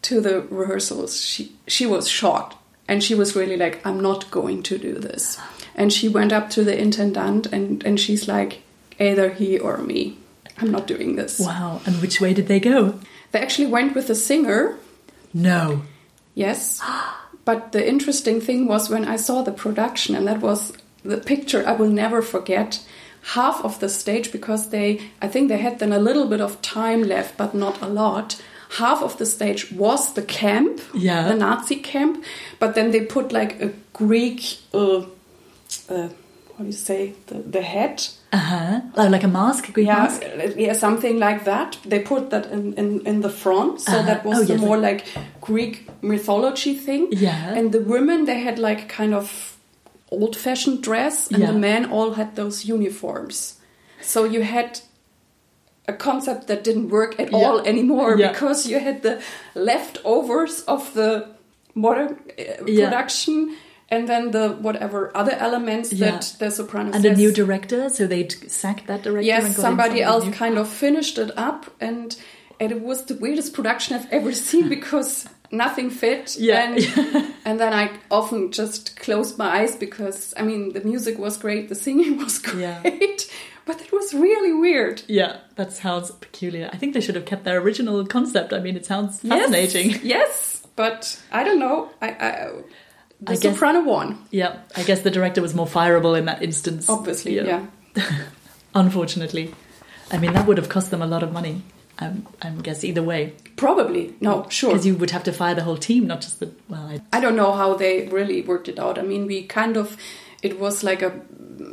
to 0.04 0.20
the 0.22 0.42
rehearsals 0.50 1.20
she 1.22 1.52
she 1.68 1.86
was 1.86 2.08
shocked 2.10 2.56
and 2.88 3.04
she 3.04 3.16
was 3.16 3.36
really 3.36 3.58
like 3.58 3.86
i'm 3.86 4.00
not 4.00 4.30
going 4.32 4.62
to 4.64 4.78
do 4.78 4.94
this 5.00 5.40
and 5.76 5.92
she 5.94 6.08
went 6.10 6.32
up 6.34 6.50
to 6.50 6.64
the 6.64 6.78
intendant 6.80 7.48
and 7.48 7.84
and 7.86 8.00
she's 8.00 8.28
like 8.28 8.62
either 9.00 9.30
he 9.30 9.58
or 9.58 9.78
me 9.78 10.18
i'm 10.60 10.72
not 10.72 10.86
doing 10.88 11.16
this 11.16 11.40
Wow. 11.40 11.82
And 11.86 11.96
which 12.02 12.22
way 12.22 12.34
did 12.34 12.48
they 12.48 12.60
go? 12.60 13.00
they 13.32 13.42
actually 13.42 13.68
went 13.68 13.96
with 13.96 14.10
a 14.10 14.16
singer 14.16 14.78
No. 15.34 15.82
yes 16.36 16.80
but 17.46 17.72
the 17.72 17.88
interesting 17.88 18.40
thing 18.42 18.68
was 18.68 18.90
when 18.90 19.06
i 19.06 19.16
saw 19.18 19.42
the 19.42 19.52
production 19.52 20.16
and 20.16 20.28
that 20.28 20.42
was 20.42 20.74
the 21.06 21.18
picture 21.18 21.64
i 21.68 21.72
will 21.72 21.90
never 21.92 22.22
forget 22.22 22.82
half 23.36 23.64
of 23.64 23.80
the 23.80 23.90
stage 23.90 24.32
because 24.32 24.70
they 24.70 25.00
i 25.22 25.28
think 25.28 25.48
they 25.50 25.58
had 25.58 25.80
then 25.80 25.94
a 25.94 26.00
little 26.00 26.28
bit 26.28 26.42
of 26.42 26.62
time 26.62 27.04
left 27.04 27.38
but 27.38 27.54
not 27.54 27.82
a 27.82 27.88
lot 27.88 28.42
half 28.78 29.02
of 29.04 29.18
the 29.18 29.26
stage 29.26 29.72
was 29.72 30.14
the 30.14 30.22
camp 30.22 30.80
Yeah. 30.94 31.28
the 31.28 31.36
nazi 31.36 31.76
camp 31.76 32.24
but 32.60 32.74
then 32.76 32.92
they 32.92 33.02
put 33.06 33.32
like 33.32 33.62
a 33.62 33.70
greek 33.94 34.58
uh, 34.74 34.98
uh, 35.90 36.10
what 36.56 36.60
do 36.60 36.66
you 36.66 36.72
say 36.72 37.14
the, 37.28 37.36
the 37.36 37.62
head 37.62 38.08
Uh 38.34 38.38
huh. 38.38 38.82
Oh, 38.98 39.08
like 39.14 39.24
a 39.26 39.28
mask, 39.28 39.70
a 39.70 39.72
Greek 39.72 39.88
yeah, 39.88 40.04
mask. 40.04 40.22
yeah, 40.58 40.74
something 40.74 41.20
like 41.20 41.44
that. 41.46 41.78
They 41.86 42.00
put 42.00 42.30
that 42.30 42.46
in, 42.52 42.74
in, 42.74 43.02
in 43.06 43.22
the 43.22 43.30
front, 43.30 43.82
so 43.82 43.92
Uh-huh. 43.92 44.06
that 44.08 44.26
was 44.26 44.38
Oh, 44.40 44.44
the 44.46 44.54
yes, 44.54 44.62
more 44.62 44.78
like 44.90 45.06
Greek 45.42 45.76
mythology 46.02 46.74
thing. 46.86 47.08
Yeah. 47.12 47.58
and 47.58 47.72
the 47.72 47.80
women 47.80 48.26
they 48.26 48.40
had 48.44 48.58
like 48.60 48.88
kind 48.98 49.14
of 49.14 49.53
old 50.22 50.36
fashioned 50.36 50.82
dress, 50.84 51.28
and 51.32 51.40
Yeah. 51.42 51.52
the 51.52 51.58
men 51.70 51.86
all 51.96 52.12
had 52.20 52.36
those 52.36 52.66
uniforms. 52.76 53.56
So 54.02 54.24
you 54.26 54.42
had 54.44 54.80
a 55.88 55.94
concept 55.94 56.48
that 56.48 56.64
didn't 56.64 56.90
work 56.90 57.20
at 57.20 57.32
Yeah. 57.32 57.38
all 57.38 57.60
anymore 57.72 58.12
Yeah. 58.18 58.32
because 58.32 58.68
you 58.72 58.80
had 58.80 59.02
the 59.02 59.16
leftovers 59.56 60.62
of 60.68 60.94
the 60.94 61.10
modern 61.76 62.12
uh, 62.40 62.64
production 62.64 63.56
and 63.90 64.08
then 64.08 64.32
the 64.32 64.50
whatever 64.66 65.00
other 65.16 65.36
elements 65.48 65.92
Yeah. 65.92 66.12
that 66.12 66.36
the 66.40 66.50
soprano 66.52 66.92
and 66.96 67.06
a 67.06 67.10
says. 67.10 67.18
new 67.18 67.32
director, 67.32 67.90
so 67.90 68.08
they'd 68.08 68.34
sacked 68.62 68.86
that 68.88 69.02
director. 69.04 69.28
yes 69.28 69.56
somebody 69.56 70.02
else 70.02 70.26
new. 70.26 70.32
kind 70.32 70.58
of 70.58 70.68
finished 70.70 71.18
it 71.18 71.32
up 71.38 71.62
and 71.82 72.16
and 72.60 72.72
it 72.72 72.82
was 72.82 73.06
the 73.06 73.16
weirdest 73.16 73.54
production 73.54 73.96
i've 73.96 74.12
ever 74.12 74.32
seen 74.50 74.70
because 74.70 75.28
nothing 75.52 75.90
fit 75.92 76.36
Yeah. 76.40 76.64
and, 76.72 76.78
and 77.46 77.60
then 77.60 77.74
i 77.74 77.92
often 78.10 78.52
just 78.52 78.96
closed 79.00 79.38
my 79.38 79.60
eyes 79.62 79.76
because 79.76 80.34
i 80.38 80.42
mean 80.42 80.74
the 80.74 80.82
music 80.82 81.18
was 81.20 81.38
great 81.38 81.70
the 81.70 81.76
singing 81.76 82.18
was 82.24 82.40
great 82.40 82.60
Yeah. 82.60 82.82
but 83.66 83.80
it 83.82 83.92
was 83.92 84.14
really 84.14 84.54
weird 84.54 85.02
Yeah, 85.08 85.38
that 85.56 85.72
sounds 85.74 86.12
peculiar. 86.12 86.70
I 86.74 86.78
think 86.78 86.94
they 86.94 87.02
should 87.02 87.16
have 87.16 87.26
kept 87.26 87.44
their 87.46 87.60
original 87.62 88.06
concept. 88.06 88.52
I 88.52 88.60
mean, 88.60 88.76
it 88.76 88.86
sounds 88.86 89.20
fascinating. 89.22 89.92
yes, 89.92 90.04
yes 90.04 90.68
but 90.76 91.22
i 91.32 91.44
don't 91.44 91.60
know 91.60 91.90
i, 92.02 92.08
I 92.10 92.52
the 93.22 93.32
I 93.32 93.36
guess- 93.36 93.42
soprano 93.54 93.82
won 93.84 94.18
Yeah, 94.32 94.58
I 94.76 94.84
guess 94.84 95.02
the 95.02 95.12
director 95.12 95.42
was 95.42 95.54
more 95.54 95.68
fireable 95.68 96.18
in 96.18 96.26
that 96.26 96.42
instance. 96.42 96.90
obviously 96.90 97.36
yeah, 97.36 97.66
Unfortunately. 98.76 99.54
I 100.12 100.18
mean, 100.18 100.34
that 100.34 100.48
would 100.48 100.58
have 100.58 100.70
cost 100.70 100.90
them 100.92 101.02
a 101.02 101.06
lot 101.08 101.24
of 101.24 101.32
money. 101.32 101.62
Um, 102.04 102.28
I 102.42 102.50
guess 102.62 102.84
either 102.84 103.04
way. 103.04 103.34
probably 103.56 104.14
no 104.20 104.46
sure 104.50 104.72
Because 104.72 104.86
you 104.86 104.96
would 104.96 105.12
have 105.12 105.24
to 105.24 105.32
fire 105.32 105.56
the 105.56 105.64
whole 105.64 105.78
team, 105.78 106.08
not 106.08 106.22
just 106.22 106.40
the. 106.40 106.50
Well, 106.70 106.88
I, 106.88 107.02
I 107.18 107.20
don't 107.22 107.36
know 107.36 107.52
how 107.54 107.76
they 107.76 108.08
really 108.08 108.42
worked 108.42 108.68
it 108.68 108.80
out. 108.80 108.98
I 108.98 109.02
mean, 109.04 109.28
we 109.28 109.44
kind 109.44 109.78
of, 109.78 109.98
it 110.42 110.60
was 110.60 110.84
like 110.84 111.02
a 111.02 111.12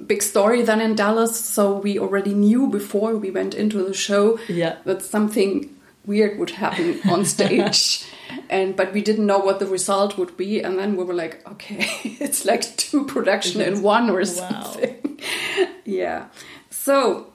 big 0.07 0.22
story 0.22 0.62
then 0.62 0.81
in 0.81 0.95
Dallas, 0.95 1.39
so 1.55 1.74
we 1.78 1.99
already 1.99 2.35
knew 2.35 2.66
before 2.68 3.16
we 3.16 3.31
went 3.31 3.55
into 3.55 3.83
the 3.83 3.95
show 3.95 4.39
Yeah. 4.49 4.76
that 4.85 5.03
something 5.03 5.70
weird 6.07 6.39
would 6.39 6.51
happen 6.51 7.01
on 7.11 7.24
stage. 7.24 8.05
and 8.51 8.76
but 8.76 8.93
we 8.93 9.03
didn't 9.03 9.26
know 9.26 9.39
what 9.39 9.59
the 9.59 9.66
result 9.66 10.16
would 10.18 10.37
be, 10.37 10.61
and 10.62 10.78
then 10.78 10.97
we 10.97 11.05
were 11.05 11.14
like, 11.14 11.41
okay, 11.53 11.87
it's 12.20 12.45
like 12.45 12.62
two 12.76 13.05
production 13.07 13.61
in 13.61 13.83
one 13.83 14.11
or 14.11 14.18
Wow. 14.20 14.24
something. 14.24 15.18
yeah. 15.85 16.26
So 16.70 17.26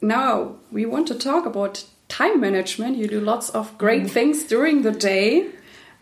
now 0.00 0.56
we 0.70 0.84
want 0.86 1.06
to 1.08 1.14
talk 1.14 1.46
about 1.46 1.84
time 2.12 2.40
management. 2.40 2.98
You 2.98 3.08
do 3.08 3.20
lots 3.20 3.48
of 3.50 3.76
great 3.78 4.10
things 4.10 4.44
during 4.44 4.82
the 4.82 4.90
day, 4.90 5.48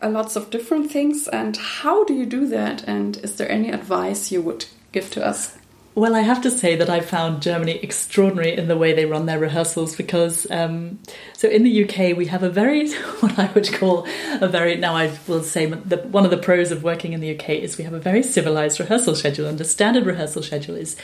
uh, 0.01 0.09
lots 0.09 0.35
of 0.35 0.49
different 0.49 0.91
things. 0.91 1.27
And 1.29 1.55
how 1.55 2.03
do 2.03 2.13
you 2.13 2.25
do 2.25 2.47
that? 2.47 2.83
And 2.83 3.17
is 3.17 3.37
there 3.37 3.49
any 3.49 3.71
advice 3.71 4.31
you 4.31 4.41
would 4.41 4.65
give 4.91 5.09
to 5.11 5.25
us? 5.25 5.57
Well, 5.93 6.15
I 6.15 6.21
have 6.21 6.41
to 6.43 6.51
say 6.51 6.77
that 6.77 6.89
I 6.89 7.01
found 7.01 7.41
Germany 7.41 7.79
extraordinary 7.83 8.57
in 8.57 8.69
the 8.69 8.77
way 8.77 8.93
they 8.93 9.05
run 9.05 9.25
their 9.25 9.39
rehearsals 9.39 9.93
because, 9.95 10.49
um, 10.49 10.99
so 11.33 11.49
in 11.49 11.63
the 11.63 11.83
UK, 11.83 12.15
we 12.17 12.27
have 12.27 12.43
a 12.43 12.49
very, 12.49 12.91
what 13.19 13.37
I 13.37 13.51
would 13.53 13.73
call 13.73 14.07
a 14.39 14.47
very, 14.47 14.75
now 14.77 14.95
I 14.95 15.17
will 15.27 15.43
say 15.43 15.65
the, 15.65 15.97
one 15.97 16.23
of 16.23 16.31
the 16.31 16.37
pros 16.37 16.71
of 16.71 16.81
working 16.81 17.11
in 17.11 17.19
the 17.19 17.37
UK 17.37 17.49
is 17.49 17.77
we 17.77 17.83
have 17.83 17.93
a 17.93 17.99
very 17.99 18.23
civilized 18.23 18.79
rehearsal 18.79 19.15
schedule, 19.15 19.47
and 19.47 19.57
the 19.57 19.65
standard 19.65 20.05
rehearsal 20.05 20.43
schedule 20.43 20.75
is 20.75 20.95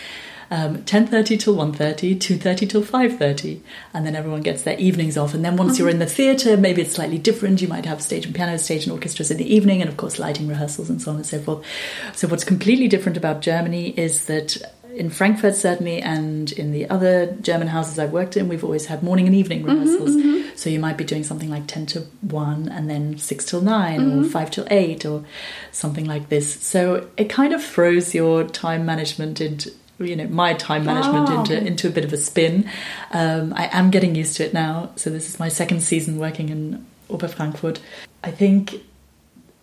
um, 0.50 0.78
10.30 0.84 1.40
till 1.40 1.56
1.30, 1.56 2.18
2.30 2.18 2.70
till 2.70 2.84
5.30, 2.84 3.60
and 3.94 4.06
then 4.06 4.16
everyone 4.16 4.42
gets 4.42 4.64
their 4.64 4.78
evenings 4.78 5.18
off. 5.18 5.34
And 5.34 5.44
then 5.44 5.58
once 5.58 5.78
you're 5.78 5.90
in 5.90 6.00
the 6.00 6.06
theatre, 6.06 6.56
maybe 6.58 6.82
it's 6.82 6.94
slightly 6.94 7.18
different. 7.18 7.62
You 7.62 7.68
might 7.68 7.86
have 7.86 8.02
stage 8.02 8.26
and 8.26 8.34
piano, 8.34 8.58
stage 8.58 8.84
and 8.84 8.94
orchestras 8.94 9.32
in 9.32 9.38
the 9.38 9.54
evening, 9.54 9.82
and 9.82 9.90
of 9.90 9.98
course 9.98 10.20
lighting 10.20 10.48
rehearsals 10.48 10.90
and 10.90 11.02
so 11.02 11.12
on 11.12 11.18
and 11.18 11.26
so 11.26 11.40
forth. 11.40 11.66
So 12.14 12.28
what's 12.28 12.44
completely 12.44 12.88
different 12.88 13.18
about 13.18 13.42
Germany 13.42 13.90
is 13.90 14.26
that 14.26 14.58
in 14.98 15.10
Frankfurt 15.12 15.56
certainly 15.56 16.02
and 16.02 16.52
in 16.54 16.72
the 16.72 16.90
other 16.90 17.38
German 17.42 17.68
houses 17.68 18.00
I've 18.00 18.12
worked 18.12 18.36
in, 18.36 18.50
we've 18.50 18.64
always 18.64 18.88
had 18.88 19.04
morning 19.04 19.28
and 19.28 19.36
evening 19.36 19.64
mm-hmm, 19.64 19.80
rehearsals. 19.80 20.16
Mm-hmm. 20.16 20.56
So 20.56 20.70
you 20.70 20.80
might 20.80 20.98
be 20.98 21.04
doing 21.04 21.24
something 21.24 21.50
like 21.50 21.68
10 21.68 21.86
to 21.88 22.00
1 22.22 22.70
and 22.70 22.90
then 22.90 23.18
6 23.18 23.46
till 23.46 23.62
9 23.62 24.00
or 24.00 24.04
mm-hmm. 24.04 24.24
5 24.24 24.52
till 24.52 24.68
8 24.72 25.06
or 25.06 25.24
something 25.72 26.06
like 26.06 26.30
this. 26.30 26.62
So 26.62 27.08
it 27.16 27.30
kind 27.30 27.54
of 27.54 27.64
throws 27.64 28.16
your 28.16 28.44
time 28.44 28.86
management 28.86 29.40
into 29.40 29.72
you 30.00 30.16
know 30.16 30.28
my 30.28 30.54
time 30.54 30.86
management 30.86 31.30
Ah, 31.30 31.40
into 31.40 31.58
into 31.58 31.88
a 31.88 31.92
bit 31.92 32.06
of 32.06 32.14
a 32.14 32.18
spin. 32.18 32.70
Um, 33.12 33.54
I 33.56 33.70
am 33.72 33.90
getting 33.90 34.16
used 34.16 34.38
to 34.38 34.46
it 34.46 34.54
now. 34.54 34.92
So 34.96 35.10
this 35.10 35.30
is 35.30 35.40
my 35.40 35.50
second 35.50 35.82
season 35.82 36.20
working 36.20 36.50
in 36.50 36.86
Oper 37.10 37.30
Frankfurt. 37.30 37.80
I 38.24 38.32
think 38.32 38.84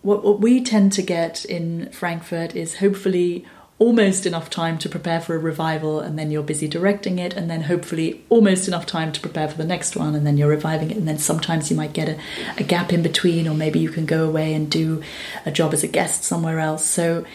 what, 0.01 0.23
what 0.23 0.39
we 0.39 0.63
tend 0.63 0.93
to 0.93 1.01
get 1.01 1.45
in 1.45 1.91
Frankfurt 1.91 2.55
is 2.55 2.77
hopefully 2.77 3.45
almost 3.77 4.25
enough 4.25 4.49
time 4.49 4.77
to 4.77 4.87
prepare 4.87 5.19
for 5.19 5.35
a 5.35 5.39
revival 5.39 5.99
and 5.99 6.17
then 6.17 6.31
you're 6.31 6.43
busy 6.43 6.67
directing 6.67 7.19
it 7.19 7.33
and 7.33 7.49
then 7.49 7.63
hopefully 7.63 8.23
almost 8.29 8.69
enough 8.69 8.85
time 8.85 9.11
to 9.11 9.19
prepare 9.19 9.49
for 9.49 9.57
the 9.57 9.65
next 9.65 9.97
one 9.97 10.15
and 10.15 10.25
then 10.25 10.37
you're 10.37 10.47
reviving 10.47 10.91
it 10.91 10.95
and 10.95 11.07
then 11.07 11.17
sometimes 11.17 11.69
you 11.69 11.75
might 11.75 11.91
get 11.91 12.07
a, 12.07 12.17
a 12.57 12.63
gap 12.63 12.93
in 12.93 13.03
between 13.03 13.47
or 13.49 13.53
maybe 13.53 13.77
you 13.77 13.89
can 13.89 14.05
go 14.05 14.25
away 14.25 14.53
and 14.53 14.71
do 14.71 15.03
a 15.45 15.51
job 15.51 15.73
as 15.73 15.83
a 15.83 15.87
guest 15.87 16.23
somewhere 16.23 16.59
else 16.59 16.85
so 16.85 17.25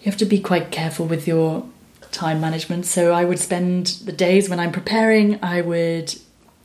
you 0.00 0.04
have 0.04 0.16
to 0.16 0.26
be 0.26 0.38
quite 0.38 0.70
careful 0.70 1.06
with 1.06 1.26
your 1.26 1.66
time 2.12 2.40
management. 2.40 2.86
So 2.86 3.12
i 3.12 3.24
would 3.24 3.38
spend 3.38 3.86
the 4.04 4.12
days 4.12 4.48
when 4.48 4.60
i'm 4.60 4.72
preparing 4.72 5.42
i 5.42 5.60
would 5.60 6.14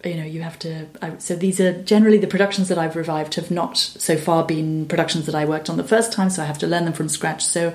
you 0.04 0.16
know 0.16 0.24
you 0.24 0.42
have 0.42 0.60
to 0.60 0.86
I, 1.02 1.18
so 1.18 1.36
these 1.36 1.60
are 1.60 1.82
generally 1.84 2.18
the 2.18 2.28
productions 2.28 2.70
that 2.70 2.78
i've 2.78 2.96
revived 2.96 3.36
have 3.36 3.50
not 3.50 3.78
so 3.78 4.18
far 4.18 4.46
been 4.46 4.86
productions 4.86 5.26
that 5.26 5.36
i 5.36 5.46
worked 5.46 5.70
on 5.70 5.78
the 5.78 5.84
first 5.84 6.14
time 6.14 6.30
so 6.30 6.44
i 6.44 6.46
have 6.46 6.60
to 6.60 6.68
learn 6.68 6.86
them 6.86 6.94
from 6.94 7.10
scratch. 7.10 7.44
So 7.44 7.74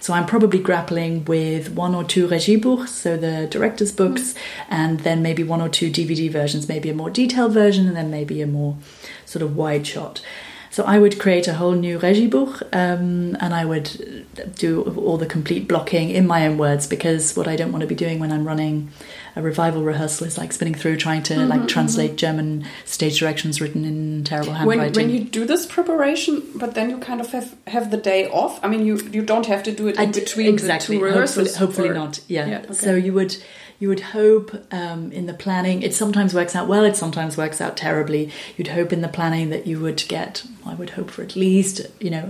so 0.00 0.14
i'm 0.14 0.26
probably 0.26 0.60
grappling 0.60 1.24
with 1.24 1.70
one 1.70 1.94
or 1.94 2.04
two 2.04 2.28
regiebuchs 2.28 2.88
so 2.88 3.16
the 3.16 3.46
director's 3.50 3.90
hmm. 3.90 3.96
books 3.96 4.34
and 4.68 5.00
then 5.00 5.22
maybe 5.22 5.42
one 5.42 5.60
or 5.60 5.68
two 5.68 5.90
dvd 5.90 6.30
versions 6.30 6.68
maybe 6.68 6.88
a 6.90 6.94
more 6.94 7.10
detailed 7.10 7.52
version 7.52 7.86
and 7.86 7.96
then 7.96 8.10
maybe 8.10 8.40
a 8.40 8.46
more 8.46 8.76
sort 9.26 9.42
of 9.42 9.56
wide 9.56 9.86
shot 9.86 10.22
so 10.72 10.84
I 10.84 10.98
would 10.98 11.20
create 11.20 11.46
a 11.48 11.52
whole 11.52 11.72
new 11.72 11.98
Regiebuch 11.98 12.62
um, 12.72 13.36
and 13.40 13.52
I 13.52 13.66
would 13.66 14.26
do 14.54 14.82
all 14.96 15.18
the 15.18 15.26
complete 15.26 15.68
blocking 15.68 16.08
in 16.08 16.26
my 16.26 16.46
own 16.46 16.56
words 16.56 16.86
because 16.86 17.36
what 17.36 17.46
I 17.46 17.56
don't 17.56 17.72
want 17.72 17.82
to 17.82 17.86
be 17.86 17.94
doing 17.94 18.18
when 18.18 18.32
I'm 18.32 18.46
running 18.46 18.90
a 19.36 19.42
revival 19.42 19.82
rehearsal 19.82 20.26
is 20.26 20.38
like 20.38 20.50
spinning 20.50 20.74
through 20.74 20.96
trying 20.96 21.22
to 21.24 21.44
like 21.44 21.68
translate 21.68 22.16
German 22.16 22.64
stage 22.86 23.18
directions 23.18 23.60
written 23.60 23.84
in 23.84 24.24
terrible 24.24 24.54
handwriting. 24.54 24.94
when 24.94 25.10
you 25.10 25.24
do 25.24 25.44
this 25.44 25.66
preparation, 25.66 26.42
but 26.54 26.74
then 26.74 26.88
you 26.88 26.96
kind 26.98 27.20
of 27.20 27.30
have, 27.32 27.54
have 27.66 27.90
the 27.90 27.98
day 27.98 28.30
off. 28.30 28.58
I 28.64 28.68
mean, 28.68 28.86
you 28.86 28.96
you 29.12 29.22
don't 29.22 29.46
have 29.46 29.62
to 29.64 29.72
do 29.72 29.88
it 29.88 29.98
in 29.98 30.10
d- 30.10 30.20
between 30.20 30.48
exactly. 30.48 30.96
the 30.96 31.00
two 31.00 31.04
hopefully, 31.06 31.44
rehearsals. 31.44 31.56
hopefully 31.56 31.88
or- 31.88 31.94
not. 31.94 32.20
Yeah. 32.28 32.46
Yeah, 32.46 32.58
okay. 32.64 32.74
So 32.74 32.94
you 32.94 33.12
would 33.12 33.36
you 33.82 33.88
would 33.88 34.00
hope 34.14 34.48
um, 34.72 35.10
in 35.10 35.26
the 35.26 35.34
planning. 35.34 35.82
It 35.82 35.92
sometimes 35.92 36.32
works 36.34 36.54
out 36.54 36.68
well. 36.68 36.84
It 36.84 36.94
sometimes 36.96 37.36
works 37.36 37.60
out 37.60 37.76
terribly. 37.76 38.30
You'd 38.56 38.68
hope 38.78 38.92
in 38.92 39.00
the 39.00 39.08
planning 39.18 39.50
that 39.50 39.66
you 39.66 39.80
would 39.80 40.04
get. 40.06 40.44
I 40.64 40.74
would 40.74 40.90
hope 40.90 41.10
for 41.10 41.22
at 41.22 41.34
least 41.34 41.80
you 41.98 42.10
know 42.10 42.26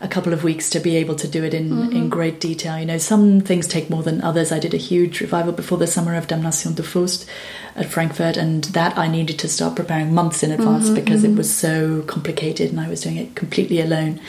a 0.00 0.06
couple 0.08 0.32
of 0.32 0.44
weeks 0.44 0.70
to 0.70 0.78
be 0.80 0.96
able 0.96 1.16
to 1.16 1.28
do 1.28 1.42
it 1.44 1.54
in 1.54 1.66
Mm-hmm. 1.70 1.96
in 1.96 2.08
great 2.08 2.38
detail. 2.40 2.78
You 2.78 2.86
know, 2.86 2.98
some 2.98 3.40
things 3.40 3.66
take 3.66 3.90
more 3.90 4.04
than 4.04 4.22
others. 4.22 4.52
I 4.52 4.60
did 4.60 4.72
a 4.74 4.76
huge 4.90 5.20
revival 5.20 5.52
before 5.52 5.78
the 5.78 5.86
summer 5.88 6.14
of 6.14 6.28
Damnation 6.28 6.74
de 6.74 6.82
Faust 6.84 7.26
at 7.74 7.86
Frankfurt, 7.94 8.36
and 8.36 8.62
that 8.78 8.96
I 8.96 9.08
needed 9.08 9.38
to 9.40 9.48
start 9.48 9.74
preparing 9.74 10.14
months 10.14 10.42
in 10.44 10.52
advance 10.52 10.84
Mm-hmm, 10.86 10.94
because 10.94 11.24
it 11.24 11.34
was 11.34 11.50
so 11.66 12.02
complicated, 12.14 12.70
and 12.70 12.80
I 12.80 12.88
was 12.88 13.00
doing 13.02 13.16
it 13.16 13.34
completely 13.34 13.80
alone. 13.80 14.20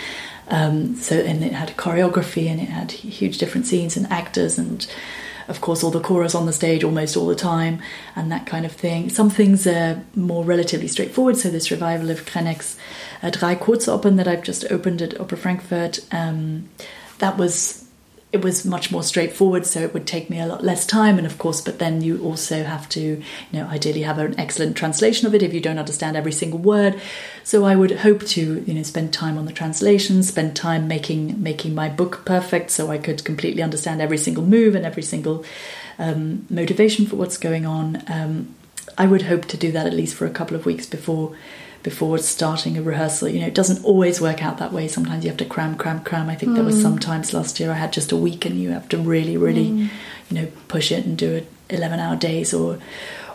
Um, 0.49 0.95
so, 0.95 1.15
and 1.15 1.43
it 1.43 1.53
had 1.53 1.77
choreography, 1.77 2.47
and 2.51 2.59
it 2.59 2.69
had 2.69 2.91
huge 2.91 3.37
different 3.37 3.67
scenes 3.67 3.95
and 3.95 4.05
actors, 4.11 4.57
and 4.57 4.85
of 5.51 5.61
course 5.61 5.83
all 5.83 5.91
the 5.91 5.99
chorus 5.99 6.33
on 6.33 6.47
the 6.47 6.53
stage 6.53 6.83
almost 6.83 7.15
all 7.15 7.27
the 7.27 7.35
time, 7.35 7.79
and 8.15 8.31
that 8.31 8.47
kind 8.47 8.65
of 8.65 8.71
thing. 8.71 9.09
Some 9.09 9.29
things 9.29 9.67
are 9.67 10.03
more 10.15 10.43
relatively 10.43 10.87
straightforward. 10.87 11.37
So 11.37 11.49
this 11.49 11.69
revival 11.69 12.09
of 12.09 12.25
Krenek's 12.25 12.77
uh, 13.21 13.29
Drei 13.29 13.55
Kurzopern 13.55 14.17
that 14.17 14.27
I've 14.27 14.43
just 14.43 14.65
opened 14.71 15.01
at 15.01 15.19
Opera 15.19 15.37
Frankfurt, 15.37 15.99
um, 16.11 16.69
that 17.19 17.37
was 17.37 17.80
it 18.31 18.41
was 18.41 18.65
much 18.65 18.91
more 18.91 19.03
straightforward 19.03 19.65
so 19.65 19.81
it 19.81 19.93
would 19.93 20.07
take 20.07 20.29
me 20.29 20.39
a 20.39 20.45
lot 20.45 20.63
less 20.63 20.85
time 20.85 21.17
and 21.17 21.27
of 21.27 21.37
course 21.37 21.59
but 21.59 21.79
then 21.79 22.01
you 22.01 22.21
also 22.23 22.63
have 22.63 22.87
to 22.87 23.01
you 23.01 23.23
know 23.51 23.65
ideally 23.67 24.03
have 24.03 24.17
an 24.19 24.39
excellent 24.39 24.77
translation 24.77 25.27
of 25.27 25.35
it 25.35 25.43
if 25.43 25.53
you 25.53 25.59
don't 25.59 25.77
understand 25.77 26.15
every 26.15 26.31
single 26.31 26.59
word. 26.59 26.99
So 27.43 27.65
i 27.65 27.75
would 27.75 27.91
hope 27.91 28.25
to 28.27 28.63
you 28.65 28.73
know 28.73 28.83
spend 28.83 29.13
time 29.13 29.37
on 29.37 29.45
the 29.45 29.51
translation 29.51 30.23
spend 30.23 30.55
time 30.55 30.87
making 30.87 31.41
making 31.41 31.75
my 31.75 31.89
book 31.89 32.23
perfect 32.25 32.71
so 32.71 32.89
i 32.89 32.97
could 32.97 33.23
completely 33.25 33.61
understand 33.61 34.01
every 34.01 34.17
single 34.17 34.43
move 34.43 34.75
and 34.75 34.85
every 34.85 35.03
single 35.03 35.43
um, 35.99 36.45
motivation 36.49 37.05
for 37.05 37.15
what's 37.17 37.37
going 37.37 37.65
on. 37.65 38.03
Um, 38.07 38.55
i 38.97 39.05
would 39.05 39.23
hope 39.23 39.45
to 39.45 39.57
do 39.57 39.71
that 39.71 39.85
at 39.87 39.93
least 39.93 40.15
for 40.15 40.25
a 40.25 40.29
couple 40.29 40.55
of 40.55 40.65
weeks 40.65 40.85
before 40.85 41.35
before 41.83 42.17
starting 42.17 42.77
a 42.77 42.81
rehearsal. 42.81 43.29
You 43.29 43.41
know, 43.41 43.47
it 43.47 43.55
doesn't 43.55 43.83
always 43.83 44.21
work 44.21 44.43
out 44.43 44.57
that 44.59 44.71
way. 44.71 44.87
Sometimes 44.87 45.23
you 45.23 45.29
have 45.29 45.37
to 45.37 45.45
cram, 45.45 45.75
cram, 45.75 46.03
cram. 46.03 46.29
I 46.29 46.35
think 46.35 46.55
there 46.55 46.63
was 46.63 46.81
some 46.81 46.99
times 46.99 47.33
last 47.33 47.59
year 47.59 47.71
I 47.71 47.75
had 47.75 47.93
just 47.93 48.11
a 48.11 48.17
week, 48.17 48.45
and 48.45 48.59
you 48.59 48.71
have 48.71 48.89
to 48.89 48.97
really, 48.97 49.37
really, 49.37 49.67
you 49.67 49.89
know, 50.31 50.47
push 50.67 50.91
it 50.91 51.05
and 51.05 51.17
do 51.17 51.31
it 51.31 51.47
eleven-hour 51.69 52.17
days 52.17 52.53
or 52.53 52.79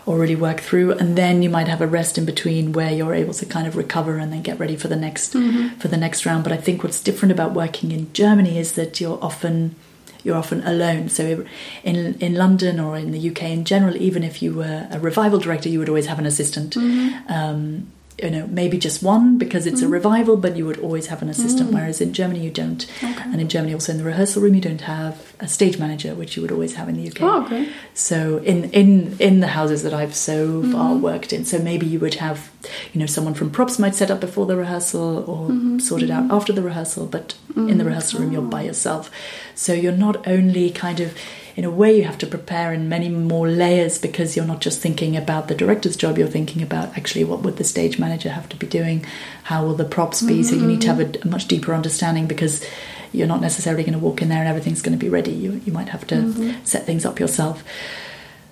or 0.07 0.17
really 0.17 0.35
work 0.35 0.61
through. 0.61 0.93
And 0.93 1.17
then 1.17 1.43
you 1.43 1.49
might 1.49 1.67
have 1.67 1.81
a 1.81 1.87
rest 1.87 2.17
in 2.17 2.25
between 2.25 2.71
where 2.71 2.91
you're 2.91 3.13
able 3.13 3.33
to 3.33 3.45
kind 3.45 3.67
of 3.67 3.75
recover 3.75 4.17
and 4.17 4.31
then 4.31 4.41
get 4.41 4.57
ready 4.57 4.77
for 4.77 4.87
the 4.87 4.95
next 4.95 5.33
for 5.79 5.87
the 5.89 5.97
next 5.97 6.25
round. 6.25 6.43
But 6.43 6.53
I 6.53 6.57
think 6.57 6.83
what's 6.83 7.01
different 7.01 7.31
about 7.31 7.53
working 7.53 7.91
in 7.91 8.11
Germany 8.13 8.57
is 8.57 8.71
that 8.73 9.01
you're 9.01 9.19
often 9.21 9.75
you're 10.23 10.37
often 10.37 10.63
alone. 10.63 11.09
So 11.09 11.45
in 11.83 12.15
in 12.19 12.35
London 12.35 12.79
or 12.79 12.97
in 12.97 13.11
the 13.11 13.29
UK 13.29 13.43
in 13.43 13.65
general, 13.65 13.97
even 13.97 14.23
if 14.23 14.41
you 14.41 14.53
were 14.53 14.87
a 14.89 14.99
revival 14.99 15.39
director, 15.39 15.69
you 15.69 15.79
would 15.79 15.89
always 15.89 16.07
have 16.07 16.19
an 16.19 16.25
assistant. 16.25 16.75
Mm-hmm. 16.75 17.31
Um, 17.31 17.91
you 18.21 18.31
know, 18.31 18.47
maybe 18.47 18.77
just 18.79 19.03
one 19.03 19.37
because 19.37 19.67
it's 19.67 19.81
a 19.83 19.87
revival, 19.87 20.37
but 20.37 20.57
you 20.57 20.65
would 20.65 20.79
always 20.79 21.05
have 21.07 21.21
an 21.21 21.29
assistant. 21.29 21.71
Whereas 21.71 22.01
in 22.01 22.13
Germany, 22.13 22.39
you 22.39 22.49
don't. 22.49 22.85
Mm. 22.99 23.11
Okay. 23.13 23.23
And 23.31 23.39
in 23.39 23.47
Germany, 23.47 23.73
also 23.75 23.91
in 23.91 23.99
the 23.99 24.03
rehearsal 24.03 24.41
room, 24.41 24.55
you 24.55 24.61
don't 24.61 24.81
have 24.81 25.33
a 25.39 25.47
stage 25.47 25.77
manager, 25.77 26.15
which 26.15 26.35
you 26.35 26.41
would 26.41 26.51
always 26.51 26.73
have 26.75 26.89
in 26.89 26.95
the 26.97 27.07
UK. 27.09 27.21
Oh, 27.21 27.43
okay. 27.45 27.69
So 27.93 28.37
in 28.39 28.71
in 28.71 29.15
in 29.19 29.39
the 29.39 29.47
houses 29.47 29.83
that 29.83 29.93
I've 29.93 30.15
so 30.15 30.63
far 30.71 30.93
Mm-hmm. 30.93 31.01
worked 31.01 31.31
in, 31.31 31.45
so 31.45 31.59
maybe 31.59 31.85
you 31.85 31.99
would 31.99 32.15
have, 32.15 32.49
you 32.93 32.99
know, 32.99 33.05
someone 33.05 33.35
from 33.35 33.51
props 33.51 33.77
might 33.77 33.93
set 33.93 34.09
up 34.09 34.19
before 34.19 34.45
the 34.47 34.55
rehearsal 34.55 35.19
or 35.29 35.49
Mm-hmm. 35.49 35.79
sort 35.79 36.01
it 36.01 36.09
out 36.09 36.31
after 36.31 36.51
the 36.53 36.63
rehearsal, 36.63 37.05
but 37.05 37.35
in 37.55 37.77
the 37.77 37.85
rehearsal 37.85 38.19
room 38.19 38.31
you're 38.31 38.41
by 38.41 38.61
yourself. 38.63 39.09
So 39.55 39.73
you're 39.73 39.91
not 40.07 40.27
only 40.27 40.69
kind 40.71 40.99
of 40.99 41.13
in 41.57 41.65
a 41.65 41.71
way 41.71 41.97
you 41.97 42.03
have 42.03 42.19
to 42.19 42.27
prepare 42.27 42.71
in 42.71 42.87
many 42.87 43.09
more 43.09 43.49
layers 43.49 43.97
because 43.97 44.35
you're 44.35 44.45
not 44.45 44.61
just 44.61 44.79
thinking 44.79 45.17
about 45.17 45.47
the 45.47 45.55
director's 45.55 45.97
job 45.97 46.17
you're 46.17 46.27
thinking 46.27 46.61
about 46.61 46.95
actually 46.95 47.23
what 47.23 47.41
would 47.41 47.57
the 47.57 47.63
stage 47.63 47.97
manager 47.97 48.29
have 48.29 48.47
to 48.47 48.55
be 48.55 48.67
doing 48.67 49.03
how 49.43 49.65
will 49.65 49.75
the 49.75 49.85
props 49.85 50.21
be? 50.21 50.43
So 50.43 50.55
you 50.55 50.67
need 50.67 50.81
to 50.81 50.87
have 50.87 50.99
a, 50.99 51.21
a 51.23 51.27
much 51.27 51.47
deeper 51.47 51.73
understanding 51.73 52.27
because 52.27 52.65
you're 53.13 53.27
not 53.27 53.39
necessarily 53.39 53.83
going 53.83 53.93
to 53.93 53.99
walk 53.99 54.21
in 54.21 54.29
there 54.29 54.39
and 54.39 54.47
everything's 54.47 54.81
going 54.81 54.97
to 54.97 55.03
be 55.03 55.09
ready. 55.09 55.31
You, 55.31 55.61
you 55.65 55.71
might 55.71 55.89
have 55.89 56.05
to 56.07 56.15
mm-hmm. 56.15 56.65
set 56.65 56.85
things 56.85 57.05
up 57.05 57.19
yourself. 57.19 57.63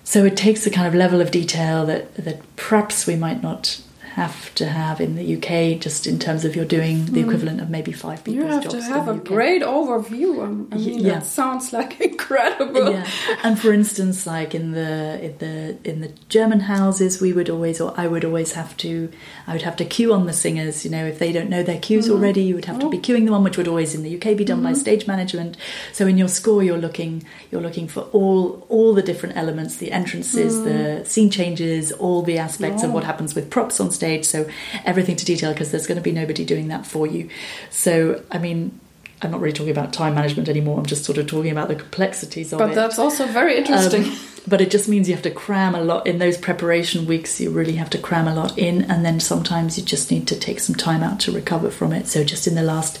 So 0.02 0.24
it 0.24 0.36
takes 0.36 0.66
a 0.66 0.70
kind 0.70 0.86
of 0.86 0.94
level 0.94 1.20
of 1.20 1.30
detail 1.30 1.84
that 1.86 2.14
that 2.14 2.40
perhaps 2.56 3.06
we 3.06 3.14
might 3.14 3.42
not 3.42 3.80
have 4.16 4.54
to 4.54 4.64
have 4.64 4.98
in 4.98 5.14
the 5.14 5.36
UK 5.36 5.78
just 5.78 6.06
in 6.06 6.18
terms 6.18 6.46
of 6.46 6.56
you're 6.56 6.64
doing 6.64 7.04
the 7.04 7.20
mm. 7.20 7.26
equivalent 7.26 7.60
of 7.60 7.68
maybe 7.68 7.92
five 7.92 8.24
people. 8.24 8.42
You 8.42 8.46
have 8.46 8.62
jobs 8.62 8.74
to 8.76 8.82
have 8.82 9.08
a 9.08 9.12
UK. 9.12 9.24
great 9.24 9.62
overview. 9.62 10.42
I 10.42 10.76
mean, 10.76 11.00
Yeah. 11.00 11.14
that 11.16 11.26
sounds 11.26 11.70
like 11.74 12.00
incredible. 12.10 12.92
yeah 12.92 13.06
and 13.42 13.58
for 13.60 13.74
instance 13.74 14.26
like 14.26 14.54
in 14.54 14.72
the 14.72 15.22
in 15.22 15.38
the 15.38 15.76
in 15.84 16.00
the 16.00 16.10
german 16.30 16.60
houses 16.60 17.20
we 17.20 17.32
would 17.32 17.50
always 17.50 17.78
or 17.78 17.92
i 17.96 18.06
would 18.06 18.24
always 18.24 18.52
have 18.52 18.74
to 18.78 19.10
i 19.46 19.52
would 19.52 19.62
have 19.62 19.76
to 19.76 19.84
cue 19.84 20.14
on 20.14 20.26
the 20.26 20.32
singers 20.32 20.84
you 20.84 20.90
know 20.90 21.04
if 21.04 21.18
they 21.18 21.30
don't 21.30 21.50
know 21.50 21.62
their 21.62 21.78
cues 21.78 22.06
mm-hmm. 22.06 22.14
already 22.14 22.42
you 22.42 22.54
would 22.54 22.64
have 22.64 22.78
to 22.78 22.88
be 22.88 22.96
mm-hmm. 22.96 23.12
cueing 23.12 23.24
them 23.26 23.34
on 23.34 23.44
which 23.44 23.58
would 23.58 23.68
always 23.68 23.94
in 23.94 24.02
the 24.02 24.16
uk 24.16 24.36
be 24.36 24.44
done 24.44 24.62
by 24.62 24.70
mm-hmm. 24.70 24.78
stage 24.78 25.06
management 25.06 25.56
so 25.92 26.06
in 26.06 26.16
your 26.16 26.28
score 26.28 26.62
you're 26.62 26.78
looking 26.78 27.22
you're 27.50 27.60
looking 27.60 27.86
for 27.86 28.02
all 28.12 28.66
all 28.70 28.94
the 28.94 29.02
different 29.02 29.36
elements 29.36 29.76
the 29.76 29.92
entrances 29.92 30.62
the 30.64 30.70
mm. 30.70 31.06
scene 31.06 31.30
changes 31.30 31.92
all 31.92 32.22
the 32.22 32.38
aspects 32.38 32.82
of 32.82 32.92
what 32.92 33.04
happens 33.04 33.34
with 33.34 33.50
props 33.50 33.80
on 33.80 33.90
stage 33.90 34.05
so 34.22 34.48
everything 34.84 35.16
to 35.16 35.24
detail 35.24 35.52
because 35.52 35.70
there's 35.70 35.86
going 35.86 35.96
to 35.96 36.02
be 36.02 36.12
nobody 36.12 36.44
doing 36.44 36.68
that 36.68 36.86
for 36.86 37.06
you 37.06 37.28
so 37.70 38.22
i 38.30 38.38
mean 38.38 38.78
I'm 39.22 39.30
not 39.30 39.40
really 39.40 39.54
talking 39.54 39.70
about 39.70 39.92
time 39.92 40.14
management 40.14 40.48
anymore. 40.48 40.78
I'm 40.78 40.84
just 40.84 41.04
sort 41.04 41.16
of 41.16 41.26
talking 41.26 41.50
about 41.50 41.68
the 41.68 41.74
complexities 41.74 42.52
of 42.52 42.58
But 42.58 42.66
it. 42.66 42.68
But 42.68 42.74
that's 42.74 42.98
also 42.98 43.26
very 43.26 43.56
interesting. 43.56 44.04
Um, 44.04 44.18
but 44.46 44.60
it 44.60 44.70
just 44.70 44.88
means 44.88 45.08
you 45.08 45.14
have 45.14 45.22
to 45.22 45.30
cram 45.30 45.74
a 45.74 45.80
lot 45.80 46.06
in 46.06 46.18
those 46.18 46.36
preparation 46.36 47.06
weeks. 47.06 47.40
You 47.40 47.50
really 47.50 47.76
have 47.76 47.88
to 47.90 47.98
cram 47.98 48.28
a 48.28 48.34
lot 48.34 48.58
in, 48.58 48.82
and 48.82 49.04
then 49.04 49.18
sometimes 49.18 49.78
you 49.78 49.84
just 49.84 50.10
need 50.10 50.28
to 50.28 50.38
take 50.38 50.60
some 50.60 50.76
time 50.76 51.02
out 51.02 51.18
to 51.20 51.32
recover 51.32 51.70
from 51.70 51.92
it. 51.92 52.06
So 52.08 52.24
just 52.24 52.46
in 52.46 52.56
the 52.56 52.62
last 52.62 53.00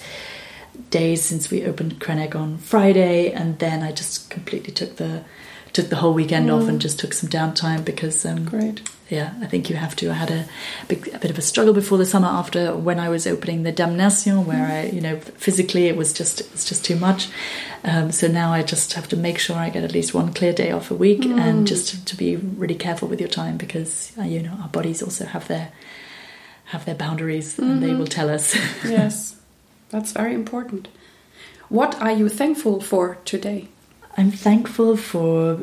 days 0.88 1.22
since 1.22 1.50
we 1.50 1.64
opened 1.64 2.00
Krenek 2.00 2.34
on 2.34 2.56
Friday, 2.58 3.30
and 3.30 3.58
then 3.58 3.82
I 3.82 3.92
just 3.92 4.30
completely 4.30 4.72
took 4.72 4.96
the 4.96 5.22
took 5.76 5.90
the 5.90 5.96
whole 5.96 6.14
weekend 6.14 6.50
off 6.50 6.68
and 6.68 6.80
just 6.80 6.98
took 6.98 7.12
some 7.12 7.28
downtime 7.28 7.84
because 7.84 8.24
um, 8.24 8.46
Great. 8.46 8.80
yeah, 9.10 9.34
I 9.42 9.46
think 9.46 9.68
you 9.68 9.76
have 9.76 9.94
to. 9.96 10.10
I 10.10 10.14
had 10.14 10.30
a, 10.30 10.46
big, 10.88 11.08
a 11.14 11.18
bit 11.18 11.30
of 11.30 11.36
a 11.36 11.42
struggle 11.42 11.74
before 11.74 11.98
the 11.98 12.06
summer 12.06 12.28
after 12.28 12.74
when 12.74 12.98
I 12.98 13.10
was 13.10 13.26
opening 13.26 13.62
the 13.62 13.72
Damnation, 13.72 14.46
where 14.46 14.66
I, 14.66 14.86
you 14.86 15.02
know, 15.02 15.18
physically 15.18 15.88
it 15.88 15.96
was 15.98 16.14
just 16.14 16.40
it 16.40 16.50
was 16.50 16.64
just 16.64 16.82
too 16.82 16.96
much. 16.96 17.28
Um, 17.84 18.10
so 18.10 18.26
now 18.26 18.54
I 18.54 18.62
just 18.62 18.94
have 18.94 19.06
to 19.08 19.18
make 19.18 19.38
sure 19.38 19.54
I 19.54 19.68
get 19.68 19.84
at 19.84 19.92
least 19.92 20.14
one 20.14 20.32
clear 20.32 20.54
day 20.54 20.70
off 20.70 20.90
a 20.90 20.94
week, 20.94 21.26
and 21.26 21.66
just 21.66 21.90
to, 21.90 22.04
to 22.06 22.16
be 22.16 22.36
really 22.36 22.74
careful 22.74 23.06
with 23.06 23.20
your 23.20 23.28
time 23.28 23.58
because 23.58 24.12
uh, 24.18 24.22
you 24.22 24.42
know 24.42 24.56
our 24.62 24.68
bodies 24.68 25.02
also 25.02 25.26
have 25.26 25.46
their 25.46 25.72
have 26.72 26.86
their 26.86 26.94
boundaries, 26.94 27.58
and 27.58 27.82
they 27.82 27.92
will 27.92 28.06
tell 28.06 28.30
us. 28.30 28.54
yes, 28.82 29.36
that's 29.90 30.12
very 30.12 30.32
important. 30.32 30.88
What 31.68 32.00
are 32.00 32.12
you 32.12 32.30
thankful 32.30 32.80
for 32.80 33.18
today? 33.26 33.68
I'm 34.16 34.30
thankful 34.30 34.96
for 34.96 35.60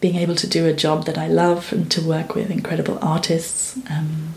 being 0.00 0.16
able 0.16 0.36
to 0.36 0.46
do 0.46 0.66
a 0.66 0.72
job 0.72 1.06
that 1.06 1.18
I 1.18 1.26
love 1.26 1.72
and 1.72 1.90
to 1.90 2.00
work 2.00 2.34
with 2.34 2.50
incredible 2.50 2.98
artists. 3.02 3.76
Um, 3.90 4.34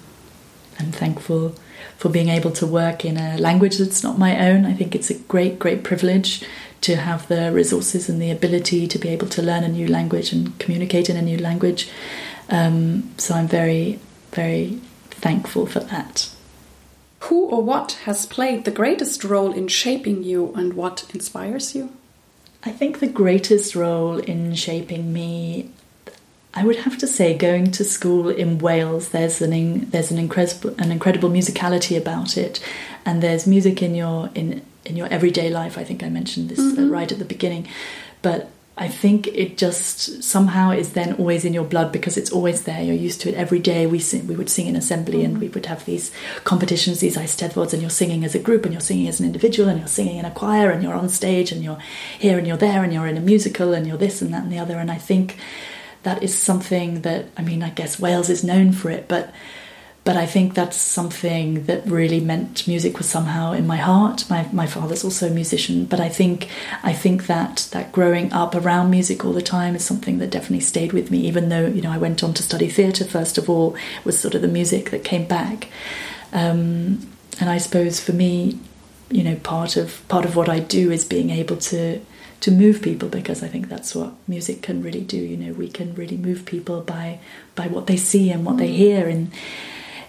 I'm 0.79 0.91
thankful 0.91 1.55
for 1.97 2.09
being 2.09 2.29
able 2.29 2.51
to 2.51 2.65
work 2.65 3.05
in 3.05 3.17
a 3.17 3.37
language 3.37 3.77
that's 3.77 4.03
not 4.03 4.17
my 4.17 4.49
own. 4.49 4.65
I 4.65 4.73
think 4.73 4.95
it's 4.95 5.11
a 5.11 5.19
great, 5.19 5.59
great 5.59 5.83
privilege 5.83 6.43
to 6.81 6.95
have 6.95 7.27
the 7.27 7.51
resources 7.51 8.09
and 8.09 8.19
the 8.19 8.31
ability 8.31 8.87
to 8.87 8.97
be 8.97 9.09
able 9.09 9.27
to 9.27 9.43
learn 9.43 9.63
a 9.63 9.67
new 9.67 9.87
language 9.87 10.33
and 10.33 10.57
communicate 10.57 11.11
in 11.11 11.15
a 11.15 11.21
new 11.21 11.37
language. 11.37 11.87
Um, 12.49 13.11
so 13.17 13.35
I'm 13.35 13.47
very, 13.47 13.99
very 14.31 14.81
thankful 15.11 15.67
for 15.67 15.81
that. 15.81 16.31
Who 17.19 17.45
or 17.45 17.61
what 17.61 17.91
has 18.05 18.25
played 18.25 18.65
the 18.65 18.71
greatest 18.71 19.23
role 19.23 19.53
in 19.53 19.67
shaping 19.67 20.23
you 20.23 20.51
and 20.55 20.73
what 20.73 21.05
inspires 21.13 21.75
you? 21.75 21.91
I 22.63 22.71
think 22.71 22.99
the 22.99 23.07
greatest 23.07 23.75
role 23.75 24.17
in 24.17 24.53
shaping 24.55 25.11
me, 25.11 25.71
I 26.53 26.63
would 26.63 26.77
have 26.77 26.97
to 26.99 27.07
say, 27.07 27.35
going 27.35 27.71
to 27.71 27.83
school 27.83 28.29
in 28.29 28.59
Wales. 28.59 29.09
There's 29.09 29.41
an 29.41 29.53
in, 29.53 29.89
there's 29.89 30.11
an 30.11 30.17
incredible 30.17 30.75
an 30.77 30.91
incredible 30.91 31.29
musicality 31.29 31.97
about 31.97 32.37
it, 32.37 32.59
and 33.05 33.23
there's 33.23 33.47
music 33.47 33.81
in 33.81 33.95
your 33.95 34.29
in 34.35 34.61
in 34.85 34.95
your 34.95 35.07
everyday 35.07 35.49
life. 35.49 35.77
I 35.77 35.83
think 35.83 36.03
I 36.03 36.09
mentioned 36.09 36.49
this 36.49 36.77
uh, 36.77 36.83
right 36.83 37.11
at 37.11 37.19
the 37.19 37.25
beginning, 37.25 37.67
but 38.21 38.49
I 38.77 38.87
think 38.87 39.27
it 39.27 39.57
just 39.57 40.23
somehow 40.23 40.71
is 40.71 40.93
then 40.93 41.13
always 41.13 41.43
in 41.43 41.53
your 41.53 41.65
blood 41.65 41.91
because 41.91 42.17
it's 42.17 42.31
always 42.31 42.63
there. 42.63 42.81
You're 42.81 42.95
used 42.95 43.19
to 43.21 43.29
it 43.29 43.35
every 43.35 43.59
day. 43.59 43.85
We 43.85 43.99
sing, 43.99 44.27
we 44.27 44.35
would 44.35 44.49
sing 44.49 44.65
in 44.67 44.77
assembly, 44.77 45.25
and 45.25 45.39
we 45.39 45.49
would 45.49 45.65
have 45.65 45.85
these 45.85 46.11
competitions, 46.45 46.99
these 47.01 47.17
Eisteddfods, 47.17 47.73
and 47.73 47.81
you're 47.81 47.91
singing 47.91 48.23
as 48.23 48.33
a 48.33 48.39
group, 48.39 48.63
and 48.63 48.73
you're 48.73 48.81
singing 48.81 49.07
as 49.07 49.19
an 49.19 49.25
individual, 49.25 49.69
and 49.69 49.77
you're 49.77 49.87
singing 49.87 50.17
in 50.17 50.25
a 50.25 50.31
choir, 50.31 50.71
and 50.71 50.81
you're 50.81 50.93
on 50.93 51.09
stage, 51.09 51.51
and 51.51 51.63
you're 51.63 51.79
here, 52.17 52.37
and 52.37 52.47
you're 52.47 52.57
there, 52.57 52.83
and 52.83 52.93
you're 52.93 53.07
in 53.07 53.17
a 53.17 53.21
musical, 53.21 53.73
and 53.73 53.85
you're 53.85 53.97
this 53.97 54.21
and 54.21 54.33
that 54.33 54.43
and 54.43 54.51
the 54.51 54.59
other. 54.59 54.79
And 54.79 54.89
I 54.89 54.97
think 54.97 55.37
that 56.03 56.23
is 56.23 56.37
something 56.37 57.01
that 57.01 57.25
I 57.37 57.41
mean, 57.41 57.61
I 57.63 57.69
guess 57.71 57.99
Wales 57.99 58.29
is 58.29 58.43
known 58.43 58.71
for 58.71 58.89
it, 58.89 59.07
but 59.07 59.33
but 60.03 60.17
I 60.17 60.25
think 60.25 60.55
that's 60.55 60.77
something 60.77 61.65
that 61.65 61.85
really 61.85 62.19
meant 62.19 62.67
music 62.67 62.97
was 62.97 63.07
somehow 63.07 63.51
in 63.51 63.67
my 63.67 63.77
heart. 63.77 64.27
My 64.29 64.47
my 64.51 64.65
father's 64.65 65.03
also 65.03 65.27
a 65.27 65.33
musician, 65.33 65.85
but 65.85 65.99
I 65.99 66.09
think 66.09 66.47
I 66.81 66.91
think 66.91 67.27
that 67.27 67.67
that 67.71 67.91
growing 67.91 68.33
up 68.33 68.55
around 68.55 68.89
music 68.89 69.23
all 69.23 69.33
the 69.33 69.43
time 69.43 69.75
is 69.75 69.85
something 69.85 70.17
that 70.17 70.31
definitely 70.31 70.61
stayed 70.61 70.91
with 70.91 71.11
me. 71.11 71.19
Even 71.19 71.49
though 71.49 71.67
you 71.67 71.83
know 71.83 71.91
I 71.91 71.99
went 71.99 72.23
on 72.23 72.33
to 72.33 72.43
study 72.43 72.67
theatre 72.67 73.05
first 73.05 73.37
of 73.37 73.47
all, 73.47 73.75
was 74.03 74.19
sort 74.19 74.33
of 74.33 74.41
the 74.41 74.47
music 74.47 74.89
that 74.89 75.03
came 75.03 75.25
back. 75.27 75.67
Um, 76.33 77.07
and 77.39 77.49
I 77.49 77.59
suppose 77.59 77.99
for 77.99 78.13
me, 78.13 78.57
you 79.11 79.23
know, 79.23 79.35
part 79.35 79.77
of 79.77 80.07
part 80.07 80.25
of 80.25 80.35
what 80.35 80.49
I 80.49 80.59
do 80.59 80.89
is 80.89 81.05
being 81.05 81.29
able 81.29 81.57
to 81.57 82.01
to 82.39 82.49
move 82.49 82.81
people 82.81 83.07
because 83.07 83.43
I 83.43 83.47
think 83.47 83.69
that's 83.69 83.93
what 83.93 84.13
music 84.27 84.63
can 84.63 84.81
really 84.81 85.01
do. 85.01 85.17
You 85.17 85.37
know, 85.37 85.53
we 85.53 85.69
can 85.69 85.93
really 85.93 86.17
move 86.17 86.45
people 86.45 86.81
by 86.81 87.19
by 87.53 87.67
what 87.67 87.85
they 87.85 87.97
see 87.97 88.31
and 88.31 88.43
what 88.43 88.57
they 88.57 88.71
hear 88.71 89.07
in 89.07 89.31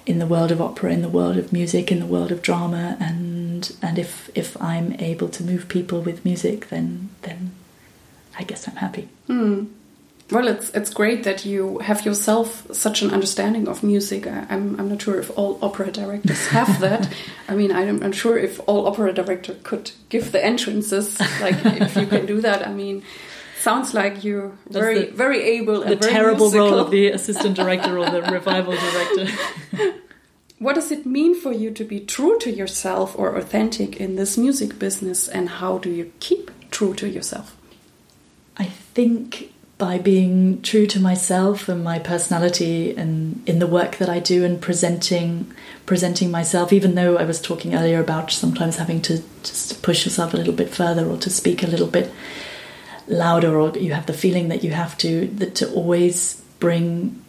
in 0.04 0.18
the 0.18 0.26
world 0.26 0.50
of 0.50 0.60
opera, 0.60 0.92
in 0.92 1.02
the 1.02 1.08
world 1.08 1.36
of 1.36 1.52
music, 1.52 1.92
in 1.92 2.00
the 2.00 2.06
world 2.06 2.32
of 2.32 2.42
drama, 2.42 2.96
and 3.00 3.74
and 3.82 3.98
if 3.98 4.30
if 4.34 4.60
I'm 4.60 4.94
able 4.98 5.28
to 5.28 5.44
move 5.44 5.68
people 5.68 6.00
with 6.00 6.24
music, 6.24 6.68
then 6.68 7.10
then 7.22 7.52
I 8.38 8.42
guess 8.44 8.68
I'm 8.68 8.76
happy. 8.76 9.08
Hmm. 9.26 9.66
Well, 10.30 10.48
it's 10.48 10.70
it's 10.70 10.90
great 10.90 11.24
that 11.24 11.44
you 11.44 11.78
have 11.80 12.06
yourself 12.06 12.66
such 12.72 13.02
an 13.02 13.10
understanding 13.10 13.68
of 13.68 13.82
music. 13.82 14.26
I, 14.26 14.46
I'm 14.48 14.80
I'm 14.80 14.88
not 14.88 15.02
sure 15.02 15.18
if 15.18 15.30
all 15.36 15.58
opera 15.62 15.90
directors 15.90 16.46
have 16.48 16.80
that. 16.86 17.08
I 17.48 17.54
mean, 17.54 17.70
I'm 17.70 18.02
I'm 18.02 18.12
sure 18.12 18.38
if 18.38 18.60
all 18.66 18.86
opera 18.88 19.12
director 19.12 19.54
could 19.62 19.92
give 20.08 20.32
the 20.32 20.44
entrances, 20.44 21.20
like 21.40 21.64
if 21.64 21.96
you 21.96 22.06
can 22.06 22.26
do 22.26 22.40
that. 22.40 22.66
I 22.66 22.72
mean, 22.72 23.02
sounds 23.62 23.94
like 23.94 24.24
you're 24.24 24.52
That's 24.64 24.76
very 24.84 24.98
the- 25.06 25.12
very 25.24 25.40
able 25.58 25.80
The 25.80 25.92
and 25.92 26.00
very 26.00 26.12
terrible 26.12 26.50
role 26.50 26.78
of 26.78 26.90
the 26.90 27.04
assistant 27.18 27.54
director 27.56 27.98
or 27.98 28.10
the 28.10 28.22
revival 28.38 28.74
director. 28.86 29.26
What 30.62 30.76
does 30.76 30.92
it 30.92 31.04
mean 31.04 31.34
for 31.34 31.52
you 31.52 31.72
to 31.72 31.84
be 31.84 31.98
true 31.98 32.38
to 32.38 32.48
yourself 32.48 33.18
or 33.18 33.34
authentic 33.34 33.96
in 33.96 34.14
this 34.14 34.38
music 34.38 34.78
business, 34.78 35.26
and 35.26 35.48
how 35.48 35.78
do 35.78 35.90
you 35.90 36.12
keep 36.20 36.52
true 36.70 36.94
to 36.94 37.08
yourself? 37.08 37.56
I 38.56 38.66
think 38.94 39.52
by 39.76 39.98
being 39.98 40.62
true 40.62 40.86
to 40.86 41.00
myself 41.00 41.68
and 41.68 41.82
my 41.82 41.98
personality 41.98 42.94
and 42.96 43.42
in 43.44 43.58
the 43.58 43.66
work 43.66 43.96
that 43.96 44.08
I 44.08 44.20
do 44.20 44.44
and 44.44 44.60
presenting 44.60 45.52
presenting 45.86 46.30
myself 46.30 46.72
even 46.72 46.94
though 46.94 47.16
I 47.16 47.24
was 47.24 47.40
talking 47.40 47.74
earlier 47.74 48.00
about 48.00 48.30
sometimes 48.30 48.76
having 48.76 49.02
to 49.02 49.14
just 49.42 49.82
push 49.82 50.04
yourself 50.04 50.32
a 50.32 50.36
little 50.36 50.52
bit 50.52 50.70
further 50.70 51.04
or 51.10 51.16
to 51.16 51.30
speak 51.30 51.64
a 51.64 51.66
little 51.66 51.88
bit 51.88 52.12
louder 53.06 53.58
or 53.58 53.76
you 53.76 53.92
have 53.92 54.06
the 54.06 54.12
feeling 54.12 54.48
that 54.48 54.62
you 54.62 54.70
have 54.70 54.96
to 54.98 55.26
that 55.28 55.54
to 55.56 55.72
always 55.72 56.40
bring 56.60 57.22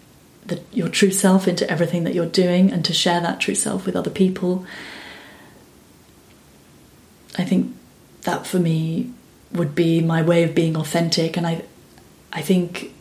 the, 0.46 0.62
your 0.72 0.90
true 0.90 1.12
self 1.12 1.48
into 1.48 1.70
everything 1.70 2.04
that 2.04 2.14
you're 2.14 2.26
doing 2.26 2.72
and 2.72 2.84
to 2.86 2.94
share 2.94 3.22
that 3.22 3.40
true 3.40 3.56
self 3.56 3.86
with 3.86 3.96
other 3.96 4.10
people. 4.10 4.66
I 7.38 7.46
think 7.46 7.76
that 8.24 8.46
for 8.46 8.60
me 8.60 9.12
would 9.52 9.76
be 9.76 10.02
my 10.02 10.22
way 10.22 10.44
of 10.44 10.54
being 10.56 10.76
authentic, 10.76 11.38
and 11.38 11.48
I 11.48 11.64
I 12.32 12.42
think 12.42 12.94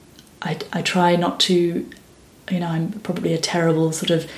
I, 0.42 0.58
I 0.72 0.82
try 0.82 1.16
not 1.16 1.40
to, 1.40 1.88
you 2.50 2.60
know, 2.60 2.66
I'm 2.66 2.92
probably 3.00 3.32
a 3.32 3.38
terrible 3.38 3.92
sort 3.92 4.10
of 4.10 4.30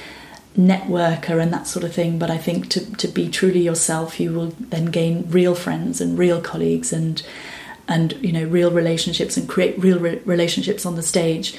networker 0.56 1.42
and 1.42 1.52
that 1.52 1.66
sort 1.66 1.84
of 1.84 1.92
thing, 1.92 2.18
but 2.18 2.30
I 2.30 2.38
think 2.38 2.68
to, 2.70 2.94
to 2.96 3.08
be 3.08 3.28
truly 3.28 3.60
yourself, 3.60 4.20
you 4.20 4.32
will 4.32 4.54
then 4.58 4.86
gain 4.86 5.28
real 5.28 5.54
friends 5.54 6.00
and 6.00 6.16
real 6.18 6.40
colleagues 6.40 6.92
and 6.92 7.22
and 7.88 8.12
you 8.24 8.32
know 8.32 8.44
real 8.44 8.70
relationships 8.70 9.36
and 9.36 9.48
create 9.48 9.78
real 9.78 9.98
re- 9.98 10.20
relationships 10.24 10.86
on 10.86 10.96
the 10.96 11.02
stage. 11.02 11.56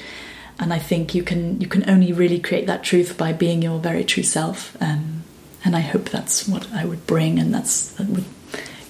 And 0.58 0.72
I 0.72 0.78
think 0.78 1.14
you 1.14 1.22
can 1.22 1.60
you 1.60 1.66
can 1.66 1.88
only 1.88 2.12
really 2.12 2.40
create 2.40 2.66
that 2.66 2.82
truth 2.82 3.18
by 3.18 3.32
being 3.32 3.62
your 3.62 3.78
very 3.78 4.04
true 4.04 4.22
self. 4.22 4.76
Um, 4.80 5.22
and 5.64 5.76
I 5.76 5.80
hope 5.80 6.10
that's 6.10 6.48
what 6.48 6.72
I 6.72 6.84
would 6.84 7.06
bring, 7.06 7.38
and 7.38 7.52
that's 7.52 7.90
that 7.92 8.08
would 8.08 8.24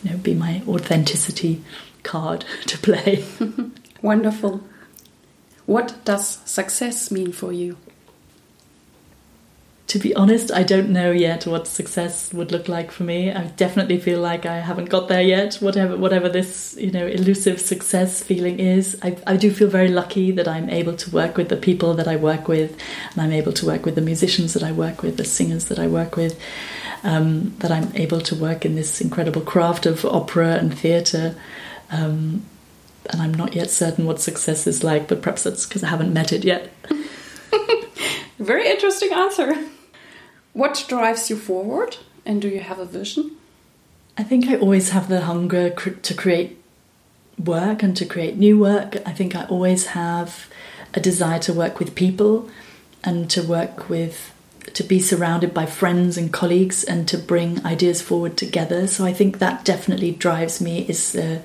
you 0.03 0.11
know 0.11 0.16
be 0.18 0.34
my 0.34 0.62
authenticity 0.68 1.62
card 2.03 2.45
to 2.66 2.78
play. 2.78 3.24
Wonderful. 4.03 4.62
What 5.66 6.05
does 6.05 6.39
success 6.49 7.11
mean 7.11 7.32
for 7.32 7.53
you? 7.53 7.76
To 9.97 10.03
be 10.03 10.15
honest, 10.15 10.53
I 10.53 10.63
don't 10.63 10.91
know 10.91 11.11
yet 11.11 11.47
what 11.47 11.67
success 11.67 12.31
would 12.35 12.53
look 12.53 12.69
like 12.69 12.91
for 12.91 13.05
me. 13.05 13.33
I 13.33 13.45
definitely 13.57 13.99
feel 13.99 14.21
like 14.21 14.45
I 14.45 14.59
haven't 14.59 14.91
got 14.91 15.09
there 15.09 15.23
yet. 15.23 15.55
Whatever, 15.55 15.97
whatever 15.97 16.29
this 16.29 16.77
you 16.79 16.91
know 16.91 17.07
elusive 17.07 17.63
success 17.63 18.23
feeling 18.23 18.61
is, 18.61 18.99
I, 19.03 19.17
I 19.27 19.39
do 19.39 19.51
feel 19.51 19.69
very 19.69 19.89
lucky 19.89 20.33
that 20.33 20.47
I'm 20.47 20.69
able 20.69 20.95
to 20.97 21.11
work 21.11 21.39
with 21.39 21.49
the 21.49 21.57
people 21.57 21.95
that 21.95 22.07
I 22.07 22.17
work 22.17 22.47
with, 22.47 22.79
and 23.13 23.23
I'm 23.23 23.33
able 23.33 23.55
to 23.55 23.65
work 23.65 23.87
with 23.87 23.95
the 23.95 24.03
musicians 24.03 24.53
that 24.53 24.63
I 24.63 24.71
work 24.71 25.03
with, 25.03 25.17
the 25.17 25.25
singers 25.25 25.67
that 25.67 25.79
I 25.79 25.87
work 25.87 26.15
with. 26.17 26.39
Um, 27.03 27.55
that 27.61 27.71
I'm 27.71 27.95
able 27.95 28.21
to 28.21 28.35
work 28.35 28.65
in 28.65 28.75
this 28.75 29.01
incredible 29.01 29.43
craft 29.43 29.87
of 29.87 30.05
opera 30.05 30.57
and 30.57 30.77
theatre. 30.77 31.37
Um, 31.91 32.45
and 33.11 33.23
I'm 33.23 33.33
not 33.33 33.55
yet 33.55 33.71
certain 33.71 34.07
what 34.07 34.21
success 34.21 34.67
is 34.67 34.83
like, 34.83 35.07
but 35.09 35.23
perhaps 35.23 35.45
that's 35.45 35.67
because 35.67 35.85
I 35.85 35.89
haven't 35.89 36.13
met 36.13 36.33
it 36.33 36.45
yet. 36.45 36.71
Very 38.39 38.69
interesting 38.69 39.13
answer. 39.13 39.57
What 40.57 40.87
drives 40.89 41.29
you 41.29 41.37
forward, 41.37 41.99
and 42.25 42.41
do 42.41 42.49
you 42.49 42.61
have 42.61 42.79
a 42.79 42.87
vision? 42.87 43.33
I 44.17 44.23
think 44.23 44.49
I 44.49 44.57
always 44.57 44.89
have 44.89 45.11
the 45.11 45.21
hunger 45.21 45.69
to 45.69 46.15
create 46.15 46.57
work 47.39 47.83
and 47.83 47.95
to 47.99 48.07
create 48.07 48.39
new 48.39 48.59
work. 48.59 48.97
I 49.05 49.13
think 49.13 49.37
I 49.37 49.45
always 49.49 49.89
have 49.89 50.49
a 50.95 51.01
desire 51.01 51.39
to 51.41 51.53
work 51.53 51.79
with 51.79 51.95
people 51.95 52.49
and 53.05 53.29
to 53.29 53.43
work 53.43 53.91
with 53.91 54.33
to 54.73 54.83
be 54.83 54.99
surrounded 54.99 55.53
by 55.53 55.67
friends 55.67 56.17
and 56.17 56.33
colleagues 56.33 56.85
and 56.85 57.07
to 57.09 57.19
bring 57.19 57.63
ideas 57.67 58.01
forward 58.01 58.39
together. 58.39 58.87
So 58.87 59.05
I 59.05 59.13
think 59.13 59.41
that 59.41 59.63
definitely 59.63 60.13
drives 60.13 60.59
me 60.59 60.87
is 60.89 61.13
the 61.13 61.43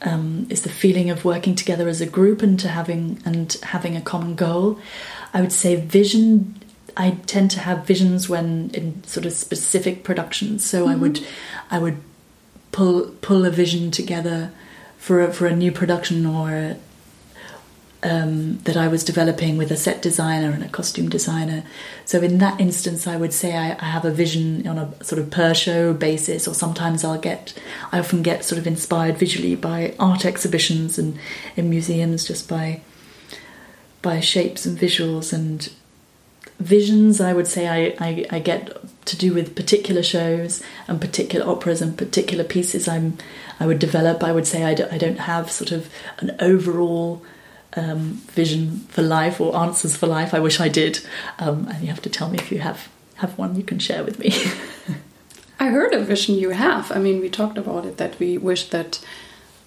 um, 0.00 0.46
is 0.48 0.62
the 0.62 0.70
feeling 0.70 1.10
of 1.10 1.26
working 1.26 1.54
together 1.54 1.88
as 1.88 2.00
a 2.00 2.06
group 2.06 2.40
and 2.40 2.58
to 2.60 2.68
having 2.68 3.20
and 3.26 3.52
having 3.64 3.98
a 3.98 4.00
common 4.00 4.34
goal. 4.34 4.78
I 5.34 5.42
would 5.42 5.52
say 5.52 5.76
vision 5.76 6.63
I 6.96 7.12
tend 7.26 7.50
to 7.52 7.60
have 7.60 7.86
visions 7.86 8.28
when 8.28 8.70
in 8.72 9.02
sort 9.04 9.26
of 9.26 9.32
specific 9.32 10.04
productions. 10.04 10.64
So 10.68 10.82
mm-hmm. 10.82 10.92
I 10.92 10.96
would 10.96 11.26
I 11.70 11.78
would 11.78 12.00
pull 12.72 13.14
pull 13.20 13.44
a 13.44 13.50
vision 13.50 13.90
together 13.90 14.50
for 14.98 15.20
a, 15.20 15.32
for 15.32 15.46
a 15.46 15.54
new 15.54 15.70
production 15.70 16.24
or 16.24 16.76
um, 18.04 18.58
that 18.64 18.76
I 18.76 18.86
was 18.86 19.02
developing 19.02 19.56
with 19.56 19.70
a 19.70 19.76
set 19.76 20.02
designer 20.02 20.50
and 20.50 20.62
a 20.62 20.68
costume 20.68 21.08
designer. 21.08 21.64
So 22.04 22.20
in 22.20 22.38
that 22.38 22.60
instance, 22.60 23.06
I 23.06 23.16
would 23.16 23.32
say 23.32 23.56
I, 23.56 23.72
I, 23.72 23.86
have 23.86 24.04
a 24.04 24.10
vision 24.10 24.66
on 24.68 24.76
a 24.76 25.02
sort 25.02 25.18
of 25.18 25.30
per 25.30 25.54
show 25.54 25.94
basis, 25.94 26.46
or 26.46 26.54
sometimes 26.54 27.02
I'll 27.02 27.18
get 27.18 27.54
I 27.92 27.98
often 27.98 28.22
get 28.22 28.44
sort 28.44 28.58
of 28.58 28.66
inspired 28.66 29.16
visually 29.16 29.54
by 29.56 29.94
art 29.98 30.26
exhibitions 30.26 30.98
and 30.98 31.18
in 31.56 31.70
museums 31.70 32.26
just 32.26 32.48
by 32.48 32.82
by 34.02 34.20
shapes 34.20 34.66
and 34.66 34.78
visuals 34.78 35.32
and 35.32 35.70
visions 36.60 37.20
i 37.20 37.32
would 37.32 37.48
say 37.48 37.68
I, 37.68 37.96
I, 38.04 38.26
I, 38.30 38.38
get 38.38 38.76
to 39.06 39.16
do 39.16 39.34
with 39.34 39.56
particular 39.56 40.02
shows 40.02 40.62
and 40.86 41.00
particular 41.00 41.46
operas 41.46 41.82
and 41.82 41.98
particular 41.98 42.44
pieces 42.44 42.86
i'm 42.86 43.18
i 43.60 43.66
would 43.66 43.78
develop. 43.78 44.22
I 44.22 44.32
would 44.32 44.46
say 44.46 44.64
I, 44.64 44.74
do, 44.74 44.86
I 44.90 44.98
don't 44.98 45.18
have 45.18 45.50
sort 45.50 45.72
of 45.72 45.88
an 46.18 46.36
overall 46.40 47.22
um, 47.76 48.22
vision 48.32 48.80
for 48.88 49.02
life 49.02 49.40
or 49.40 49.56
answers 49.56 49.96
for 49.96 50.06
life. 50.06 50.34
I 50.34 50.40
wish 50.40 50.60
i 50.60 50.68
did. 50.68 51.00
Um, 51.38 51.68
and 51.68 51.82
you 51.82 51.88
have 51.88 52.02
to 52.02 52.10
tell 52.10 52.30
me 52.30 52.38
if 52.38 52.52
you 52.52 52.60
have 52.60 52.88
have 53.16 53.38
one 53.38 53.54
you 53.56 53.62
can 53.62 53.78
share 53.78 54.02
with 54.04 54.18
me. 54.18 54.34
I 55.60 55.68
heard 55.68 55.94
a 55.94 56.00
vision 56.04 56.36
you 56.36 56.50
have. 56.50 56.90
I 56.92 56.98
mean 56.98 57.20
we 57.20 57.28
talked 57.30 57.58
about 57.58 57.84
it 57.84 57.96
that 57.96 58.18
we 58.18 58.38
wish 58.38 58.68
that 58.70 59.04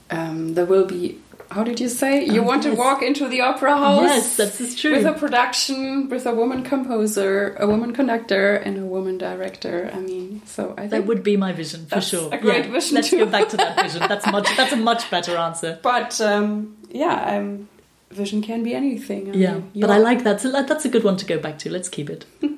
um, 0.09 0.53
there 0.53 0.65
will 0.65 0.85
be 0.85 1.19
how 1.49 1.63
did 1.63 1.79
you 1.79 1.89
say? 1.89 2.25
You 2.25 2.41
oh, 2.41 2.43
want 2.43 2.63
yes. 2.63 2.73
to 2.73 2.77
walk 2.79 3.01
into 3.01 3.27
the 3.27 3.41
opera 3.41 3.77
house 3.77 4.01
yes 4.01 4.35
that's 4.37 4.75
true 4.75 4.95
with 4.95 5.05
a 5.05 5.13
production 5.13 6.09
with 6.09 6.25
a 6.25 6.33
woman 6.33 6.63
composer 6.63 7.55
a 7.59 7.67
woman 7.67 7.93
conductor 7.93 8.55
and 8.55 8.77
a 8.77 8.85
woman 8.85 9.17
director. 9.17 9.89
I 9.93 9.99
mean 9.99 10.41
so 10.45 10.73
i 10.77 10.81
think 10.81 10.91
that 10.91 11.05
would 11.05 11.23
be 11.23 11.37
my 11.37 11.53
vision 11.53 11.85
for 11.85 12.01
sure. 12.01 12.33
a 12.33 12.37
great 12.37 12.65
yeah. 12.65 12.71
vision 12.71 12.95
let's 12.95 13.09
too. 13.09 13.19
go 13.19 13.25
back 13.25 13.49
to 13.49 13.57
that 13.57 13.81
vision. 13.81 13.99
That's 14.07 14.25
much 14.31 14.55
that's 14.57 14.73
a 14.73 14.77
much 14.77 15.09
better 15.09 15.37
answer. 15.37 15.79
But 15.81 16.19
um, 16.21 16.77
yeah 16.89 17.37
um, 17.37 17.69
vision 18.11 18.41
can 18.41 18.63
be 18.63 18.73
anything. 18.73 19.31
I 19.31 19.33
yeah 19.33 19.53
mean, 19.53 19.71
but 19.75 19.89
i 19.89 19.97
like 19.97 20.23
that. 20.23 20.41
So 20.41 20.51
that's 20.51 20.85
a 20.85 20.89
good 20.89 21.03
one 21.03 21.17
to 21.17 21.25
go 21.25 21.39
back 21.39 21.59
to. 21.59 21.69
Let's 21.69 21.89
keep 21.89 22.09
it. 22.09 22.25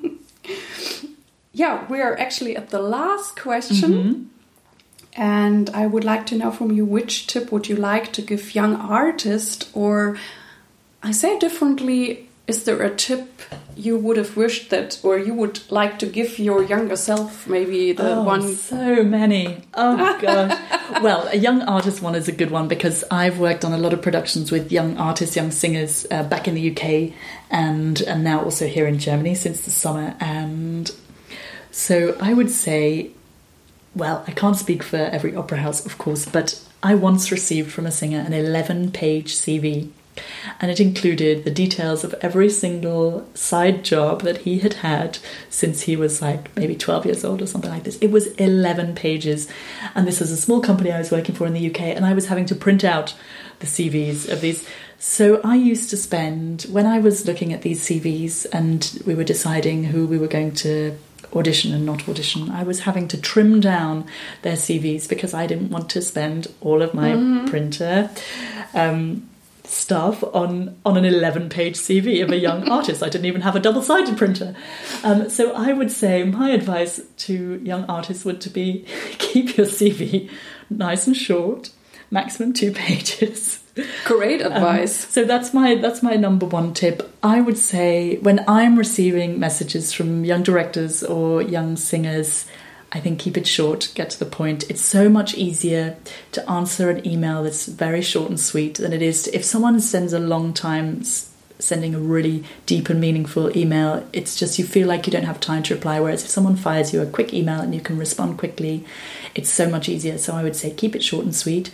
Yeah 1.52 1.84
we 1.88 2.00
are 2.00 2.18
actually 2.18 2.56
at 2.56 2.70
the 2.70 2.78
last 2.78 3.40
question. 3.40 3.92
Mm 3.92 4.02
-hmm. 4.02 4.39
And 5.14 5.70
I 5.70 5.86
would 5.86 6.04
like 6.04 6.26
to 6.26 6.36
know 6.36 6.50
from 6.50 6.70
you 6.70 6.84
which 6.84 7.26
tip 7.26 7.50
would 7.50 7.68
you 7.68 7.76
like 7.76 8.12
to 8.12 8.22
give 8.22 8.54
young 8.54 8.76
artists, 8.76 9.68
or 9.74 10.16
I 11.02 11.10
say 11.10 11.38
differently, 11.38 12.28
is 12.46 12.64
there 12.64 12.82
a 12.82 12.94
tip 12.94 13.42
you 13.76 13.96
would 13.96 14.16
have 14.16 14.36
wished 14.36 14.70
that, 14.70 15.00
or 15.02 15.18
you 15.18 15.34
would 15.34 15.60
like 15.70 15.98
to 16.00 16.06
give 16.06 16.38
your 16.38 16.62
younger 16.62 16.96
self, 16.96 17.46
maybe 17.46 17.92
the 17.92 18.16
oh, 18.16 18.22
one? 18.22 18.54
So 18.54 19.02
many. 19.04 19.62
Oh, 19.74 20.18
gosh. 20.20 20.58
well, 21.02 21.28
a 21.28 21.36
young 21.36 21.62
artist 21.62 22.02
one 22.02 22.14
is 22.14 22.28
a 22.28 22.32
good 22.32 22.50
one 22.50 22.68
because 22.68 23.04
I've 23.10 23.38
worked 23.38 23.64
on 23.64 23.72
a 23.72 23.78
lot 23.78 23.92
of 23.92 24.02
productions 24.02 24.50
with 24.50 24.72
young 24.72 24.96
artists, 24.96 25.36
young 25.36 25.50
singers 25.50 26.06
uh, 26.10 26.24
back 26.24 26.48
in 26.48 26.54
the 26.54 26.70
UK 26.70 27.14
and, 27.50 28.00
and 28.02 28.24
now 28.24 28.42
also 28.42 28.66
here 28.66 28.86
in 28.86 28.98
Germany 28.98 29.34
since 29.34 29.64
the 29.64 29.70
summer. 29.70 30.16
And 30.20 30.90
so 31.70 32.16
I 32.20 32.34
would 32.34 32.50
say 32.50 33.12
well, 33.94 34.24
I 34.26 34.32
can't 34.32 34.56
speak 34.56 34.82
for 34.82 34.96
every 34.96 35.34
opera 35.34 35.58
house, 35.58 35.84
of 35.84 35.98
course, 35.98 36.26
but 36.26 36.62
I 36.82 36.94
once 36.94 37.32
received 37.32 37.72
from 37.72 37.86
a 37.86 37.90
singer 37.90 38.20
an 38.20 38.32
11 38.32 38.92
page 38.92 39.34
CV, 39.34 39.90
and 40.60 40.70
it 40.70 40.80
included 40.80 41.44
the 41.44 41.50
details 41.50 42.04
of 42.04 42.14
every 42.20 42.50
single 42.50 43.26
side 43.34 43.84
job 43.84 44.22
that 44.22 44.38
he 44.38 44.58
had 44.58 44.74
had 44.74 45.18
since 45.48 45.82
he 45.82 45.96
was 45.96 46.20
like 46.20 46.54
maybe 46.56 46.76
12 46.76 47.06
years 47.06 47.24
old 47.24 47.42
or 47.42 47.46
something 47.46 47.70
like 47.70 47.84
this. 47.84 47.98
It 47.98 48.10
was 48.10 48.28
11 48.34 48.94
pages, 48.94 49.48
and 49.94 50.06
this 50.06 50.20
was 50.20 50.30
a 50.30 50.36
small 50.36 50.60
company 50.60 50.92
I 50.92 50.98
was 50.98 51.10
working 51.10 51.34
for 51.34 51.46
in 51.46 51.54
the 51.54 51.70
UK, 51.70 51.80
and 51.80 52.04
I 52.04 52.14
was 52.14 52.26
having 52.26 52.46
to 52.46 52.54
print 52.54 52.84
out 52.84 53.14
the 53.60 53.66
CVs 53.66 54.30
of 54.30 54.40
these. 54.40 54.66
So 54.98 55.40
I 55.42 55.56
used 55.56 55.90
to 55.90 55.96
spend, 55.96 56.62
when 56.70 56.86
I 56.86 56.98
was 56.98 57.26
looking 57.26 57.52
at 57.52 57.62
these 57.62 57.82
CVs 57.86 58.46
and 58.52 59.02
we 59.06 59.14
were 59.14 59.24
deciding 59.24 59.84
who 59.84 60.06
we 60.06 60.18
were 60.18 60.28
going 60.28 60.52
to 60.56 60.98
audition 61.34 61.72
and 61.72 61.86
not 61.86 62.08
audition. 62.08 62.50
I 62.50 62.62
was 62.62 62.80
having 62.80 63.08
to 63.08 63.20
trim 63.20 63.60
down 63.60 64.06
their 64.42 64.56
CVs 64.56 65.08
because 65.08 65.34
I 65.34 65.46
didn't 65.46 65.70
want 65.70 65.90
to 65.90 66.02
spend 66.02 66.48
all 66.60 66.82
of 66.82 66.94
my 66.94 67.12
mm-hmm. 67.12 67.46
printer 67.46 68.10
um, 68.74 69.28
stuff 69.64 70.24
on 70.34 70.76
on 70.84 70.96
an 70.96 71.04
11 71.04 71.48
page 71.48 71.76
CV 71.76 72.22
of 72.22 72.30
a 72.30 72.36
young 72.36 72.68
artist. 72.70 73.02
I 73.02 73.08
didn't 73.08 73.26
even 73.26 73.42
have 73.42 73.56
a 73.56 73.60
double 73.60 73.82
sided 73.82 74.16
printer. 74.16 74.54
Um, 75.04 75.30
so 75.30 75.52
I 75.52 75.72
would 75.72 75.90
say 75.90 76.24
my 76.24 76.50
advice 76.50 77.00
to 77.18 77.60
young 77.62 77.84
artists 77.84 78.24
would 78.24 78.40
to 78.42 78.50
be 78.50 78.84
keep 79.18 79.56
your 79.56 79.66
CV 79.66 80.30
nice 80.68 81.06
and 81.06 81.16
short, 81.16 81.70
maximum 82.10 82.52
two 82.52 82.72
pages. 82.86 83.62
Great 84.04 84.42
um, 84.42 84.52
advice. 84.52 85.04
Um, 85.04 85.10
so 85.10 85.24
that's 85.24 85.54
my 85.54 85.76
that's 85.76 86.02
my 86.02 86.14
number 86.14 86.46
one 86.46 86.74
tip. 86.74 87.14
I 87.22 87.40
would 87.40 87.58
say 87.58 88.16
when 88.18 88.44
I'm 88.48 88.76
receiving 88.76 89.38
messages 89.38 89.92
from 89.92 90.24
young 90.24 90.42
directors 90.42 91.02
or 91.02 91.40
young 91.40 91.76
singers, 91.76 92.46
I 92.92 93.00
think 93.00 93.20
keep 93.20 93.36
it 93.36 93.46
short, 93.46 93.92
get 93.94 94.10
to 94.10 94.18
the 94.18 94.26
point. 94.26 94.68
It's 94.68 94.82
so 94.82 95.08
much 95.08 95.34
easier 95.34 95.96
to 96.32 96.50
answer 96.50 96.90
an 96.90 97.06
email 97.06 97.44
that's 97.44 97.66
very 97.66 98.02
short 98.02 98.28
and 98.28 98.40
sweet 98.40 98.74
than 98.74 98.92
it 98.92 99.02
is 99.02 99.22
to, 99.24 99.34
if 99.34 99.44
someone 99.44 99.80
sends 99.80 100.12
a 100.12 100.18
long 100.18 100.52
time 100.52 101.02
sending 101.60 101.94
a 101.94 101.98
really 101.98 102.44
deep 102.66 102.88
and 102.88 103.00
meaningful 103.00 103.56
email. 103.56 104.06
It's 104.12 104.36
just 104.36 104.58
you 104.58 104.64
feel 104.64 104.88
like 104.88 105.06
you 105.06 105.12
don't 105.12 105.24
have 105.24 105.40
time 105.40 105.62
to 105.64 105.74
reply. 105.74 106.00
Whereas 106.00 106.24
if 106.24 106.30
someone 106.30 106.56
fires 106.56 106.92
you 106.92 107.00
a 107.00 107.06
quick 107.06 107.32
email 107.32 107.60
and 107.60 107.74
you 107.74 107.80
can 107.80 107.98
respond 107.98 108.38
quickly, 108.38 108.84
it's 109.34 109.50
so 109.50 109.68
much 109.68 109.88
easier. 109.88 110.18
So 110.18 110.34
I 110.34 110.42
would 110.42 110.56
say 110.56 110.72
keep 110.72 110.96
it 110.96 111.02
short 111.02 111.24
and 111.24 111.34
sweet. 111.34 111.70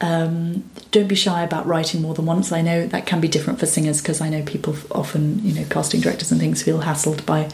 Um, 0.00 0.64
don't 0.92 1.08
be 1.08 1.14
shy 1.14 1.42
about 1.42 1.66
writing 1.66 2.00
more 2.00 2.14
than 2.14 2.26
once. 2.26 2.52
I 2.52 2.62
know 2.62 2.86
that 2.86 3.06
can 3.06 3.20
be 3.20 3.28
different 3.28 3.58
for 3.58 3.66
singers 3.66 4.00
because 4.00 4.20
I 4.20 4.28
know 4.28 4.42
people 4.42 4.76
often, 4.92 5.44
you 5.44 5.52
know, 5.54 5.66
casting 5.68 6.00
directors 6.00 6.30
and 6.30 6.40
things 6.40 6.62
feel 6.62 6.80
hassled 6.80 7.26
by 7.26 7.50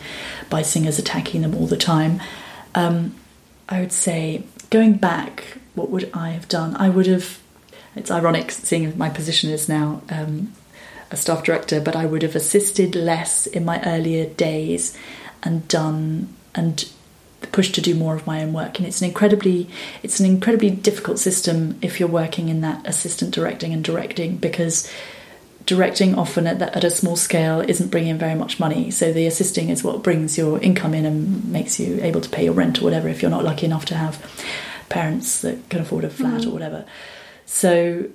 by 0.50 0.62
singers 0.62 0.98
attacking 0.98 1.42
them 1.42 1.54
all 1.54 1.66
the 1.66 1.76
time. 1.76 2.20
Um, 2.74 3.14
I 3.68 3.80
would 3.80 3.92
say 3.92 4.44
going 4.70 4.94
back 4.94 5.58
what 5.76 5.90
would 5.90 6.10
I 6.12 6.30
have 6.30 6.48
done? 6.48 6.74
I 6.76 6.88
would 6.88 7.06
have. 7.06 7.38
It's 7.94 8.10
ironic 8.10 8.50
seeing 8.50 8.96
my 8.98 9.08
position 9.08 9.50
is 9.50 9.68
now 9.68 10.02
um, 10.10 10.52
a 11.10 11.16
staff 11.16 11.44
director, 11.44 11.80
but 11.80 11.96
I 11.96 12.06
would 12.06 12.22
have 12.22 12.34
assisted 12.34 12.94
less 12.94 13.46
in 13.46 13.64
my 13.64 13.82
earlier 13.84 14.26
days 14.26 14.96
and 15.42 15.66
done 15.68 16.34
and 16.54 16.88
pushed 17.52 17.74
to 17.74 17.80
do 17.80 17.94
more 17.94 18.14
of 18.14 18.26
my 18.26 18.42
own 18.42 18.52
work. 18.52 18.78
And 18.78 18.86
it's 18.86 19.00
an 19.00 19.08
incredibly 19.08 19.68
it's 20.02 20.20
an 20.20 20.26
incredibly 20.26 20.70
difficult 20.70 21.18
system 21.18 21.78
if 21.82 22.00
you're 22.00 22.08
working 22.08 22.48
in 22.48 22.60
that 22.62 22.86
assistant 22.86 23.34
directing 23.34 23.72
and 23.72 23.84
directing 23.84 24.36
because 24.36 24.90
directing 25.64 26.14
often 26.14 26.46
at, 26.46 26.62
at 26.62 26.84
a 26.84 26.90
small 26.90 27.16
scale 27.16 27.60
isn't 27.60 27.90
bringing 27.90 28.16
very 28.16 28.34
much 28.34 28.58
money. 28.60 28.90
So 28.90 29.12
the 29.12 29.26
assisting 29.26 29.68
is 29.68 29.82
what 29.82 30.02
brings 30.02 30.38
your 30.38 30.60
income 30.60 30.94
in 30.94 31.04
and 31.04 31.44
makes 31.50 31.78
you 31.78 32.00
able 32.02 32.20
to 32.20 32.28
pay 32.28 32.44
your 32.44 32.52
rent 32.54 32.80
or 32.80 32.84
whatever 32.84 33.08
if 33.08 33.20
you're 33.20 33.30
not 33.30 33.44
lucky 33.44 33.66
enough 33.66 33.84
to 33.86 33.96
have 33.96 34.24
parents 34.88 35.40
that 35.42 35.68
can 35.68 35.80
afford 35.80 36.04
a 36.04 36.10
flat 36.10 36.42
mm. 36.42 36.46
or 36.46 36.50
whatever. 36.50 36.84
So 37.46 38.08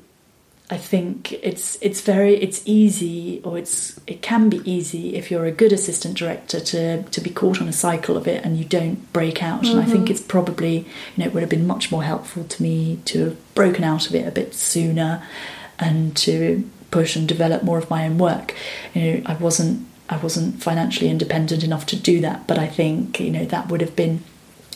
I 0.72 0.78
think 0.78 1.34
it's 1.34 1.78
it's 1.82 1.99
very 1.99 2.36
it's 2.36 2.61
easy 2.65 3.41
or 3.43 3.57
it's 3.57 3.99
it 4.07 4.22
can 4.22 4.49
be 4.49 4.61
easy 4.63 5.15
if 5.15 5.30
you're 5.30 5.43
a 5.43 5.51
good 5.51 5.74
assistant 5.74 6.17
director 6.17 6.61
to 6.61 7.03
to 7.03 7.22
be 7.22 7.30
caught 7.30 7.61
on 7.61 7.67
a 7.67 7.74
cycle 7.74 8.15
of 8.15 8.26
it 8.26 8.45
and 8.45 8.57
you 8.57 8.63
don't 8.63 9.11
break 9.11 9.43
out. 9.43 9.63
Mm-hmm. 9.63 9.72
And 9.78 9.82
I 9.82 9.86
think 9.86 10.05
mm-hmm. 10.05 10.13
it's 10.13 10.22
probably 10.22 10.78
you 10.78 10.86
know 11.17 11.26
it 11.26 11.34
would 11.34 11.43
have 11.43 11.49
been 11.49 11.67
much 11.67 11.91
more 11.91 12.03
helpful 12.03 12.45
to 12.45 12.63
me 12.63 12.99
to 13.05 13.26
have 13.26 13.53
broken 13.53 13.84
out 13.84 14.07
of 14.07 14.15
it 14.15 14.26
a 14.26 14.32
bit 14.32 14.53
sooner 14.53 15.22
and 15.78 16.15
to 16.15 16.69
push 16.89 17.17
and 17.17 17.28
develop 17.28 17.63
more 17.63 17.78
of 17.78 17.89
my 17.89 18.05
own 18.05 18.17
work. 18.17 18.55
You 18.93 19.01
know, 19.01 19.22
I 19.26 19.34
wasn't 19.34 19.86
I 20.09 20.17
wasn't 20.17 20.63
financially 20.63 21.09
independent 21.09 21.65
enough 21.65 21.86
to 21.88 21.97
do 21.97 22.22
that, 22.22 22.47
but 22.47 22.57
I 22.57 22.67
think 22.67 23.19
you 23.19 23.30
know 23.30 23.43
that 23.43 23.67
would 23.67 23.82
have 23.82 23.97
been 23.97 24.24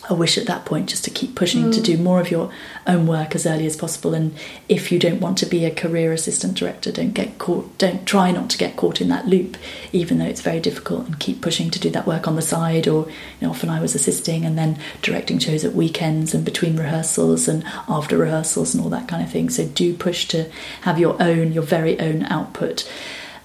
a 0.10 0.16
wish 0.16 0.38
at 0.38 0.48
that 0.48 0.66
point 0.66 0.90
just 0.90 1.04
to 1.06 1.10
keep 1.10 1.36
pushing 1.36 1.66
mm. 1.66 1.74
to 1.74 1.82
do 1.82 1.98
more 1.98 2.20
of 2.20 2.32
your 2.32 2.52
own 2.86 3.08
work 3.08 3.36
as 3.36 3.46
early 3.46 3.66
as 3.66 3.76
possible. 3.76 4.14
And 4.14 4.36
if 4.70 4.92
you 4.92 5.00
don't 5.00 5.20
want 5.20 5.38
to 5.40 5.46
be 5.46 5.66
a 5.66 5.74
career 5.74 6.14
assistant 6.14 6.56
director 6.56 6.92
don't 6.92 7.14
get 7.14 7.38
caught 7.38 7.78
don't 7.78 8.06
try 8.06 8.32
not 8.32 8.50
to 8.52 8.58
get 8.58 8.76
caught 8.76 9.02
in 9.02 9.10
that 9.10 9.28
loop 9.28 9.58
even 9.92 10.18
though 10.18 10.26
it's 10.26 10.42
very 10.42 10.60
difficult 10.60 11.06
and 11.06 11.20
keep 11.20 11.42
pushing 11.42 11.70
to 11.72 11.80
do 11.80 11.90
that 11.92 12.08
work 12.08 12.28
on 12.28 12.36
the 12.36 12.42
side. 12.42 12.88
Or 12.88 13.08
you 13.08 13.48
know, 13.48 13.50
often 13.50 13.70
I 13.70 13.82
was 13.82 13.96
assisting 13.96 14.46
and 14.46 14.58
then 14.58 14.80
directing 15.02 15.40
shows 15.40 15.64
at 15.64 15.74
weekends 15.74 16.34
and 16.34 16.46
between 16.46 16.78
rehearsals 16.78 17.48
and 17.48 17.64
after 17.88 18.18
rehearsals 18.18 18.74
and 18.74 18.84
all 18.84 18.90
that 18.92 19.08
kind 19.08 19.24
of 19.24 19.32
thing. 19.32 19.50
So 19.50 19.66
do 19.66 19.94
push 19.96 20.28
to 20.30 20.52
have 20.82 21.00
your 21.00 21.22
own 21.22 21.52
your 21.52 21.64
very 21.64 22.00
own 22.00 22.24
output. 22.24 22.90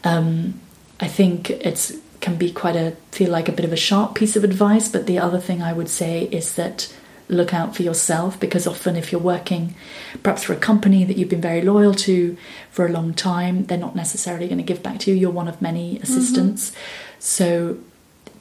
Um, 0.05 0.61
I 1.01 1.09
think 1.09 1.51
it's 1.51 1.95
can 2.21 2.37
be 2.37 2.53
quite 2.53 2.77
a 2.77 2.93
feel 3.13 3.31
like 3.31 3.49
a 3.49 3.53
bit 3.53 3.65
of 3.65 3.73
a 3.73 3.77
sharp 3.77 4.15
piece 4.15 4.37
of 4.37 4.45
advice 4.45 4.89
but 4.89 5.07
the 5.07 5.19
other 5.19 5.39
thing 5.39 5.63
i 5.63 5.73
would 5.73 5.89
say 5.89 6.25
is 6.25 6.55
that 6.55 6.95
look 7.29 7.55
out 7.55 7.77
for 7.77 7.83
yourself 7.83 8.39
because 8.41 8.67
often 8.67 8.97
if 8.97 9.13
you're 9.13 9.21
working 9.21 9.75
perhaps 10.23 10.43
for 10.43 10.53
a 10.53 10.57
company 10.57 11.05
that 11.05 11.17
you've 11.17 11.29
been 11.29 11.41
very 11.41 11.63
loyal 11.63 11.95
to 11.95 12.37
for 12.71 12.87
a 12.87 12.89
long 12.91 13.15
time 13.15 13.65
they're 13.67 13.79
not 13.79 13.95
necessarily 13.95 14.47
going 14.47 14.59
to 14.59 14.65
give 14.65 14.83
back 14.83 14.99
to 14.99 15.11
you 15.11 15.17
you're 15.17 15.31
one 15.31 15.49
of 15.49 15.63
many 15.63 15.95
mm-hmm. 15.95 16.03
assistants 16.03 16.71
mm-hmm. 16.71 16.81
so 17.21 17.79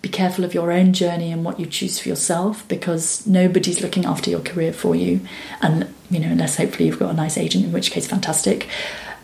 be 0.01 0.09
careful 0.09 0.45
of 0.45 0.53
your 0.53 0.71
own 0.71 0.93
journey 0.93 1.31
and 1.31 1.43
what 1.43 1.59
you 1.59 1.65
choose 1.65 1.99
for 1.99 2.09
yourself 2.09 2.67
because 2.67 3.27
nobody's 3.27 3.81
looking 3.81 4.05
after 4.05 4.29
your 4.29 4.39
career 4.39 4.73
for 4.73 4.95
you 4.95 5.19
and 5.61 5.93
you 6.09 6.19
know 6.19 6.29
unless 6.29 6.55
hopefully 6.55 6.85
you've 6.85 6.99
got 6.99 7.11
a 7.11 7.15
nice 7.15 7.37
agent 7.37 7.65
in 7.65 7.71
which 7.71 7.91
case 7.91 8.07
fantastic 8.07 8.67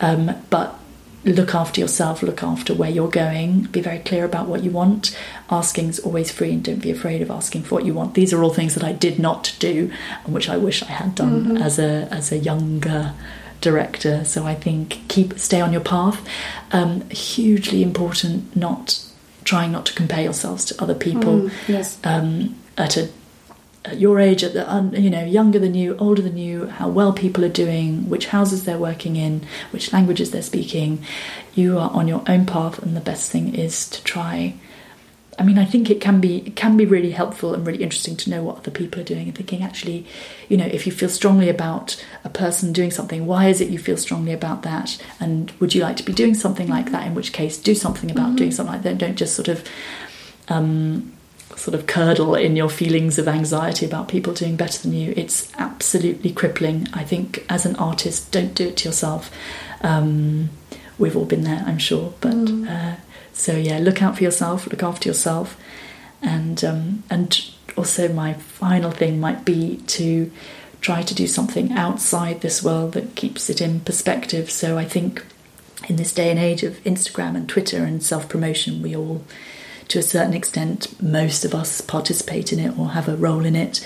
um, 0.02 0.36
but 0.50 0.78
look 1.26 1.56
after 1.56 1.82
yourself, 1.82 2.22
look 2.22 2.44
after 2.44 2.74
where 2.74 2.90
you're 2.90 3.10
going, 3.10 3.64
be 3.64 3.82
very 3.82 4.00
clear 4.00 4.26
about 4.26 4.48
what 4.48 4.64
you 4.64 4.72
want. 4.72 5.18
Asking 5.50 5.90
is 5.90 6.00
always 6.00 6.32
free, 6.32 6.52
and 6.52 6.64
don't 6.64 6.82
be 6.82 6.92
afraid 6.92 7.22
of 7.22 7.32
asking 7.32 7.64
for 7.64 7.76
what 7.76 7.86
you 7.86 7.94
want. 7.94 8.14
These 8.14 8.34
are 8.34 8.44
all 8.44 8.54
things 8.54 8.76
that 8.76 8.84
I 8.84 8.92
did 8.92 9.20
not 9.20 9.56
do, 9.60 9.92
and 10.24 10.34
which 10.34 10.50
I 10.50 10.58
wish 10.58 10.84
I 10.84 10.92
had 10.92 11.16
done 11.16 11.46
mm-hmm. 11.46 11.58
as 11.58 11.80
a 11.80 12.08
as 12.12 12.32
a 12.32 12.38
younger 12.38 13.14
director. 13.62 14.24
So 14.24 14.46
I 14.46 14.56
think 14.56 15.08
keep 15.08 15.38
stay 15.40 15.62
on 15.62 15.72
your 15.72 15.82
path. 15.82 16.26
Um, 16.72 17.10
hugely 17.10 17.82
important, 17.82 18.56
not 18.56 19.04
trying 19.44 19.72
not 19.72 19.86
to 19.88 19.94
compare 19.94 20.24
yourselves 20.24 20.66
to 20.66 20.82
other 20.82 20.96
people. 20.96 21.42
Mm, 21.42 21.52
yes. 21.68 22.00
Um, 22.04 22.56
at 22.78 22.98
a 22.98 23.10
at 23.86 24.00
your 24.00 24.20
age, 24.20 24.44
at 24.44 24.54
the 24.54 25.00
you 25.00 25.10
know 25.10 25.24
younger 25.24 25.60
than 25.60 25.76
you, 25.76 25.96
older 25.98 26.22
than 26.22 26.38
you, 26.38 26.68
how 26.68 26.90
well 26.90 27.14
people 27.14 27.46
are 27.46 27.50
doing, 27.50 28.10
which 28.10 28.28
houses 28.28 28.64
they're 28.64 28.78
working 28.78 29.16
in, 29.16 29.46
which 29.72 29.94
languages 29.94 30.32
they're 30.32 30.42
speaking. 30.42 31.04
You 31.54 31.78
are 31.78 31.90
on 31.92 32.08
your 32.08 32.24
own 32.28 32.46
path, 32.46 32.80
and 32.80 32.96
the 32.96 33.02
best 33.02 33.32
thing 33.32 33.56
is 33.56 33.90
to 33.90 34.04
try. 34.04 34.56
I 35.38 35.44
mean, 35.44 35.58
I 35.58 35.66
think 35.66 35.90
it 35.90 36.00
can 36.00 36.22
be 36.22 36.38
it 36.40 36.56
can 36.56 36.78
be 36.78 36.86
really 36.86 37.12
helpful 37.12 37.54
and 37.54 37.68
really 37.68 37.84
interesting 37.84 38.16
to 38.18 38.30
know 38.30 38.42
what 38.42 38.58
other 38.58 38.72
people 38.72 39.02
are 39.02 39.06
doing 39.06 39.28
and 39.28 39.36
thinking 39.36 39.62
actually, 39.62 40.08
you 40.48 40.58
know, 40.58 40.66
if 40.66 40.86
you 40.86 40.92
feel 40.92 41.10
strongly 41.10 41.50
about 41.50 42.04
a 42.24 42.30
person 42.30 42.72
doing 42.72 42.92
something, 42.92 43.26
why 43.26 43.48
is 43.48 43.60
it 43.62 43.70
you 43.70 43.78
feel 43.78 43.98
strongly 43.98 44.32
about 44.32 44.64
that? 44.64 44.98
And 45.20 45.52
would 45.60 45.76
you 45.76 45.82
like 45.82 45.98
to 45.98 46.04
be 46.04 46.14
doing 46.14 46.34
something 46.34 46.68
like 46.68 46.92
that? 46.92 47.06
In 47.06 47.16
which 47.16 47.34
case, 47.34 47.58
do 47.58 47.76
something 47.76 48.10
about 48.10 48.28
mm-hmm. 48.28 48.36
doing 48.38 48.52
something 48.52 48.74
like 48.74 48.84
that. 48.84 48.98
Don't 48.98 49.16
just 49.16 49.36
sort 49.36 49.50
of 49.50 49.68
um, 50.48 51.15
sort 51.56 51.76
of 51.76 51.88
curdle 51.88 52.36
in 52.36 52.56
your 52.56 52.70
feelings 52.70 53.18
of 53.18 53.28
anxiety 53.28 53.86
about 53.86 54.08
people 54.08 54.34
doing 54.34 54.56
better 54.56 54.82
than 54.82 54.94
you. 54.94 55.14
It's 55.16 55.52
absolutely 55.58 56.32
crippling. 56.32 56.88
I 56.94 57.04
think 57.04 57.46
as 57.50 57.66
an 57.66 57.76
artist, 57.78 58.32
don't 58.32 58.54
do 58.54 58.68
it 58.68 58.78
to 58.78 58.90
yourself. 58.90 59.32
Um, 59.82 60.50
we've 60.98 61.16
all 61.16 61.26
been 61.26 61.44
there, 61.44 61.64
I'm 61.66 61.78
sure. 61.78 62.14
But 62.22 62.34
mm. 62.34 62.70
uh, 62.70 62.98
so 63.34 63.56
yeah, 63.56 63.80
look 63.80 64.02
out 64.02 64.18
for 64.18 64.24
yourself, 64.24 64.68
look 64.68 64.84
after 64.84 65.10
yourself, 65.10 65.58
and 66.22 66.64
um, 66.64 67.04
and 67.10 67.50
also 67.78 68.08
my 68.12 68.34
final 68.34 68.92
thing 68.92 69.20
might 69.20 69.46
be 69.46 69.78
to 69.88 70.32
try 70.82 71.02
to 71.02 71.16
do 71.16 71.28
something 71.28 71.72
outside 71.74 72.42
this 72.42 72.64
world 72.64 72.94
that 72.94 73.16
keeps 73.16 73.50
it 73.50 73.60
in 73.60 73.80
perspective. 73.80 74.52
So 74.52 74.78
I 74.78 74.86
think 74.86 75.26
in 75.90 75.96
this 75.96 76.14
day 76.14 76.30
and 76.30 76.40
age 76.40 76.64
of 76.64 76.76
Instagram 76.84 77.36
and 77.36 77.50
Twitter 77.50 77.84
and 77.84 78.04
self 78.04 78.30
promotion, 78.30 78.82
we 78.82 78.96
all 78.96 79.24
to 79.90 80.00
a 80.00 80.04
certain 80.04 80.34
extent, 80.34 81.02
most 81.02 81.46
of 81.46 81.54
us 81.54 81.82
participate 81.82 82.52
in 82.52 82.60
it 82.60 82.78
or 82.78 82.90
have 82.90 83.08
a 83.08 83.16
role 83.16 83.46
in 83.46 83.56
it. 83.56 83.86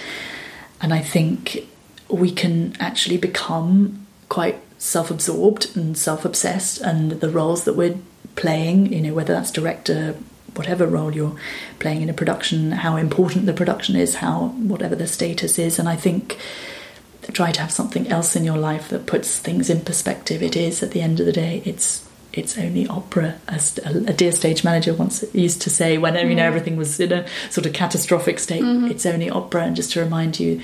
And 0.82 0.94
I 0.94 1.00
think 1.00 1.68
we 2.10 2.32
can 2.32 2.76
actually 2.80 3.18
become 3.18 4.06
quite 4.30 4.60
self 4.78 5.12
absorbed 5.12 5.76
and 5.76 5.98
self 5.98 6.26
obsessed, 6.26 6.80
and 6.82 7.12
the 7.12 7.30
roles 7.30 7.66
that 7.66 7.76
we're 7.76 7.98
playing, 8.36 8.94
you 8.94 9.02
know, 9.02 9.14
whether 9.14 9.34
that's 9.34 9.52
director, 9.52 10.16
whatever 10.56 10.88
role 10.88 11.14
you're 11.14 11.36
playing 11.80 12.02
in 12.02 12.10
a 12.10 12.14
production, 12.14 12.72
how 12.72 12.96
important 12.96 13.46
the 13.46 13.54
production 13.54 13.96
is, 13.96 14.16
how 14.16 14.48
whatever 14.48 14.96
the 14.96 15.08
status 15.08 15.60
is. 15.60 15.80
And 15.80 15.90
I 15.90 15.96
think 15.96 16.38
try 17.32 17.52
to 17.52 17.62
have 17.62 17.72
something 17.72 18.08
else 18.08 18.36
in 18.36 18.44
your 18.44 18.58
life 18.58 18.90
that 18.90 19.06
puts 19.06 19.38
things 19.38 19.70
in 19.70 19.82
perspective. 19.82 20.42
It 20.42 20.56
is 20.56 20.82
at 20.82 20.92
the 20.92 21.02
end 21.02 21.20
of 21.20 21.26
the 21.26 21.32
day, 21.32 21.62
it's 21.66 22.09
it's 22.40 22.58
only 22.58 22.88
opera, 22.88 23.36
as 23.48 23.78
a, 23.86 24.14
dear 24.14 24.32
stage 24.32 24.64
manager 24.64 24.94
once 24.94 25.24
used 25.34 25.62
to 25.64 25.70
say 25.70 25.98
when 25.98 26.16
you 26.16 26.36
know 26.36 26.44
mm. 26.44 26.48
everything 26.48 26.78
was 26.78 27.00
in 27.00 27.12
a 27.12 27.28
sort 27.50 27.66
of 27.66 27.74
catastrophic 27.74 28.40
state. 28.40 28.64
Mm-hmm. 28.64 28.88
It's 28.88 29.06
only 29.06 29.30
opera, 29.30 29.64
and 29.64 29.76
just 29.76 29.92
to 29.94 30.02
remind 30.02 30.40
you. 30.40 30.62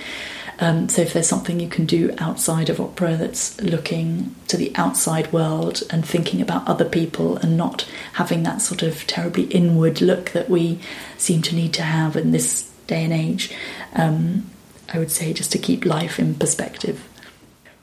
Um, 0.57 0.87
so 0.87 1.01
if 1.01 1.11
there's 1.11 1.27
something 1.27 1.59
you 1.59 1.67
can 1.67 1.85
do 1.85 2.15
outside 2.17 2.69
of 2.69 2.79
opera 2.79 3.17
that's 3.17 3.59
looking 3.59 4.33
to 4.47 4.55
the 4.55 4.73
outside 4.75 5.33
world 5.33 5.83
and 5.89 6.05
thinking 6.05 6.41
about 6.41 6.65
other 6.65 6.85
people 6.85 7.35
and 7.37 7.57
not 7.57 7.85
having 8.13 8.43
that 8.43 8.61
sort 8.61 8.81
of 8.81 9.05
terribly 9.05 9.43
inward 9.43 9.99
look 9.99 10.31
that 10.31 10.49
we 10.49 10.79
seem 11.17 11.41
to 11.41 11.55
need 11.55 11.73
to 11.73 11.83
have 11.83 12.15
in 12.15 12.31
this 12.31 12.71
day 12.87 13.03
and 13.03 13.11
age, 13.11 13.53
um, 13.95 14.49
I 14.93 14.99
would 14.99 15.11
say 15.11 15.33
just 15.33 15.51
to 15.51 15.57
keep 15.57 15.83
life 15.85 16.19
in 16.19 16.35
perspective. 16.35 17.03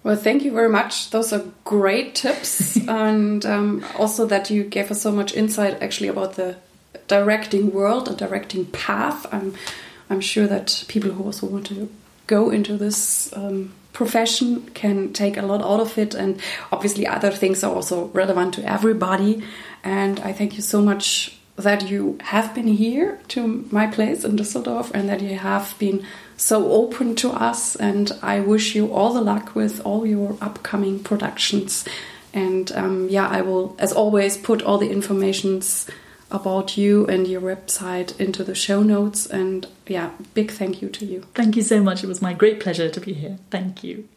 Well, 0.04 0.16
thank 0.16 0.42
you 0.42 0.52
very 0.52 0.68
much. 0.68 1.10
Those 1.10 1.32
are 1.32 1.44
great 1.64 2.14
tips, 2.16 2.76
and 2.88 3.44
um, 3.46 3.84
also 3.96 4.26
that 4.26 4.50
you 4.50 4.64
gave 4.64 4.90
us 4.90 5.00
so 5.00 5.12
much 5.12 5.34
insight 5.34 5.80
actually 5.80 6.08
about 6.08 6.34
the 6.34 6.56
directing 7.06 7.72
world 7.72 8.08
and 8.08 8.16
directing 8.16 8.66
path. 8.66 9.26
I'm 9.32 9.54
I'm 10.10 10.20
sure 10.20 10.46
that 10.46 10.84
people 10.88 11.10
who 11.10 11.24
also 11.24 11.46
want 11.46 11.66
to 11.66 11.88
go 12.26 12.50
into 12.50 12.76
this 12.76 13.32
um, 13.36 13.72
profession 13.92 14.68
can 14.74 15.12
take 15.12 15.36
a 15.36 15.42
lot 15.42 15.62
out 15.62 15.80
of 15.80 15.96
it, 15.98 16.14
and 16.14 16.40
obviously 16.72 17.06
other 17.06 17.30
things 17.30 17.62
are 17.62 17.74
also 17.74 18.06
relevant 18.06 18.54
to 18.54 18.64
everybody. 18.64 19.44
And 19.84 20.18
I 20.20 20.32
thank 20.32 20.56
you 20.56 20.62
so 20.62 20.82
much 20.82 21.38
that 21.56 21.88
you 21.88 22.18
have 22.22 22.54
been 22.54 22.66
here 22.66 23.20
to 23.28 23.66
my 23.70 23.86
place 23.86 24.24
in 24.24 24.36
Düsseldorf 24.36 24.90
and 24.92 25.08
that 25.08 25.20
you 25.20 25.36
have 25.36 25.74
been 25.78 26.04
so 26.36 26.72
open 26.72 27.14
to 27.16 27.30
us. 27.30 27.76
And 27.76 28.10
I 28.22 28.40
wish 28.40 28.74
you 28.74 28.92
all 28.92 29.12
the 29.12 29.20
luck 29.20 29.54
with 29.54 29.84
all 29.84 30.06
your 30.06 30.36
upcoming 30.40 31.02
productions. 31.02 31.84
And 32.32 32.72
um, 32.72 33.08
yeah, 33.08 33.28
I 33.28 33.42
will, 33.42 33.76
as 33.78 33.92
always, 33.92 34.36
put 34.36 34.62
all 34.62 34.78
the 34.78 34.90
informations 34.90 35.88
about 36.30 36.78
you 36.78 37.06
and 37.06 37.28
your 37.28 37.42
website 37.42 38.18
into 38.18 38.42
the 38.42 38.54
show 38.54 38.82
notes. 38.82 39.26
And 39.26 39.66
yeah, 39.86 40.10
big 40.32 40.50
thank 40.50 40.80
you 40.80 40.88
to 40.88 41.04
you. 41.04 41.26
Thank 41.34 41.56
you 41.56 41.62
so 41.62 41.82
much. 41.82 42.02
It 42.02 42.08
was 42.08 42.22
my 42.22 42.32
great 42.32 42.60
pleasure 42.60 42.88
to 42.88 43.00
be 43.00 43.12
here. 43.12 43.38
Thank 43.50 43.84
you. 43.84 44.08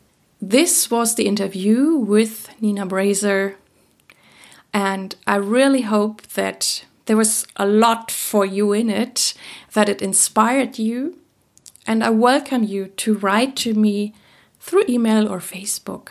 This 0.42 0.90
was 0.90 1.16
the 1.16 1.28
interview 1.28 1.96
with 1.96 2.50
Nina 2.62 2.86
Brazier. 2.86 3.58
And 4.74 5.16
I 5.28 5.36
really 5.36 5.82
hope 5.82 6.22
that 6.34 6.86
there 7.06 7.18
was 7.18 7.46
a 7.56 7.66
lot 7.66 8.12
for 8.12 8.46
you 8.46 8.74
in 8.74 8.90
it, 8.90 9.34
that 9.74 9.90
it 9.90 10.02
inspired 10.02 10.80
you. 10.80 11.18
And 11.88 12.04
I 12.04 12.10
welcome 12.10 12.64
you 12.64 12.88
to 12.88 13.16
write 13.16 13.56
to 13.58 13.74
me 13.74 14.14
through 14.60 14.86
email 14.90 15.28
or 15.32 15.40
Facebook. 15.40 16.10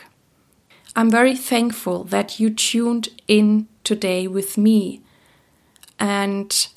I'm 0.95 1.11
very 1.11 1.35
thankful 1.35 2.05
that 2.05 2.39
you 2.39 2.49
tuned 2.49 3.09
in 3.27 3.67
today 3.83 4.27
with 4.27 4.57
me. 4.57 5.01
And 5.99 6.67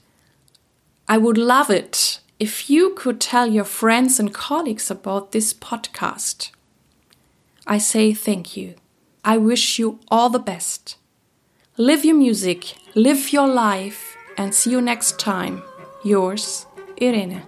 I 1.06 1.18
would 1.18 1.38
love 1.38 1.70
it 1.70 2.20
if 2.40 2.68
you 2.68 2.94
could 2.94 3.20
tell 3.20 3.46
your 3.46 3.64
friends 3.64 4.18
and 4.18 4.34
colleagues 4.34 4.90
about 4.90 5.30
this 5.30 5.54
podcast. 5.54 6.50
I 7.66 7.78
say 7.78 8.12
thank 8.12 8.56
you. 8.56 8.74
I 9.24 9.36
wish 9.36 9.78
you 9.78 10.00
all 10.08 10.30
the 10.30 10.38
best. 10.38 10.96
Live 11.76 12.04
your 12.04 12.16
music, 12.16 12.74
live 12.98 13.32
your 13.32 13.46
life, 13.46 14.16
and 14.36 14.52
see 14.52 14.72
you 14.72 14.80
next 14.80 15.20
time. 15.20 15.62
Yours, 16.02 16.66
Irene. 17.00 17.42